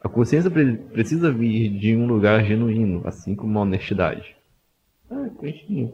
A 0.00 0.08
consciência 0.08 0.48
precisa 0.48 1.32
vir 1.32 1.70
de 1.70 1.96
um 1.96 2.06
lugar 2.06 2.44
genuíno, 2.44 3.02
assim 3.04 3.34
como 3.34 3.58
a 3.58 3.62
honestidade. 3.62 4.36
Ah, 5.10 5.28
coisinho. 5.36 5.92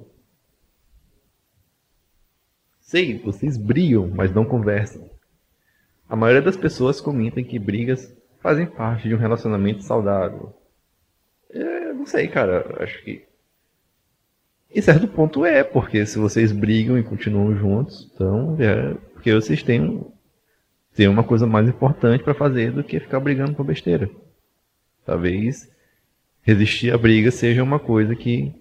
Sei, 2.78 3.18
vocês 3.18 3.56
brigam, 3.56 4.11
mas 4.14 4.34
não 4.34 4.44
conversam. 4.44 5.09
A 6.06 6.14
maioria 6.14 6.42
das 6.42 6.56
pessoas 6.56 7.00
comentam 7.00 7.42
que 7.42 7.59
brigas 7.59 8.14
fazem 8.40 8.66
parte 8.66 9.09
de 9.09 9.14
um 9.14 9.18
relacionamento 9.18 9.82
saudável. 9.82 10.54
É, 11.48 11.94
não 11.94 12.04
sei, 12.04 12.28
cara. 12.28 12.82
Acho 12.82 13.02
que. 13.02 13.27
Em 14.74 14.82
certo 14.82 15.08
ponto 15.08 15.44
é, 15.44 15.64
porque 15.64 16.04
se 16.04 16.18
vocês 16.18 16.52
brigam 16.52 16.98
e 16.98 17.02
continuam 17.02 17.56
juntos, 17.56 18.10
então 18.14 18.56
é 18.60 18.94
porque 19.14 19.32
vocês 19.32 19.62
têm 19.62 20.04
ter 20.94 21.06
uma 21.08 21.22
coisa 21.22 21.46
mais 21.46 21.68
importante 21.68 22.24
para 22.24 22.34
fazer 22.34 22.72
do 22.72 22.82
que 22.82 22.98
ficar 22.98 23.20
brigando 23.20 23.54
por 23.54 23.64
besteira. 23.64 24.10
Talvez 25.06 25.70
resistir 26.42 26.92
à 26.92 26.98
briga 26.98 27.30
seja 27.30 27.62
uma 27.62 27.78
coisa 27.78 28.16
que, 28.16 28.52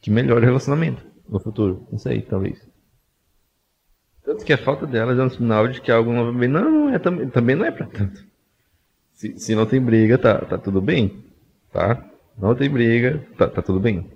que 0.00 0.10
melhore 0.10 0.44
o 0.44 0.46
relacionamento 0.46 1.04
no 1.28 1.40
futuro. 1.40 1.86
Não 1.90 1.98
sei, 1.98 2.22
talvez. 2.22 2.64
Tanto 4.24 4.44
que 4.44 4.52
a 4.52 4.58
falta 4.58 4.86
delas 4.86 5.18
é 5.18 5.22
um 5.22 5.30
sinal 5.30 5.66
de 5.66 5.80
que 5.80 5.90
algo 5.90 6.12
não 6.12 6.32
vai 6.32 6.40
bem. 6.40 6.48
Não, 6.48 6.70
não 6.70 6.94
é, 6.94 6.98
também, 7.00 7.56
não 7.56 7.64
é 7.64 7.70
para 7.70 7.86
tanto. 7.86 8.24
Se, 9.12 9.38
se 9.38 9.54
não 9.54 9.66
tem 9.66 9.80
briga, 9.80 10.16
tá, 10.18 10.38
tá 10.38 10.58
tudo 10.58 10.80
bem. 10.80 11.24
Tá? 11.72 12.04
Não 12.38 12.54
tem 12.54 12.70
briga, 12.70 13.24
tá, 13.36 13.48
tá 13.48 13.60
tudo 13.60 13.80
bem. 13.80 14.08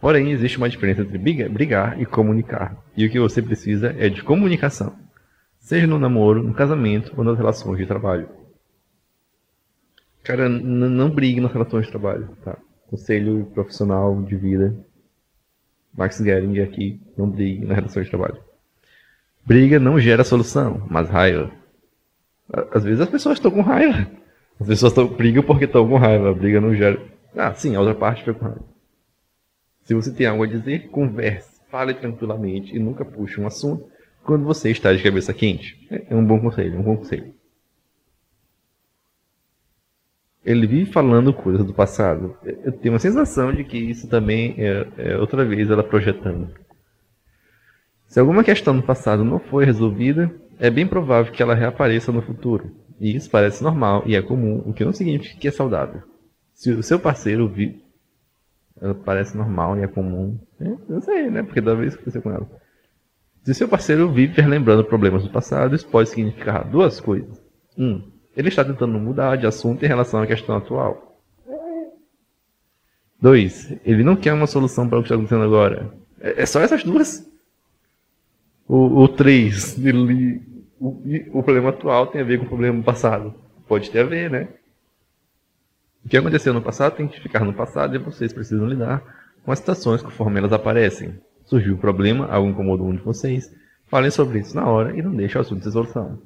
Porém, 0.00 0.30
existe 0.30 0.58
uma 0.58 0.68
diferença 0.68 1.02
entre 1.02 1.18
brigar 1.18 2.00
e 2.00 2.06
comunicar. 2.06 2.76
E 2.96 3.04
o 3.04 3.10
que 3.10 3.18
você 3.18 3.42
precisa 3.42 3.94
é 3.98 4.08
de 4.08 4.22
comunicação. 4.22 4.96
Seja 5.58 5.86
no 5.86 5.98
namoro, 5.98 6.42
no 6.42 6.54
casamento 6.54 7.12
ou 7.16 7.24
nas 7.24 7.36
relações 7.36 7.78
de 7.78 7.86
trabalho. 7.86 8.28
Cara, 10.22 10.48
não 10.48 11.10
brigue 11.10 11.40
nas 11.40 11.52
relações 11.52 11.86
de 11.86 11.90
trabalho, 11.90 12.28
tá? 12.44 12.56
Conselho 12.88 13.46
profissional 13.52 14.22
de 14.22 14.36
vida. 14.36 14.74
Max 15.96 16.18
Gering 16.18 16.60
aqui, 16.60 17.00
não 17.16 17.28
brigue 17.28 17.66
nas 17.66 17.76
relações 17.76 18.04
de 18.04 18.10
trabalho. 18.10 18.38
Briga 19.44 19.80
não 19.80 19.98
gera 19.98 20.22
solução, 20.22 20.86
mas 20.88 21.08
raiva. 21.08 21.50
Às 22.72 22.84
vezes 22.84 23.00
as 23.00 23.08
pessoas 23.08 23.38
estão 23.38 23.50
com 23.50 23.62
raiva. 23.62 24.06
As 24.60 24.66
pessoas 24.66 24.92
estão, 24.92 25.08
brigam 25.08 25.42
porque 25.42 25.64
estão 25.64 25.88
com 25.88 25.96
raiva. 25.96 26.30
A 26.30 26.34
briga 26.34 26.60
não 26.60 26.74
gera. 26.74 27.00
Ah, 27.36 27.52
sim, 27.52 27.74
a 27.74 27.80
outra 27.80 27.94
parte 27.94 28.20
fica 28.20 28.34
com 28.34 28.44
raiva. 28.44 28.77
Se 29.88 29.94
você 29.94 30.12
tem 30.12 30.26
algo 30.26 30.42
a 30.42 30.46
dizer, 30.46 30.90
converse, 30.90 31.62
fale 31.70 31.94
tranquilamente 31.94 32.76
e 32.76 32.78
nunca 32.78 33.06
puxe 33.06 33.40
um 33.40 33.46
assunto 33.46 33.90
quando 34.22 34.44
você 34.44 34.70
está 34.70 34.92
de 34.92 35.02
cabeça 35.02 35.32
quente. 35.32 35.78
É 35.90 36.14
um 36.14 36.22
bom 36.22 36.38
conselho, 36.38 36.76
é 36.76 36.78
um 36.78 36.82
bom 36.82 36.98
conselho. 36.98 37.32
Ele 40.44 40.66
vive 40.66 40.92
falando 40.92 41.32
coisas 41.32 41.64
do 41.64 41.72
passado. 41.72 42.36
Eu 42.44 42.70
tenho 42.70 42.92
uma 42.92 42.98
sensação 42.98 43.50
de 43.50 43.64
que 43.64 43.78
isso 43.78 44.06
também 44.08 44.56
é, 44.58 44.86
é 44.98 45.16
outra 45.16 45.42
vez 45.42 45.70
ela 45.70 45.82
projetando. 45.82 46.52
Se 48.06 48.20
alguma 48.20 48.44
questão 48.44 48.74
no 48.74 48.82
passado 48.82 49.24
não 49.24 49.38
foi 49.38 49.64
resolvida, 49.64 50.30
é 50.58 50.68
bem 50.68 50.86
provável 50.86 51.32
que 51.32 51.42
ela 51.42 51.54
reapareça 51.54 52.12
no 52.12 52.20
futuro. 52.20 52.76
E 53.00 53.16
isso 53.16 53.30
parece 53.30 53.64
normal 53.64 54.02
e 54.04 54.14
é 54.14 54.20
comum, 54.20 54.62
o 54.66 54.74
que 54.74 54.84
não 54.84 54.92
significa 54.92 55.40
que 55.40 55.48
é 55.48 55.50
saudável. 55.50 56.02
Se 56.52 56.72
o 56.72 56.82
seu 56.82 57.00
parceiro 57.00 57.48
vi... 57.48 57.87
ela 58.80 58.94
parece 58.94 59.36
normal 59.36 59.78
e 59.78 59.82
é 59.82 59.86
comum, 59.86 60.38
eu 60.88 61.00
sei, 61.00 61.30
né? 61.30 61.42
Porque 61.42 61.60
da 61.60 61.74
vez 61.74 61.94
que 61.94 62.00
aconteceu 62.02 62.22
com 62.22 62.30
ela. 62.30 62.48
Se 63.42 63.54
seu 63.54 63.68
parceiro 63.68 64.10
vive 64.10 64.42
lembrando 64.42 64.84
problemas 64.84 65.22
do 65.22 65.30
passado, 65.30 65.74
isso 65.74 65.86
pode 65.88 66.10
significar 66.10 66.68
duas 66.68 67.00
coisas. 67.00 67.42
Um, 67.76 68.02
ele 68.36 68.48
está 68.48 68.64
tentando 68.64 68.98
mudar 68.98 69.36
de 69.36 69.46
assunto 69.46 69.84
em 69.84 69.88
relação 69.88 70.20
à 70.20 70.26
questão 70.26 70.56
atual. 70.56 71.20
Dois, 73.20 73.74
ele 73.84 74.04
não 74.04 74.14
quer 74.14 74.32
uma 74.32 74.46
solução 74.46 74.88
para 74.88 74.98
o 74.98 75.02
que 75.02 75.06
está 75.06 75.16
acontecendo 75.16 75.42
agora. 75.42 75.92
É, 76.20 76.42
é 76.42 76.46
só 76.46 76.60
essas 76.60 76.84
duas. 76.84 77.28
O, 78.68 79.02
o 79.02 79.08
três, 79.08 79.76
ele, 79.84 80.42
o, 80.78 81.02
o 81.32 81.42
problema 81.42 81.70
atual 81.70 82.06
tem 82.06 82.20
a 82.20 82.24
ver 82.24 82.38
com 82.38 82.44
o 82.44 82.48
problema 82.48 82.82
passado. 82.82 83.34
Pode 83.66 83.90
ter 83.90 84.00
a 84.00 84.04
ver, 84.04 84.30
né? 84.30 84.48
O 86.08 86.10
que 86.10 86.16
aconteceu 86.16 86.54
no 86.54 86.62
passado 86.62 86.96
tem 86.96 87.06
que 87.06 87.20
ficar 87.20 87.44
no 87.44 87.52
passado 87.52 87.94
e 87.94 87.98
vocês 87.98 88.32
precisam 88.32 88.66
lidar 88.66 89.02
com 89.44 89.52
as 89.52 89.58
situações 89.58 90.00
conforme 90.00 90.38
elas 90.38 90.54
aparecem. 90.54 91.20
Surgiu 91.44 91.74
um 91.74 91.76
problema, 91.76 92.24
algo 92.28 92.48
incomodou 92.48 92.88
um 92.88 92.96
de 92.96 93.02
vocês, 93.02 93.54
falem 93.88 94.10
sobre 94.10 94.38
isso 94.38 94.56
na 94.56 94.66
hora 94.66 94.96
e 94.96 95.02
não 95.02 95.14
deixem 95.14 95.36
o 95.36 95.42
assunto 95.42 95.62
de 95.62 95.70
solução. 95.70 96.18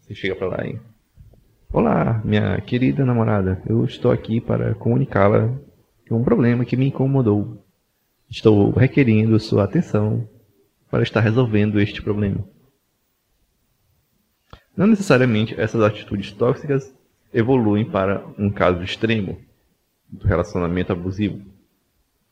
Você 0.00 0.14
chega 0.14 0.34
para 0.34 0.46
lá 0.46 0.66
e... 0.66 0.80
Olá, 1.70 2.22
minha 2.24 2.58
querida 2.62 3.04
namorada. 3.04 3.60
Eu 3.68 3.84
estou 3.84 4.10
aqui 4.10 4.40
para 4.40 4.74
comunicá-la 4.74 5.54
um 6.10 6.24
problema 6.24 6.64
que 6.64 6.74
me 6.74 6.86
incomodou. 6.86 7.62
Estou 8.30 8.70
requerendo 8.70 9.38
sua 9.38 9.64
atenção 9.64 10.26
para 10.90 11.02
estar 11.02 11.20
resolvendo 11.20 11.78
este 11.78 12.00
problema. 12.00 12.42
Não 14.74 14.86
necessariamente 14.86 15.54
essas 15.60 15.82
atitudes 15.82 16.32
tóxicas 16.32 16.95
evoluem 17.36 17.84
para 17.84 18.24
um 18.38 18.50
caso 18.50 18.82
extremo 18.82 19.38
do 20.08 20.26
relacionamento 20.26 20.92
abusivo, 20.92 21.42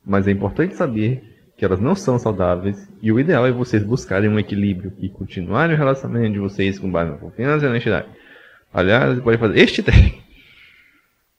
mas 0.04 0.26
é 0.26 0.30
importante 0.30 0.74
saber 0.74 1.52
que 1.56 1.64
elas 1.64 1.78
não 1.78 1.94
são 1.94 2.18
saudáveis 2.18 2.90
e 3.02 3.12
o 3.12 3.20
ideal 3.20 3.46
é 3.46 3.52
vocês 3.52 3.84
buscarem 3.84 4.30
um 4.30 4.38
equilíbrio 4.38 4.92
e 4.98 5.08
continuarem 5.08 5.76
o 5.76 5.78
relacionamento 5.78 6.32
de 6.32 6.38
vocês 6.38 6.78
com 6.78 6.90
base 6.90 7.10
na 7.10 7.18
confiança 7.18 7.64
e 7.64 7.66
na 7.66 7.70
honestidade. 7.70 8.08
Aliás, 8.72 9.14
você 9.14 9.20
pode 9.20 9.38
fazer 9.38 9.58
este 9.58 9.82
teste. 9.84 10.24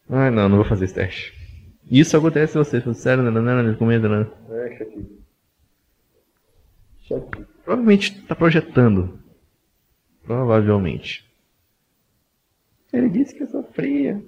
Ai 0.09 0.29
não, 0.29 0.47
não 0.47 0.57
vou 0.57 0.65
fazer 0.65 0.85
esse 0.85 0.93
teste. 0.93 1.33
Isso 1.89 2.15
acontece 2.15 2.53
se 2.53 2.57
você 2.59 2.81
for 2.81 2.93
sério, 2.93 3.23
não, 3.23 3.31
não, 3.31 3.41
não. 3.41 4.31
É, 4.51 4.65
aqui. 4.67 5.15
Provavelmente 7.63 8.19
está 8.19 8.35
projetando. 8.35 9.19
Provavelmente. 10.23 11.25
Ele 12.95 13.09
disse 13.09 13.35
que 13.35 13.43
eu 13.43 13.47
sofria. 13.47 14.23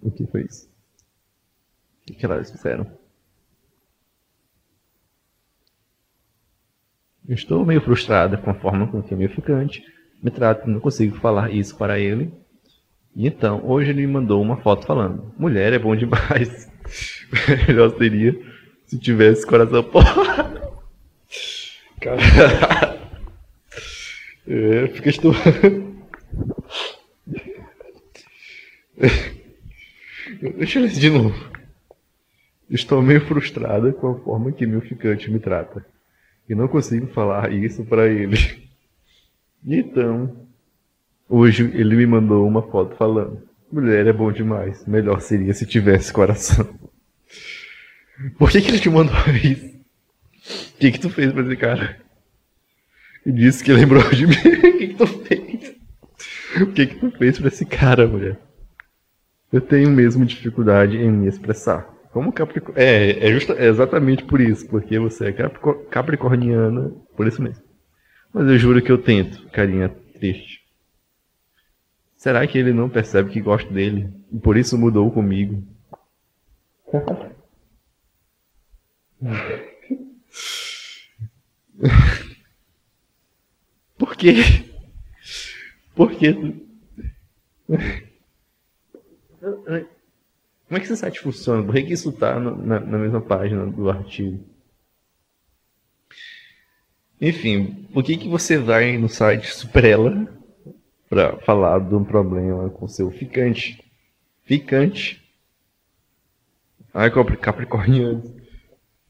O 0.00 0.10
que 0.10 0.26
foi 0.26 0.44
isso? 0.44 0.70
O 2.08 2.14
que, 2.14 2.24
elas 2.24 2.50
fizeram? 2.50 2.86
Eu 7.28 7.34
estou 7.34 7.66
meio 7.66 7.82
frustrada 7.82 8.38
com 8.38 8.50
a 8.50 8.54
forma 8.54 8.90
com 8.90 9.02
que 9.02 9.14
o 9.14 9.18
meu 9.18 9.28
ficante 9.28 9.84
me 10.22 10.30
trata, 10.30 10.66
não 10.66 10.80
consigo 10.80 11.16
falar 11.18 11.52
isso 11.52 11.76
para 11.76 11.98
ele. 11.98 12.32
E 13.14 13.26
então, 13.26 13.62
hoje 13.66 13.90
ele 13.90 14.06
me 14.06 14.12
mandou 14.12 14.40
uma 14.40 14.56
foto 14.56 14.86
falando: 14.86 15.34
Mulher 15.38 15.74
é 15.74 15.78
bom 15.78 15.94
demais. 15.94 16.72
Melhor 17.68 17.96
seria 17.98 18.34
se 18.86 18.98
tivesse 18.98 19.46
coração. 19.46 19.84
Porra! 19.92 20.72
Cara. 22.00 22.98
É, 24.52 24.88
fica 24.88 25.08
estou. 25.10 25.32
Deixa 30.58 30.80
eu 30.80 30.82
ler 30.82 30.90
de 30.90 31.08
novo. 31.08 31.50
Estou 32.68 33.00
meio 33.00 33.20
frustrada 33.20 33.92
com 33.92 34.10
a 34.10 34.18
forma 34.18 34.50
que 34.50 34.66
meu 34.66 34.80
ficante 34.80 35.30
me 35.30 35.38
trata. 35.38 35.86
E 36.48 36.54
não 36.56 36.66
consigo 36.66 37.06
falar 37.06 37.52
isso 37.52 37.84
para 37.84 38.08
ele. 38.08 38.36
Então, 39.64 40.48
hoje 41.28 41.70
ele 41.72 41.94
me 41.94 42.06
mandou 42.06 42.44
uma 42.44 42.62
foto 42.62 42.96
falando: 42.96 43.40
Mulher 43.70 44.04
é 44.08 44.12
bom 44.12 44.32
demais. 44.32 44.84
Melhor 44.84 45.20
seria 45.20 45.54
se 45.54 45.64
tivesse 45.64 46.12
coração. 46.12 46.66
Por 48.36 48.50
que, 48.50 48.60
que 48.60 48.68
ele 48.68 48.80
te 48.80 48.90
mandou 48.90 49.14
isso? 49.44 49.78
O 50.74 50.78
que, 50.80 50.90
que 50.90 50.98
tu 50.98 51.08
fez 51.08 51.32
pra 51.32 51.42
esse 51.42 51.56
cara? 51.56 52.00
E 53.24 53.32
disse 53.32 53.62
que 53.62 53.72
lembrou 53.72 54.02
de 54.10 54.26
mim. 54.26 54.34
o 54.36 54.78
que, 54.78 54.88
que 54.88 54.94
tu 54.94 55.06
fez? 55.06 55.76
O 56.60 56.66
que, 56.66 56.86
que 56.86 56.94
tu 56.96 57.10
fez 57.12 57.38
pra 57.38 57.48
esse 57.48 57.64
cara, 57.64 58.06
mulher? 58.06 58.38
Eu 59.52 59.60
tenho 59.60 59.90
mesmo 59.90 60.24
dificuldade 60.24 60.96
em 60.96 61.10
me 61.10 61.28
expressar. 61.28 61.88
Como 62.12 62.32
Capricorn... 62.32 62.80
É, 62.80 63.26
é, 63.26 63.32
justa... 63.32 63.54
é 63.54 63.66
exatamente 63.66 64.24
por 64.24 64.40
isso. 64.40 64.66
Porque 64.68 64.98
você 64.98 65.28
é 65.28 65.32
capricor... 65.32 65.84
capricorniana. 65.86 66.92
Por 67.16 67.26
isso 67.26 67.42
mesmo. 67.42 67.62
Mas 68.32 68.46
eu 68.46 68.58
juro 68.58 68.80
que 68.80 68.92
eu 68.92 68.98
tento, 68.98 69.48
carinha 69.48 69.88
triste. 69.88 70.60
Será 72.16 72.46
que 72.46 72.58
ele 72.58 72.72
não 72.72 72.88
percebe 72.88 73.30
que 73.30 73.40
gosto 73.40 73.72
dele? 73.72 74.08
E 74.32 74.38
por 74.38 74.56
isso 74.56 74.78
mudou 74.78 75.10
comigo? 75.10 75.64
Por 84.00 84.16
quê? 84.16 84.32
Por 85.94 86.10
quê? 86.16 86.32
Como 90.66 90.78
é 90.78 90.80
que 90.80 90.86
esse 90.86 90.96
site 90.96 91.20
funciona? 91.20 91.62
Por 91.62 91.74
que 91.74 91.92
isso 91.92 92.08
está 92.08 92.40
na, 92.40 92.80
na, 92.80 92.96
mesma 92.96 93.20
página 93.20 93.66
do 93.66 93.90
artigo? 93.90 94.42
Enfim, 97.20 97.86
por 97.92 98.02
que, 98.02 98.16
que 98.16 98.26
você 98.26 98.56
vai 98.56 98.96
no 98.96 99.06
site 99.06 99.52
Superela 99.54 100.26
para 101.10 101.36
falar 101.40 101.80
de 101.80 101.94
um 101.94 102.02
problema 102.02 102.70
com 102.70 102.88
seu 102.88 103.10
ficante? 103.10 103.84
Ficante. 104.44 105.22
Ai, 106.94 107.10
Capricorniano. 107.10 108.34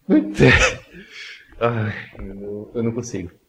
Ai, 1.61 1.93
eu 2.75 2.83
não 2.83 2.91
consigo. 2.91 3.40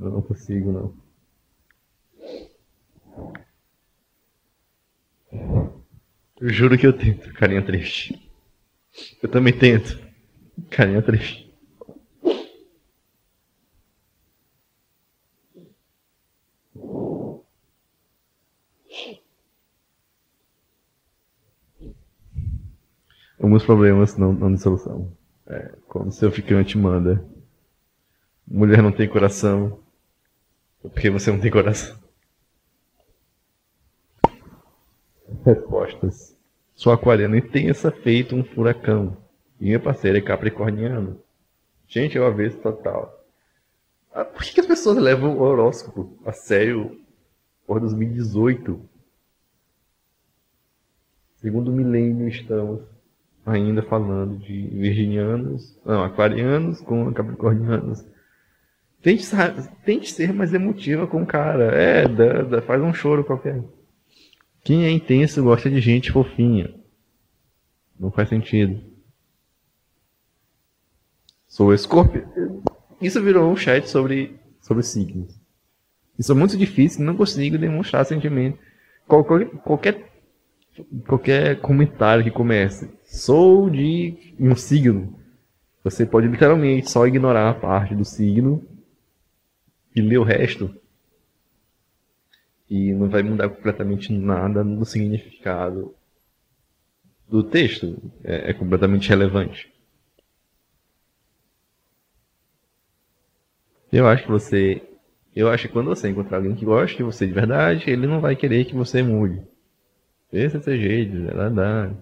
Eu 0.00 0.10
não 0.10 0.22
consigo, 0.22 0.72
não. 0.72 0.94
Eu 6.40 6.48
juro 6.50 6.76
que 6.76 6.86
eu 6.86 6.92
tento, 6.92 7.32
carinha 7.34 7.64
triste. 7.64 8.30
Eu 9.22 9.28
também 9.28 9.56
tento, 9.56 9.98
carinha 10.70 11.02
triste. 11.02 11.44
Alguns 23.38 23.64
problemas 23.64 24.16
não, 24.16 24.32
não 24.32 24.54
de 24.54 24.60
solução. 24.62 25.12
É, 25.46 25.74
quando 25.86 26.12
seu 26.12 26.30
ficante 26.30 26.78
manda. 26.78 27.22
Mulher 28.54 28.80
não 28.80 28.92
tem 28.92 29.08
coração. 29.08 29.80
Porque 30.80 31.10
você 31.10 31.28
não 31.32 31.40
tem 31.40 31.50
coração. 31.50 31.98
Respostas. 35.44 36.38
Sou 36.76 36.92
aquariano 36.92 37.40
tenha-se 37.42 37.90
feito 37.90 38.36
um 38.36 38.44
furacão. 38.44 39.16
E 39.60 39.64
minha 39.64 39.80
parceira 39.80 40.18
é 40.18 40.20
capricorniano. 40.20 41.20
Gente, 41.88 42.16
é 42.16 42.20
o 42.20 42.26
avesso 42.26 42.56
total. 42.58 43.26
Ah, 44.12 44.24
por 44.24 44.44
que, 44.44 44.52
que 44.52 44.60
as 44.60 44.66
pessoas 44.66 44.98
levam 44.98 45.36
o 45.36 45.40
horóscopo 45.40 46.16
a 46.24 46.30
sério 46.30 47.00
por 47.66 47.80
2018? 47.80 48.80
Segundo 51.38 51.72
milênio 51.72 52.28
estamos 52.28 52.82
ainda 53.44 53.82
falando 53.82 54.38
de 54.38 54.68
virginianos, 54.68 55.76
não, 55.84 56.04
aquarianos 56.04 56.80
com 56.80 57.12
capricornianos. 57.12 58.13
Tente, 59.04 59.26
tente 59.84 60.10
ser 60.10 60.32
mais 60.32 60.54
emotiva 60.54 61.06
com 61.06 61.22
o 61.22 61.26
cara. 61.26 61.64
É, 61.74 62.08
dá, 62.08 62.40
dá, 62.40 62.62
faz 62.62 62.80
um 62.80 62.94
choro 62.94 63.22
qualquer. 63.22 63.62
Quem 64.62 64.86
é 64.86 64.90
intenso 64.90 65.44
gosta 65.44 65.68
de 65.68 65.78
gente 65.78 66.10
fofinha. 66.10 66.74
Não 68.00 68.10
faz 68.10 68.30
sentido. 68.30 68.80
Sou 71.46 71.74
escorpião. 71.74 72.62
Isso 72.98 73.22
virou 73.22 73.52
um 73.52 73.54
chat 73.54 73.86
sobre, 73.90 74.40
sobre 74.58 74.82
signos. 74.82 75.38
Isso 76.18 76.32
é 76.32 76.34
muito 76.34 76.56
difícil, 76.56 77.04
não 77.04 77.14
consigo 77.14 77.58
demonstrar 77.58 78.06
sentimento. 78.06 78.58
Qualquer, 79.06 79.50
qualquer, 79.58 80.12
qualquer 81.06 81.60
comentário 81.60 82.24
que 82.24 82.30
comece, 82.30 82.88
sou 83.04 83.68
de 83.68 84.34
um 84.40 84.56
signo. 84.56 85.14
Você 85.82 86.06
pode 86.06 86.26
literalmente 86.26 86.90
só 86.90 87.06
ignorar 87.06 87.50
a 87.50 87.54
parte 87.54 87.94
do 87.94 88.04
signo 88.04 88.66
e 89.94 90.00
ler 90.00 90.18
o 90.18 90.24
resto. 90.24 90.74
E 92.68 92.92
não 92.92 93.08
vai 93.08 93.22
mudar 93.22 93.48
completamente 93.48 94.12
nada 94.12 94.64
no 94.64 94.84
significado 94.84 95.94
do 97.28 97.42
texto. 97.42 98.02
É, 98.22 98.50
é 98.50 98.54
completamente 98.54 99.08
relevante. 99.08 99.72
Eu 103.92 104.08
acho 104.08 104.24
que 104.24 104.30
você. 104.30 104.82
Eu 105.36 105.48
acho 105.48 105.68
que 105.68 105.72
quando 105.72 105.88
você 105.88 106.08
encontrar 106.08 106.38
alguém 106.38 106.54
que 106.54 106.64
gosta 106.64 106.96
de 106.96 107.02
você 107.02 107.26
de 107.26 107.32
verdade, 107.32 107.88
ele 107.88 108.06
não 108.06 108.20
vai 108.20 108.34
querer 108.34 108.64
que 108.64 108.74
você 108.74 109.02
mude. 109.02 109.42
Esse 110.32 110.56
é 110.56 110.60
seu 110.60 110.76
jeito, 110.76 111.30
ela 111.30 111.48
dá. 111.48 111.92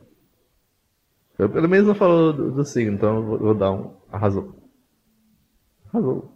Eu, 1.38 1.50
pelo 1.50 1.68
menos 1.68 1.86
não 1.86 1.94
falou 1.94 2.32
do, 2.32 2.50
do 2.52 2.64
signo, 2.64 2.94
então 2.94 3.16
eu 3.16 3.22
vou, 3.24 3.38
vou 3.38 3.54
dar 3.54 3.72
um. 3.72 3.94
Arrasou. 4.10 4.54
Arrasou. 5.92 6.32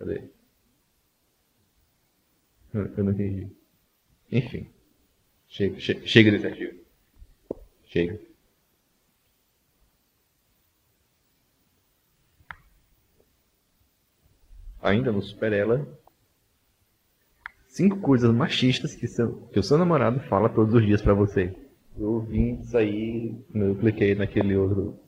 Cadê? 0.00 0.22
Eu, 2.72 3.04
não 3.04 3.12
entendi. 3.12 3.48
Enfim. 4.32 4.66
Chega, 5.46 5.78
chega, 5.78 6.06
chega 6.06 6.30
desse 6.30 6.46
artigo. 6.46 6.80
Chega. 7.84 8.18
Ainda 14.80 15.12
no 15.12 15.20
Super 15.20 15.52
Ela. 15.52 15.86
Cinco 17.66 18.00
coisas 18.00 18.34
machistas 18.34 18.94
que, 18.94 19.06
seu, 19.06 19.48
que 19.48 19.58
o 19.58 19.62
seu 19.62 19.76
namorado 19.76 20.18
fala 20.20 20.48
todos 20.48 20.74
os 20.74 20.86
dias 20.86 21.02
pra 21.02 21.12
você. 21.12 21.54
Eu 21.98 22.20
vim 22.20 22.62
sair, 22.64 23.38
eu 23.54 23.76
cliquei 23.76 24.14
naquele 24.14 24.56
outro 24.56 24.98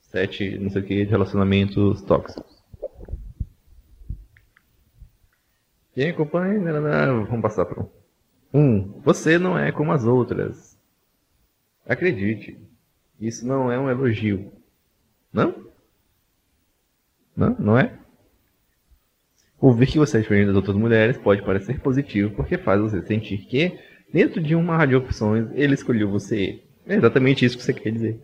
sete, 0.00 0.58
não 0.58 0.68
sei 0.68 0.82
o 0.82 0.84
que, 0.84 1.04
de 1.04 1.10
relacionamentos 1.10 2.02
tóxicos. 2.02 2.59
Quem 6.00 6.08
acompanha, 6.08 6.58
vamos 7.28 7.42
passar 7.42 7.66
para 7.66 7.82
um. 7.82 7.88
Um, 8.54 9.00
você 9.02 9.38
não 9.38 9.58
é 9.58 9.70
como 9.70 9.92
as 9.92 10.06
outras. 10.06 10.74
Acredite, 11.86 12.56
isso 13.20 13.46
não 13.46 13.70
é 13.70 13.78
um 13.78 13.90
elogio. 13.90 14.50
Não? 15.30 15.54
Não? 17.36 17.54
Não 17.58 17.78
é? 17.78 17.98
Ouvir 19.60 19.88
que 19.88 19.98
você 19.98 20.16
é 20.16 20.20
diferente 20.22 20.46
das 20.46 20.56
outras 20.56 20.74
mulheres 20.74 21.18
pode 21.18 21.42
parecer 21.42 21.78
positivo 21.80 22.34
porque 22.34 22.56
faz 22.56 22.80
você 22.80 23.02
sentir 23.02 23.36
que, 23.36 23.78
dentro 24.10 24.42
de 24.42 24.54
uma 24.54 24.78
rádio 24.78 24.98
de 24.98 25.04
opções, 25.04 25.50
ele 25.52 25.74
escolheu 25.74 26.10
você. 26.10 26.62
É 26.86 26.94
exatamente 26.94 27.44
isso 27.44 27.58
que 27.58 27.62
você 27.62 27.74
quer 27.74 27.90
dizer. 27.90 28.18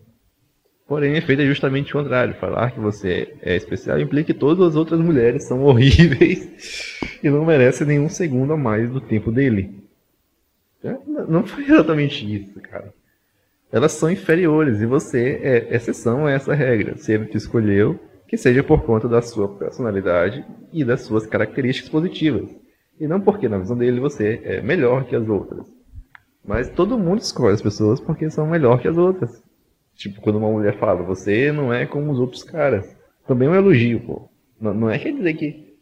Porém, 0.86 1.16
é 1.16 1.20
justamente 1.46 1.90
o 1.90 2.00
contrário. 2.00 2.34
Falar 2.34 2.70
que 2.70 2.78
você 2.78 3.34
é 3.42 3.56
especial 3.56 3.98
implica 3.98 4.32
que 4.32 4.38
todas 4.38 4.68
as 4.68 4.76
outras 4.76 5.00
mulheres 5.00 5.44
são 5.44 5.62
horríveis 5.64 6.98
e 7.22 7.28
não 7.28 7.44
merecem 7.44 7.86
nenhum 7.86 8.08
segundo 8.08 8.52
a 8.52 8.56
mais 8.56 8.88
do 8.88 9.00
tempo 9.00 9.32
dele. 9.32 9.82
É, 10.84 10.96
não 11.28 11.44
foi 11.44 11.64
exatamente 11.64 12.24
isso, 12.32 12.60
cara. 12.60 12.94
Elas 13.72 13.92
são 13.92 14.10
inferiores 14.10 14.80
e 14.80 14.86
você 14.86 15.40
é 15.42 15.74
exceção 15.74 16.26
a 16.26 16.30
essa 16.30 16.54
regra. 16.54 16.96
Se 16.96 17.12
ele 17.12 17.26
te 17.26 17.36
escolheu, 17.36 17.98
que 18.28 18.36
seja 18.36 18.62
por 18.62 18.82
conta 18.82 19.08
da 19.08 19.20
sua 19.20 19.48
personalidade 19.48 20.44
e 20.72 20.84
das 20.84 21.00
suas 21.02 21.26
características 21.26 21.90
positivas. 21.90 22.48
E 22.98 23.08
não 23.08 23.20
porque, 23.20 23.48
na 23.48 23.58
visão 23.58 23.76
dele, 23.76 24.00
você 24.00 24.40
é 24.44 24.62
melhor 24.62 25.04
que 25.04 25.16
as 25.16 25.28
outras. 25.28 25.66
Mas 26.44 26.70
todo 26.70 26.98
mundo 26.98 27.20
escolhe 27.20 27.54
as 27.54 27.62
pessoas 27.62 28.00
porque 28.00 28.30
são 28.30 28.46
melhor 28.46 28.80
que 28.80 28.88
as 28.88 28.96
outras. 28.96 29.42
Tipo, 29.96 30.20
quando 30.20 30.36
uma 30.36 30.50
mulher 30.50 30.78
fala, 30.78 31.02
você 31.02 31.50
não 31.50 31.72
é 31.72 31.86
como 31.86 32.12
os 32.12 32.18
outros 32.18 32.42
caras. 32.42 32.94
Também 33.26 33.48
é 33.48 33.50
um 33.50 33.54
elogio, 33.54 34.00
pô. 34.00 34.28
Não, 34.60 34.74
não 34.74 34.90
é 34.90 34.98
quer 34.98 35.12
dizer 35.12 35.34
que 35.34 35.74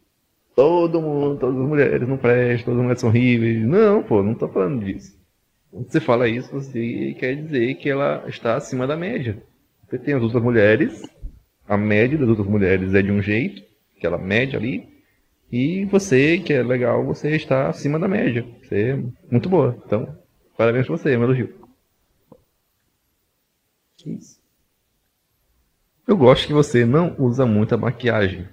todo 0.55 1.01
mundo, 1.01 1.39
todas 1.39 1.61
as 1.61 1.69
mulheres 1.69 2.09
não 2.09 2.17
prestam, 2.17 2.67
todas 2.67 2.79
as 2.79 2.83
mulheres 2.83 3.01
são 3.01 3.11
horríveis. 3.11 3.67
Não, 3.67 4.03
pô, 4.03 4.23
não 4.23 4.35
tô 4.35 4.49
falando 4.49 4.85
disso. 4.85 5.19
Quando 5.71 5.91
você 5.91 6.01
fala 6.01 6.29
isso, 6.29 6.53
você 6.53 7.17
quer 7.19 7.35
dizer 7.35 7.75
que 7.75 7.91
ela 7.91 8.25
está 8.29 8.57
acima 8.57 8.87
da 8.87 8.97
média. 8.97 9.43
Você 9.89 9.99
tem 9.99 10.15
as 10.15 10.23
outras 10.23 10.43
mulheres, 10.43 11.03
a 11.69 11.77
média 11.77 12.17
das 12.17 12.29
outras 12.29 12.47
mulheres 12.47 12.95
é 12.95 13.03
de 13.03 13.11
um 13.11 13.21
jeito, 13.21 13.63
aquela 13.97 14.17
média 14.17 14.59
ali, 14.59 14.89
e 15.51 15.85
você, 15.87 16.39
que 16.39 16.53
é 16.53 16.63
legal, 16.63 17.05
você 17.05 17.35
está 17.35 17.69
acima 17.69 17.99
da 17.99 18.09
média. 18.09 18.45
Você 18.63 18.91
é 18.91 18.99
muito 19.31 19.49
boa. 19.49 19.77
Então, 19.85 20.17
parabéns 20.57 20.87
pra 20.87 20.97
você, 20.97 21.13
é 21.13 21.19
um 21.19 21.23
elogio. 24.07 24.19
Isso. 24.19 24.41
Eu 26.07 26.17
gosto 26.17 26.47
que 26.47 26.53
você 26.53 26.85
não 26.85 27.17
usa 27.19 27.47
muita 27.47 27.77
maquiagem. 27.77 28.47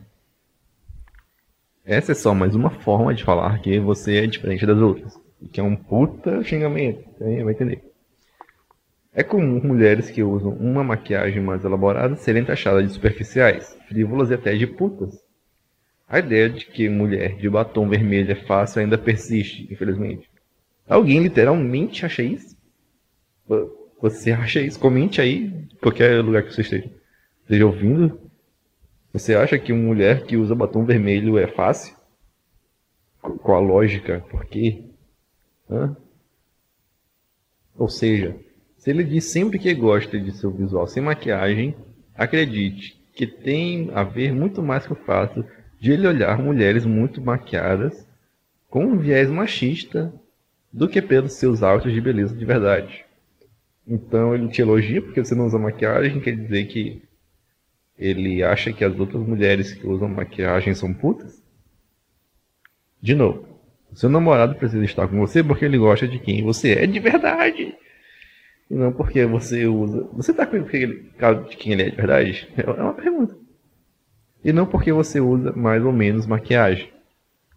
Essa 1.83 2.13
é 2.13 2.15
só 2.15 2.33
mais 2.33 2.55
uma 2.55 2.69
forma 2.69 3.13
de 3.13 3.23
falar 3.23 3.59
que 3.61 3.79
você 3.79 4.17
é 4.17 4.27
diferente 4.27 4.65
das 4.65 4.77
outras. 4.77 5.19
Que 5.51 5.59
é 5.59 5.63
um 5.63 5.75
puta 5.75 6.43
xingamento. 6.43 7.03
Vai 7.19 7.53
entender. 7.53 7.83
É 9.13 9.23
comum 9.23 9.61
mulheres 9.61 10.09
que 10.09 10.23
usam 10.23 10.53
uma 10.53 10.83
maquiagem 10.83 11.41
mais 11.41 11.65
elaborada 11.65 12.15
serem 12.15 12.45
taxadas 12.45 12.87
de 12.87 12.93
superficiais, 12.93 13.77
frívolas 13.89 14.29
e 14.29 14.35
até 14.35 14.55
de 14.55 14.65
putas. 14.65 15.21
A 16.07 16.19
ideia 16.19 16.49
de 16.49 16.65
que 16.65 16.87
mulher 16.87 17.35
de 17.35 17.49
batom 17.49 17.89
vermelho 17.89 18.31
é 18.31 18.35
fácil 18.35 18.81
ainda 18.81 18.97
persiste, 18.97 19.67
infelizmente. 19.69 20.29
Alguém 20.87 21.21
literalmente 21.21 22.05
acha 22.05 22.23
isso? 22.23 22.55
Você 24.01 24.31
acha 24.31 24.59
isso? 24.59 24.79
Comente 24.79 25.21
aí, 25.21 25.67
qualquer 25.79 26.23
lugar 26.23 26.43
que 26.43 26.53
você 26.53 26.61
esteja, 26.61 26.89
esteja 27.43 27.65
ouvindo. 27.65 28.19
Você 29.13 29.35
acha 29.35 29.59
que 29.59 29.71
uma 29.71 29.83
mulher 29.83 30.23
que 30.23 30.37
usa 30.37 30.55
batom 30.55 30.83
vermelho 30.85 31.37
é 31.37 31.47
fácil? 31.47 31.95
Qual 33.21 33.57
a 33.57 33.59
lógica? 33.59 34.23
Por 34.29 34.45
quê? 34.45 34.85
Hã? 35.69 35.95
Ou 37.77 37.87
seja, 37.87 38.35
se 38.77 38.89
ele 38.89 39.03
diz 39.03 39.25
sempre 39.25 39.59
que 39.59 39.73
gosta 39.73 40.19
de 40.19 40.31
seu 40.31 40.49
visual 40.49 40.87
sem 40.87 41.03
maquiagem, 41.03 41.75
acredite 42.15 42.99
que 43.13 43.27
tem 43.27 43.91
a 43.93 44.03
ver 44.03 44.33
muito 44.33 44.63
mais 44.63 44.87
com 44.87 44.93
o 44.93 44.97
fato 44.97 45.45
de 45.79 45.91
ele 45.91 46.07
olhar 46.07 46.39
mulheres 46.39 46.85
muito 46.85 47.21
maquiadas 47.21 48.07
com 48.69 48.85
um 48.85 48.97
viés 48.97 49.29
machista 49.29 50.11
do 50.71 50.87
que 50.87 51.01
pelos 51.01 51.33
seus 51.33 51.61
autos 51.61 51.91
de 51.91 52.01
beleza 52.01 52.35
de 52.35 52.45
verdade. 52.45 53.05
Então 53.87 54.33
ele 54.33 54.47
te 54.47 54.61
elogia 54.61 55.01
porque 55.01 55.23
você 55.23 55.35
não 55.35 55.45
usa 55.45 55.57
maquiagem, 55.57 56.19
quer 56.19 56.35
dizer 56.35 56.65
que 56.65 57.01
ele 57.97 58.43
acha 58.43 58.71
que 58.73 58.83
as 58.83 58.97
outras 58.99 59.21
mulheres 59.25 59.73
que 59.73 59.85
usam 59.85 60.07
maquiagem 60.09 60.73
são 60.73 60.93
putas? 60.93 61.41
De 63.01 63.15
novo, 63.15 63.47
seu 63.93 64.09
namorado 64.09 64.55
precisa 64.55 64.83
estar 64.85 65.07
com 65.07 65.17
você 65.19 65.43
porque 65.43 65.65
ele 65.65 65.77
gosta 65.77 66.07
de 66.07 66.19
quem 66.19 66.43
você 66.43 66.73
é 66.73 66.87
de 66.87 66.99
verdade. 66.99 67.75
E 68.69 68.73
não 68.73 68.93
porque 68.93 69.25
você 69.25 69.65
usa. 69.65 70.07
Você 70.13 70.31
está 70.31 70.45
com 70.45 70.55
ele 70.55 71.11
de 71.49 71.57
quem 71.57 71.73
ele 71.73 71.83
é 71.83 71.89
de 71.89 71.95
verdade? 71.95 72.47
É 72.55 72.69
uma 72.69 72.93
pergunta. 72.93 73.35
E 74.43 74.53
não 74.53 74.65
porque 74.65 74.91
você 74.93 75.19
usa 75.19 75.51
mais 75.51 75.83
ou 75.83 75.91
menos 75.91 76.25
maquiagem. 76.25 76.89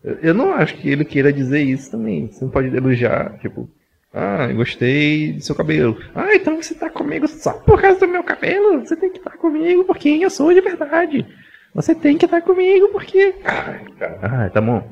Eu 0.03 0.35
não 0.35 0.53
acho 0.53 0.77
que 0.77 0.89
ele 0.89 1.05
queira 1.05 1.33
dizer 1.33 1.62
isso 1.62 1.91
também. 1.91 2.27
Você 2.27 2.45
não 2.45 2.51
pode 2.51 2.75
elogiar, 2.75 3.39
tipo, 3.39 3.70
ah, 4.17 4.47
gostei 4.53 5.33
do 5.33 5.43
seu 5.43 5.57
cabelo. 5.57 5.99
Ah, 6.15 6.33
então 6.33 6.62
você 6.62 6.73
tá 6.73 6.89
comigo 6.89 7.27
só 7.27 7.53
por 7.53 7.83
causa 7.83 7.99
do 7.99 8.07
meu 8.07 8.23
cabelo? 8.23 8.79
Você 8.79 8.95
tem 8.95 9.11
que 9.11 9.19
estar 9.19 9.33
tá 9.33 9.37
comigo 9.37 9.85
porque 9.85 10.09
eu 10.09 10.31
sou 10.31 10.55
de 10.55 10.61
verdade. 10.61 11.27
Você 11.75 11.97
tem 11.97 12.17
que 12.17 12.25
estar 12.25 12.41
tá 12.41 12.47
comigo 12.47 12.91
porque. 12.91 13.35
Ah, 13.45 14.49
tá 14.51 14.61
bom. 14.61 14.89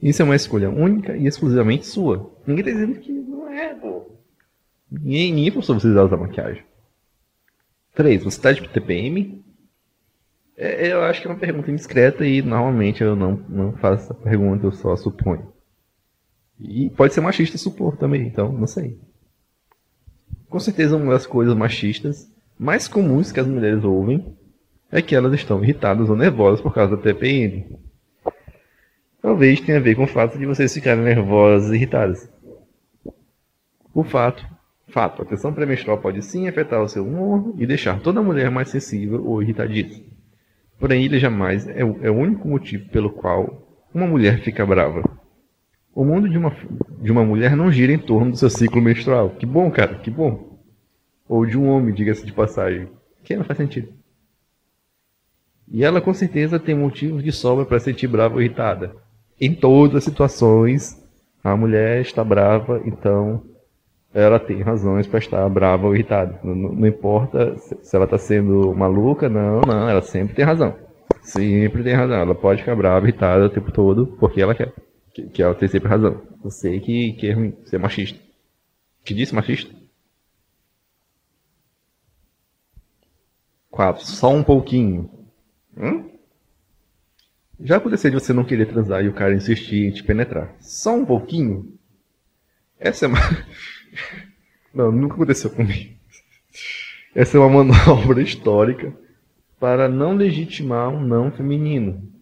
Isso 0.00 0.22
é 0.22 0.24
uma 0.24 0.36
escolha 0.36 0.70
única 0.70 1.16
e 1.16 1.26
exclusivamente 1.26 1.84
sua. 1.84 2.32
Ninguém 2.46 2.64
tá 2.64 2.70
dizendo 2.70 3.00
que 3.00 3.10
não 3.10 3.48
é, 3.50 3.74
pô. 3.74 4.06
Ninguém, 4.88 5.32
ninguém 5.32 5.50
forçou 5.50 5.80
vocês 5.80 5.96
a 5.96 6.04
usar 6.04 6.16
maquiagem. 6.16 6.62
3. 7.96 8.22
Você 8.22 8.40
tá 8.40 8.52
de 8.52 8.68
TPM? 8.68 9.44
É, 10.56 10.92
eu 10.92 11.02
acho 11.02 11.20
que 11.20 11.26
é 11.26 11.30
uma 11.30 11.40
pergunta 11.40 11.72
indiscreta 11.72 12.24
e 12.24 12.40
normalmente 12.40 13.02
eu 13.02 13.16
não, 13.16 13.32
não 13.48 13.72
faço 13.72 14.04
essa 14.04 14.14
pergunta, 14.14 14.64
eu 14.64 14.70
só 14.70 14.94
suponho. 14.94 15.55
E 16.60 16.90
pode 16.90 17.12
ser 17.12 17.20
machista 17.20 17.58
supor 17.58 17.96
também, 17.96 18.26
então 18.26 18.50
não 18.52 18.66
sei. 18.66 18.98
Com 20.48 20.58
certeza 20.58 20.96
uma 20.96 21.12
das 21.12 21.26
coisas 21.26 21.54
machistas 21.54 22.30
mais 22.58 22.88
comuns 22.88 23.30
que 23.30 23.40
as 23.40 23.46
mulheres 23.46 23.84
ouvem 23.84 24.34
é 24.90 25.02
que 25.02 25.14
elas 25.14 25.34
estão 25.34 25.62
irritadas 25.62 26.08
ou 26.08 26.16
nervosas 26.16 26.60
por 26.60 26.72
causa 26.72 26.96
da 26.96 27.02
TPM. 27.02 27.66
Talvez 29.20 29.60
tenha 29.60 29.78
a 29.78 29.80
ver 29.80 29.94
com 29.96 30.04
o 30.04 30.08
fato 30.08 30.38
de 30.38 30.46
vocês 30.46 30.72
ficarem 30.72 31.02
nervosas 31.02 31.70
e 31.70 31.74
irritadas. 31.74 32.30
O 33.92 34.04
fato, 34.04 34.46
fato, 34.88 35.22
a 35.22 35.24
tensão 35.24 35.52
pré-menstrual 35.52 35.98
pode 35.98 36.22
sim 36.22 36.48
afetar 36.48 36.82
o 36.82 36.88
seu 36.88 37.04
humor 37.04 37.54
e 37.58 37.66
deixar 37.66 38.00
toda 38.00 38.22
mulher 38.22 38.50
mais 38.50 38.68
sensível 38.68 39.26
ou 39.26 39.42
irritadiça. 39.42 40.00
Porém, 40.78 41.04
ele 41.04 41.18
jamais 41.18 41.66
é 41.66 41.80
é 41.80 42.10
o 42.10 42.14
único 42.14 42.46
motivo 42.46 42.88
pelo 42.90 43.10
qual 43.10 43.66
uma 43.92 44.06
mulher 44.06 44.40
fica 44.40 44.64
brava. 44.64 45.02
O 45.96 46.04
mundo 46.04 46.28
de 46.28 46.36
uma, 46.36 46.54
de 47.00 47.10
uma 47.10 47.24
mulher 47.24 47.56
não 47.56 47.72
gira 47.72 47.90
em 47.90 47.98
torno 47.98 48.32
do 48.32 48.36
seu 48.36 48.50
ciclo 48.50 48.82
menstrual. 48.82 49.30
Que 49.30 49.46
bom, 49.46 49.70
cara, 49.70 49.94
que 49.94 50.10
bom. 50.10 50.58
Ou 51.26 51.46
de 51.46 51.56
um 51.56 51.70
homem, 51.70 51.94
diga-se 51.94 52.26
de 52.26 52.34
passagem. 52.34 52.86
Que 53.24 53.34
não 53.34 53.44
faz 53.44 53.56
sentido. 53.56 53.88
E 55.66 55.82
ela 55.82 56.02
com 56.02 56.12
certeza 56.12 56.60
tem 56.60 56.74
motivos 56.74 57.24
de 57.24 57.32
sobra 57.32 57.64
para 57.64 57.80
sentir 57.80 58.08
brava 58.08 58.34
ou 58.34 58.42
irritada. 58.42 58.94
Em 59.40 59.54
todas 59.54 59.96
as 59.96 60.04
situações, 60.04 61.02
a 61.42 61.56
mulher 61.56 62.02
está 62.02 62.22
brava, 62.22 62.82
então 62.84 63.42
ela 64.12 64.38
tem 64.38 64.60
razões 64.60 65.06
para 65.06 65.18
estar 65.18 65.48
brava 65.48 65.86
ou 65.86 65.94
irritada. 65.94 66.38
Não, 66.44 66.54
não 66.54 66.86
importa 66.86 67.56
se 67.56 67.96
ela 67.96 68.04
está 68.04 68.18
sendo 68.18 68.74
maluca, 68.74 69.30
não, 69.30 69.62
não, 69.62 69.88
ela 69.88 70.02
sempre 70.02 70.34
tem 70.34 70.44
razão. 70.44 70.74
Sempre 71.22 71.82
tem 71.82 71.94
razão. 71.94 72.18
Ela 72.18 72.34
pode 72.34 72.60
ficar 72.60 72.76
brava, 72.76 73.06
irritada 73.06 73.46
o 73.46 73.50
tempo 73.50 73.72
todo, 73.72 74.06
porque 74.18 74.42
ela 74.42 74.54
quer 74.54 74.74
que, 75.16 75.26
que 75.28 75.42
ela 75.42 75.54
tem 75.54 75.66
sempre 75.66 75.88
razão. 75.88 76.22
Sei 76.50 76.78
que, 76.78 77.14
que 77.14 77.26
é 77.26 77.32
ruim 77.32 77.56
ser 77.64 77.78
machista. 77.78 78.20
Que 79.02 79.14
disse 79.14 79.34
machista? 79.34 79.74
4. 83.70 84.04
Só 84.04 84.30
um 84.30 84.44
pouquinho. 84.44 85.10
Hum? 85.76 86.10
Já 87.58 87.78
aconteceu 87.78 88.10
de 88.10 88.20
você 88.20 88.34
não 88.34 88.44
querer 88.44 88.66
transar 88.66 89.02
e 89.02 89.08
o 89.08 89.14
cara 89.14 89.34
insistir 89.34 89.86
em 89.86 89.90
te 89.90 90.04
penetrar. 90.04 90.54
Só 90.60 90.94
um 90.94 91.06
pouquinho? 91.06 91.78
Essa 92.78 93.06
é 93.06 93.08
uma. 93.08 93.18
não, 94.74 94.92
nunca 94.92 95.14
aconteceu 95.14 95.48
comigo. 95.48 95.96
Essa 97.14 97.38
é 97.38 97.40
uma 97.40 97.48
manobra 97.64 98.20
histórica 98.20 98.94
para 99.58 99.88
não 99.88 100.14
legitimar 100.14 100.90
um 100.90 101.00
não 101.00 101.32
feminino. 101.32 102.12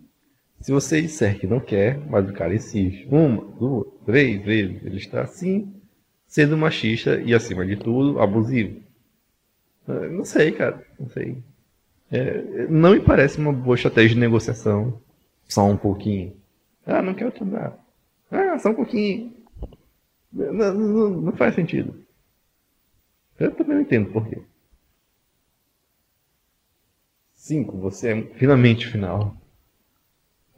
Se 0.64 0.72
você 0.72 1.02
disser 1.02 1.38
que 1.38 1.46
não 1.46 1.60
quer, 1.60 1.98
mas 2.08 2.26
o 2.26 2.32
cara 2.32 2.54
insiste, 2.54 3.06
uma, 3.10 3.44
duas, 3.44 3.86
três 4.06 4.42
vezes, 4.42 4.82
ele 4.82 4.96
está 4.96 5.20
assim, 5.20 5.70
sendo 6.26 6.56
machista 6.56 7.20
e, 7.20 7.34
acima 7.34 7.66
de 7.66 7.76
tudo, 7.76 8.18
abusivo. 8.18 8.80
Ah, 9.86 10.08
não 10.08 10.24
sei, 10.24 10.52
cara, 10.52 10.82
não 10.98 11.06
sei. 11.10 11.36
É, 12.10 12.66
não 12.68 12.92
me 12.92 13.00
parece 13.00 13.36
uma 13.36 13.52
boa 13.52 13.74
estratégia 13.74 14.14
de 14.14 14.20
negociação. 14.20 14.98
Só 15.46 15.66
um 15.66 15.76
pouquinho. 15.76 16.34
Ah, 16.86 17.02
não 17.02 17.12
quero 17.12 17.30
tomar. 17.30 17.76
Ah, 18.30 18.58
só 18.58 18.70
um 18.70 18.74
pouquinho. 18.74 19.34
Não, 20.32 20.72
não, 20.72 21.10
não 21.10 21.32
faz 21.32 21.54
sentido. 21.54 21.94
Eu 23.38 23.50
também 23.54 23.74
não 23.74 23.82
entendo 23.82 24.10
por 24.10 24.26
quê. 24.26 24.40
Cinco, 27.34 27.76
você 27.76 28.12
é 28.14 28.22
finalmente 28.38 28.86
final. 28.86 29.43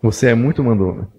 Você 0.03 0.29
é 0.29 0.35
muito 0.35 0.63
mandona. 0.63 1.11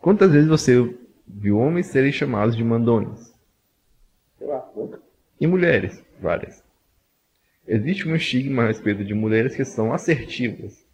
Quantas 0.00 0.30
vezes 0.30 0.48
você 0.48 0.96
viu 1.26 1.58
homens 1.58 1.86
serem 1.86 2.12
chamados 2.12 2.56
de 2.56 2.62
mandones? 2.62 3.34
Sei 4.38 4.46
lá, 4.46 4.64
E 5.40 5.46
mulheres? 5.46 6.02
Várias. 6.20 6.62
Existe 7.66 8.08
um 8.08 8.14
estigma 8.14 8.62
a 8.62 8.66
respeito 8.68 9.04
de 9.04 9.12
mulheres 9.12 9.56
que 9.56 9.64
são 9.64 9.92
assertivas. 9.92 10.84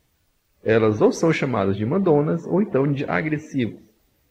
Elas 0.64 1.00
ou 1.00 1.12
são 1.12 1.32
chamadas 1.32 1.76
de 1.76 1.84
mandonas 1.84 2.46
ou 2.46 2.62
então 2.62 2.90
de 2.90 3.04
agressivas. 3.04 3.80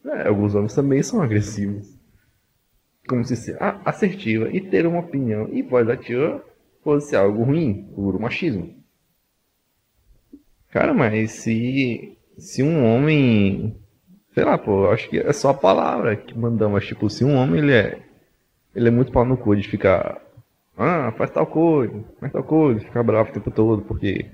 É, 0.04 0.26
alguns 0.26 0.54
homens 0.54 0.74
também 0.74 1.02
são 1.02 1.22
agressivos. 1.22 1.94
Como 3.06 3.24
se 3.24 3.36
ser 3.36 3.56
assertiva 3.84 4.48
e 4.50 4.60
ter 4.60 4.86
uma 4.86 5.00
opinião 5.00 5.48
e 5.52 5.62
voz 5.62 5.88
ativa 5.88 6.44
fosse 6.82 7.14
algo 7.14 7.42
ruim, 7.44 7.90
puro 7.94 8.20
machismo. 8.20 8.79
Cara, 10.70 10.94
mas 10.94 11.32
se, 11.32 12.16
se 12.38 12.62
um 12.62 12.84
homem. 12.84 13.76
Sei 14.32 14.44
lá, 14.44 14.56
pô, 14.56 14.88
acho 14.90 15.08
que 15.08 15.18
é 15.18 15.32
só 15.32 15.50
a 15.50 15.54
palavra 15.54 16.16
que 16.16 16.36
mandamos. 16.38 16.86
Tipo, 16.86 17.10
se 17.10 17.24
um 17.24 17.36
homem 17.36 17.60
ele 17.60 17.72
é. 17.72 18.02
Ele 18.74 18.88
é 18.88 18.90
muito 18.90 19.12
pau 19.12 19.24
no 19.24 19.36
cu 19.36 19.56
de 19.56 19.68
ficar. 19.68 20.20
Ah, 20.76 21.12
faz 21.18 21.30
tal 21.30 21.46
coisa, 21.46 22.04
faz 22.18 22.32
tal 22.32 22.44
coisa, 22.44 22.80
ficar 22.80 23.02
bravo 23.02 23.30
o 23.30 23.32
tempo 23.34 23.50
todo 23.50 23.82
porque 23.82 24.24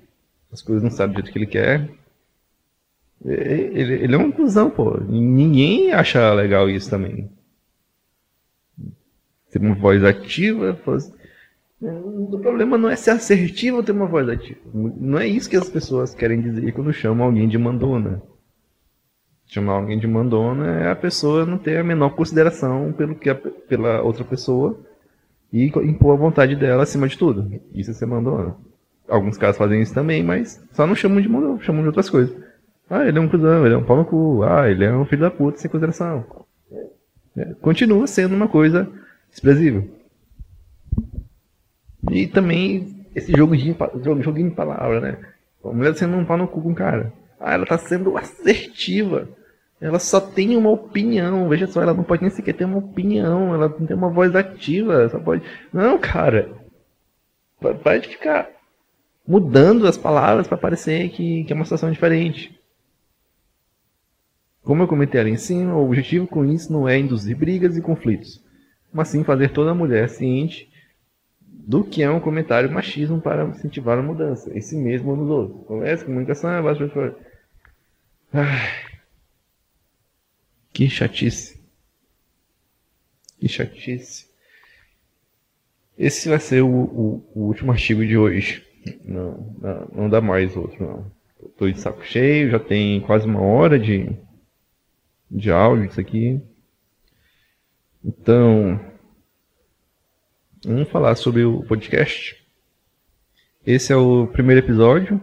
as 0.53 0.62
coisas 0.62 0.82
não 0.84 0.91
sabem 0.91 1.14
do 1.14 1.20
jeito 1.20 1.32
que 1.32 1.39
ele 1.39 1.47
quer. 1.47 1.91
Ele, 3.24 3.95
ele 3.95 4.14
é 4.14 4.18
um 4.18 4.30
cuzão, 4.30 4.70
pô. 4.70 4.99
Ninguém 5.01 5.93
acha 5.93 6.32
legal 6.34 6.68
isso 6.70 6.89
também. 6.91 7.30
Ter 9.51 9.59
uma 9.59 9.74
voz 9.74 10.05
ativa, 10.05 10.78
o 11.81 12.39
problema 12.41 12.79
não 12.79 12.89
é 12.89 12.97
ser 12.97 13.11
assertivo 13.11 13.79
ou 13.79 13.83
ter 13.83 13.93
uma 13.93 14.07
voz 14.07 14.29
ativa. 14.29 14.59
Não 14.72 15.18
é 15.18 15.27
isso 15.27 15.49
que 15.49 15.57
as 15.57 15.68
pessoas 15.68 16.14
querem 16.14 16.41
dizer 16.41 16.72
quando 16.72 16.93
chamam 16.93 17.27
alguém 17.27 17.49
de 17.49 17.59
mandona. 17.59 18.22
Chamar 19.47 19.74
alguém 19.74 19.99
de 19.99 20.07
mandona 20.07 20.81
é 20.81 20.91
a 20.91 20.97
pessoa 20.97 21.47
não 21.47 21.59
ter 21.59 21.79
a 21.79 21.85
menor 21.85 22.11
consideração 22.16 22.93
pelo 22.93 23.14
que 23.14 23.31
a, 23.31 23.35
pela 23.35 24.03
outra 24.03 24.24
pessoa 24.24 24.77
e 25.53 25.66
impor 25.66 26.14
a 26.14 26.18
vontade 26.18 26.57
dela 26.57 26.83
acima 26.83 27.07
de 27.07 27.16
tudo. 27.16 27.61
Isso 27.72 27.91
é 27.91 27.95
ser 27.95 28.07
mandona. 28.07 28.57
Alguns 29.09 29.39
casos 29.39 29.57
fazem 29.57 29.81
isso 29.81 29.95
também, 29.95 30.22
mas 30.24 30.61
só 30.72 30.87
não 30.87 30.97
chamam 30.97 31.20
de 31.20 31.29
mandona, 31.29 31.61
chamam 31.61 31.83
de 31.83 31.89
outras 31.89 32.11
coisas. 32.11 32.37
Ah, 32.89 33.07
ele 33.07 33.18
é 33.18 33.20
um 33.20 33.29
cuzão, 33.29 33.64
ele 33.64 33.74
é 33.74 33.79
um 33.79 33.85
pau 33.85 33.97
no 33.97 34.05
cu. 34.05 34.43
Ah, 34.43 34.68
ele 34.68 34.85
é 34.85 34.93
um 34.93 35.05
filho 35.05 35.22
da 35.22 35.31
puta 35.31 35.59
sem 35.59 35.70
consideração. 35.70 36.24
É, 37.37 37.55
continua 37.61 38.07
sendo 38.07 38.35
uma 38.35 38.49
coisa 38.49 38.89
desprezível. 39.31 39.95
E 42.11 42.26
também 42.26 43.04
esse 43.14 43.32
jogo 43.32 43.57
de 43.57 43.74
joguinho 44.22 44.50
de 44.50 44.54
palavra, 44.54 45.00
né? 45.00 45.18
A 45.64 45.72
mulher 45.72 45.92
tá 45.92 45.98
sendo 45.98 46.16
um 46.16 46.24
pau 46.24 46.36
no 46.36 46.46
cu 46.46 46.62
com 46.62 46.72
o 46.72 46.74
cara. 46.74 47.12
Ah, 47.40 47.54
ela 47.54 47.66
tá 47.66 47.76
sendo 47.78 48.16
assertiva. 48.16 49.28
Ela 49.80 49.98
só 49.98 50.20
tem 50.20 50.57
uma 50.57 50.70
opinião. 50.70 51.48
Veja 51.48 51.66
só, 51.66 51.82
ela 51.82 51.94
não 51.94 52.04
pode 52.04 52.22
nem 52.22 52.30
sequer 52.30 52.54
ter 52.54 52.64
uma 52.64 52.78
opinião. 52.78 53.54
Ela 53.54 53.68
não 53.68 53.86
tem 53.86 53.96
uma 53.96 54.11
voz 54.11 54.34
ativa. 54.34 55.09
Só 55.09 55.18
pode. 55.18 55.42
Não, 55.72 55.98
cara. 55.98 56.50
De 57.61 58.09
ficar 58.09 58.48
mudando 59.26 59.86
as 59.86 59.96
palavras 59.96 60.46
para 60.46 60.57
parecer 60.57 61.09
que, 61.09 61.44
que 61.44 61.52
é 61.52 61.57
uma 61.57 61.64
situação 61.64 61.90
diferente. 61.90 62.57
Como 64.62 64.82
eu 64.82 64.88
comentei 64.88 65.20
ali 65.20 65.30
em 65.30 65.36
cima, 65.36 65.74
o 65.74 65.84
objetivo 65.84 66.26
com 66.26 66.44
isso 66.44 66.72
não 66.72 66.88
é 66.88 66.98
induzir 66.98 67.36
brigas 67.36 67.76
e 67.76 67.80
conflitos, 67.80 68.42
mas 68.92 69.09
sim 69.09 69.22
fazer 69.22 69.52
toda 69.52 69.72
mulher 69.74 70.09
ciente 70.09 70.68
do 71.66 71.82
que 71.82 72.00
é 72.00 72.08
um 72.08 72.20
comentário 72.20 72.70
machismo 72.70 73.20
para 73.20 73.44
incentivar 73.44 73.98
a 73.98 74.02
mudança, 74.02 74.56
em 74.56 74.60
si 74.60 74.76
mesmo 74.76 75.16
nos 75.16 75.28
outros. 75.28 75.66
Conversa, 75.66 76.04
comunicação, 76.04 76.52
é 76.52 76.62
base 76.62 76.86
para 76.86 77.12
Que 80.72 80.88
chatice. 80.88 81.60
Que 83.40 83.48
chatice. 83.48 84.28
Esse 85.98 86.28
vai 86.28 86.38
ser 86.38 86.62
o, 86.62 86.68
o, 86.68 87.30
o 87.34 87.40
último 87.46 87.72
artigo 87.72 88.06
de 88.06 88.16
hoje. 88.16 88.64
Não, 89.04 89.56
não, 89.60 89.88
não 89.92 90.08
dá 90.08 90.20
mais 90.20 90.56
outro, 90.56 90.80
não. 90.80 91.12
Estou 91.48 91.68
de 91.68 91.80
saco 91.80 92.04
cheio, 92.04 92.50
já 92.50 92.60
tem 92.60 93.00
quase 93.00 93.26
uma 93.26 93.40
hora 93.40 93.76
de, 93.76 94.08
de 95.28 95.50
áudio 95.50 95.86
isso 95.86 96.00
aqui. 96.00 96.40
Então, 98.04 98.78
Vamos 100.64 100.88
falar 100.88 101.14
sobre 101.16 101.44
o 101.44 101.62
podcast. 101.64 102.34
Esse 103.64 103.92
é 103.92 103.96
o 103.96 104.26
primeiro 104.26 104.64
episódio. 104.64 105.20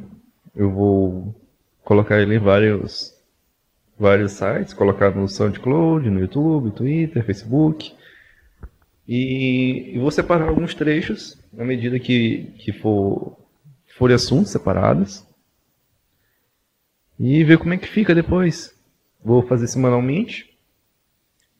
Eu 0.55 0.71
vou 0.71 1.35
colocar 1.83 2.21
ele 2.21 2.35
em 2.35 2.39
vários, 2.39 3.13
vários 3.97 4.33
sites, 4.33 4.73
colocar 4.73 5.09
no 5.09 5.27
SoundCloud, 5.27 6.07
no 6.09 6.19
YouTube, 6.19 6.71
Twitter, 6.71 7.25
Facebook. 7.25 7.93
E, 9.07 9.95
e 9.95 9.99
vou 9.99 10.11
separar 10.11 10.47
alguns 10.47 10.75
trechos 10.75 11.37
à 11.57 11.65
medida 11.65 11.99
que, 11.99 12.53
que 12.59 12.71
for, 12.71 13.35
for 13.97 14.11
assuntos 14.11 14.51
separados. 14.51 15.25
E 17.19 17.43
ver 17.43 17.57
como 17.57 17.73
é 17.73 17.77
que 17.77 17.87
fica 17.87 18.13
depois. 18.13 18.73
Vou 19.23 19.41
fazer 19.41 19.67
semanalmente. 19.67 20.55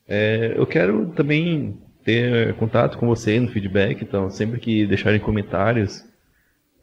É, 0.08 0.54
eu 0.56 0.68
quero 0.68 1.08
também 1.14 1.82
ter 2.04 2.54
contato 2.56 2.98
com 2.98 3.08
você 3.08 3.40
no 3.40 3.48
feedback, 3.48 4.02
então 4.02 4.30
sempre 4.30 4.60
que 4.60 4.86
deixarem 4.86 5.20
comentários, 5.20 6.04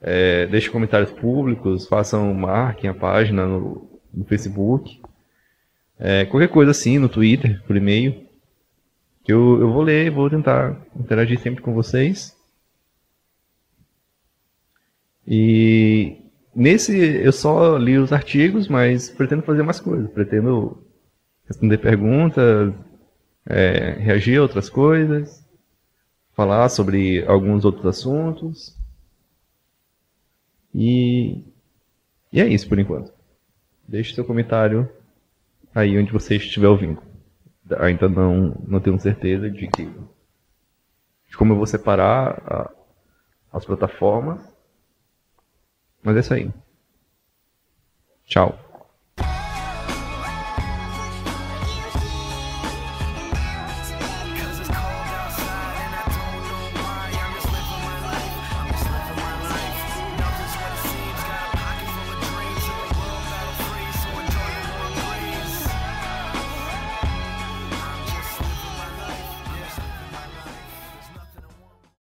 é, 0.01 0.47
deixem 0.47 0.71
comentários 0.71 1.11
públicos, 1.13 1.87
façam 1.87 2.33
marquem 2.33 2.89
a 2.89 2.95
página 2.95 3.47
no, 3.47 3.89
no 4.13 4.25
Facebook, 4.25 5.01
é, 5.99 6.25
qualquer 6.25 6.49
coisa 6.49 6.71
assim, 6.71 6.99
no 6.99 7.09
Twitter, 7.09 7.63
por 7.67 7.77
e-mail, 7.77 8.27
que 9.23 9.33
eu, 9.33 9.61
eu 9.61 9.71
vou 9.71 9.83
ler 9.83 10.11
vou 10.11 10.31
tentar 10.31 10.81
interagir 10.97 11.39
sempre 11.39 11.63
com 11.63 11.75
vocês. 11.75 12.35
E 15.27 16.17
nesse 16.55 16.97
eu 16.99 17.33
só 17.33 17.77
li 17.77 17.99
os 17.99 18.13
artigos, 18.13 18.67
mas 18.69 19.11
pretendo 19.11 19.43
fazer 19.43 19.63
mais 19.63 19.79
coisas, 19.79 20.11
pretendo 20.11 20.83
responder 21.47 21.79
perguntas, 21.79 22.73
é, 23.51 23.93
reagir 23.99 24.39
a 24.39 24.43
outras 24.43 24.69
coisas, 24.69 25.45
falar 26.33 26.69
sobre 26.69 27.25
alguns 27.27 27.65
outros 27.65 27.87
assuntos. 27.87 28.77
E, 30.75 31.43
e 32.33 32.41
é 32.41 32.47
isso 32.47 32.69
por 32.69 32.79
enquanto. 32.79 33.13
Deixe 33.87 34.15
seu 34.15 34.25
comentário 34.25 34.89
aí 35.75 35.99
onde 35.99 36.13
você 36.13 36.37
estiver 36.37 36.69
ouvindo. 36.69 37.03
Ainda 37.79 38.09
não, 38.09 38.57
não 38.67 38.81
tenho 38.81 38.99
certeza 38.99 39.51
de 39.51 39.69
que 39.69 39.85
de 41.29 41.37
como 41.37 41.53
eu 41.53 41.57
vou 41.57 41.67
separar 41.67 42.43
a, 42.45 42.71
as 43.53 43.65
plataformas. 43.65 44.41
Mas 46.03 46.17
é 46.17 46.21
isso 46.21 46.35
aí. 46.35 46.51
Tchau. 48.27 48.70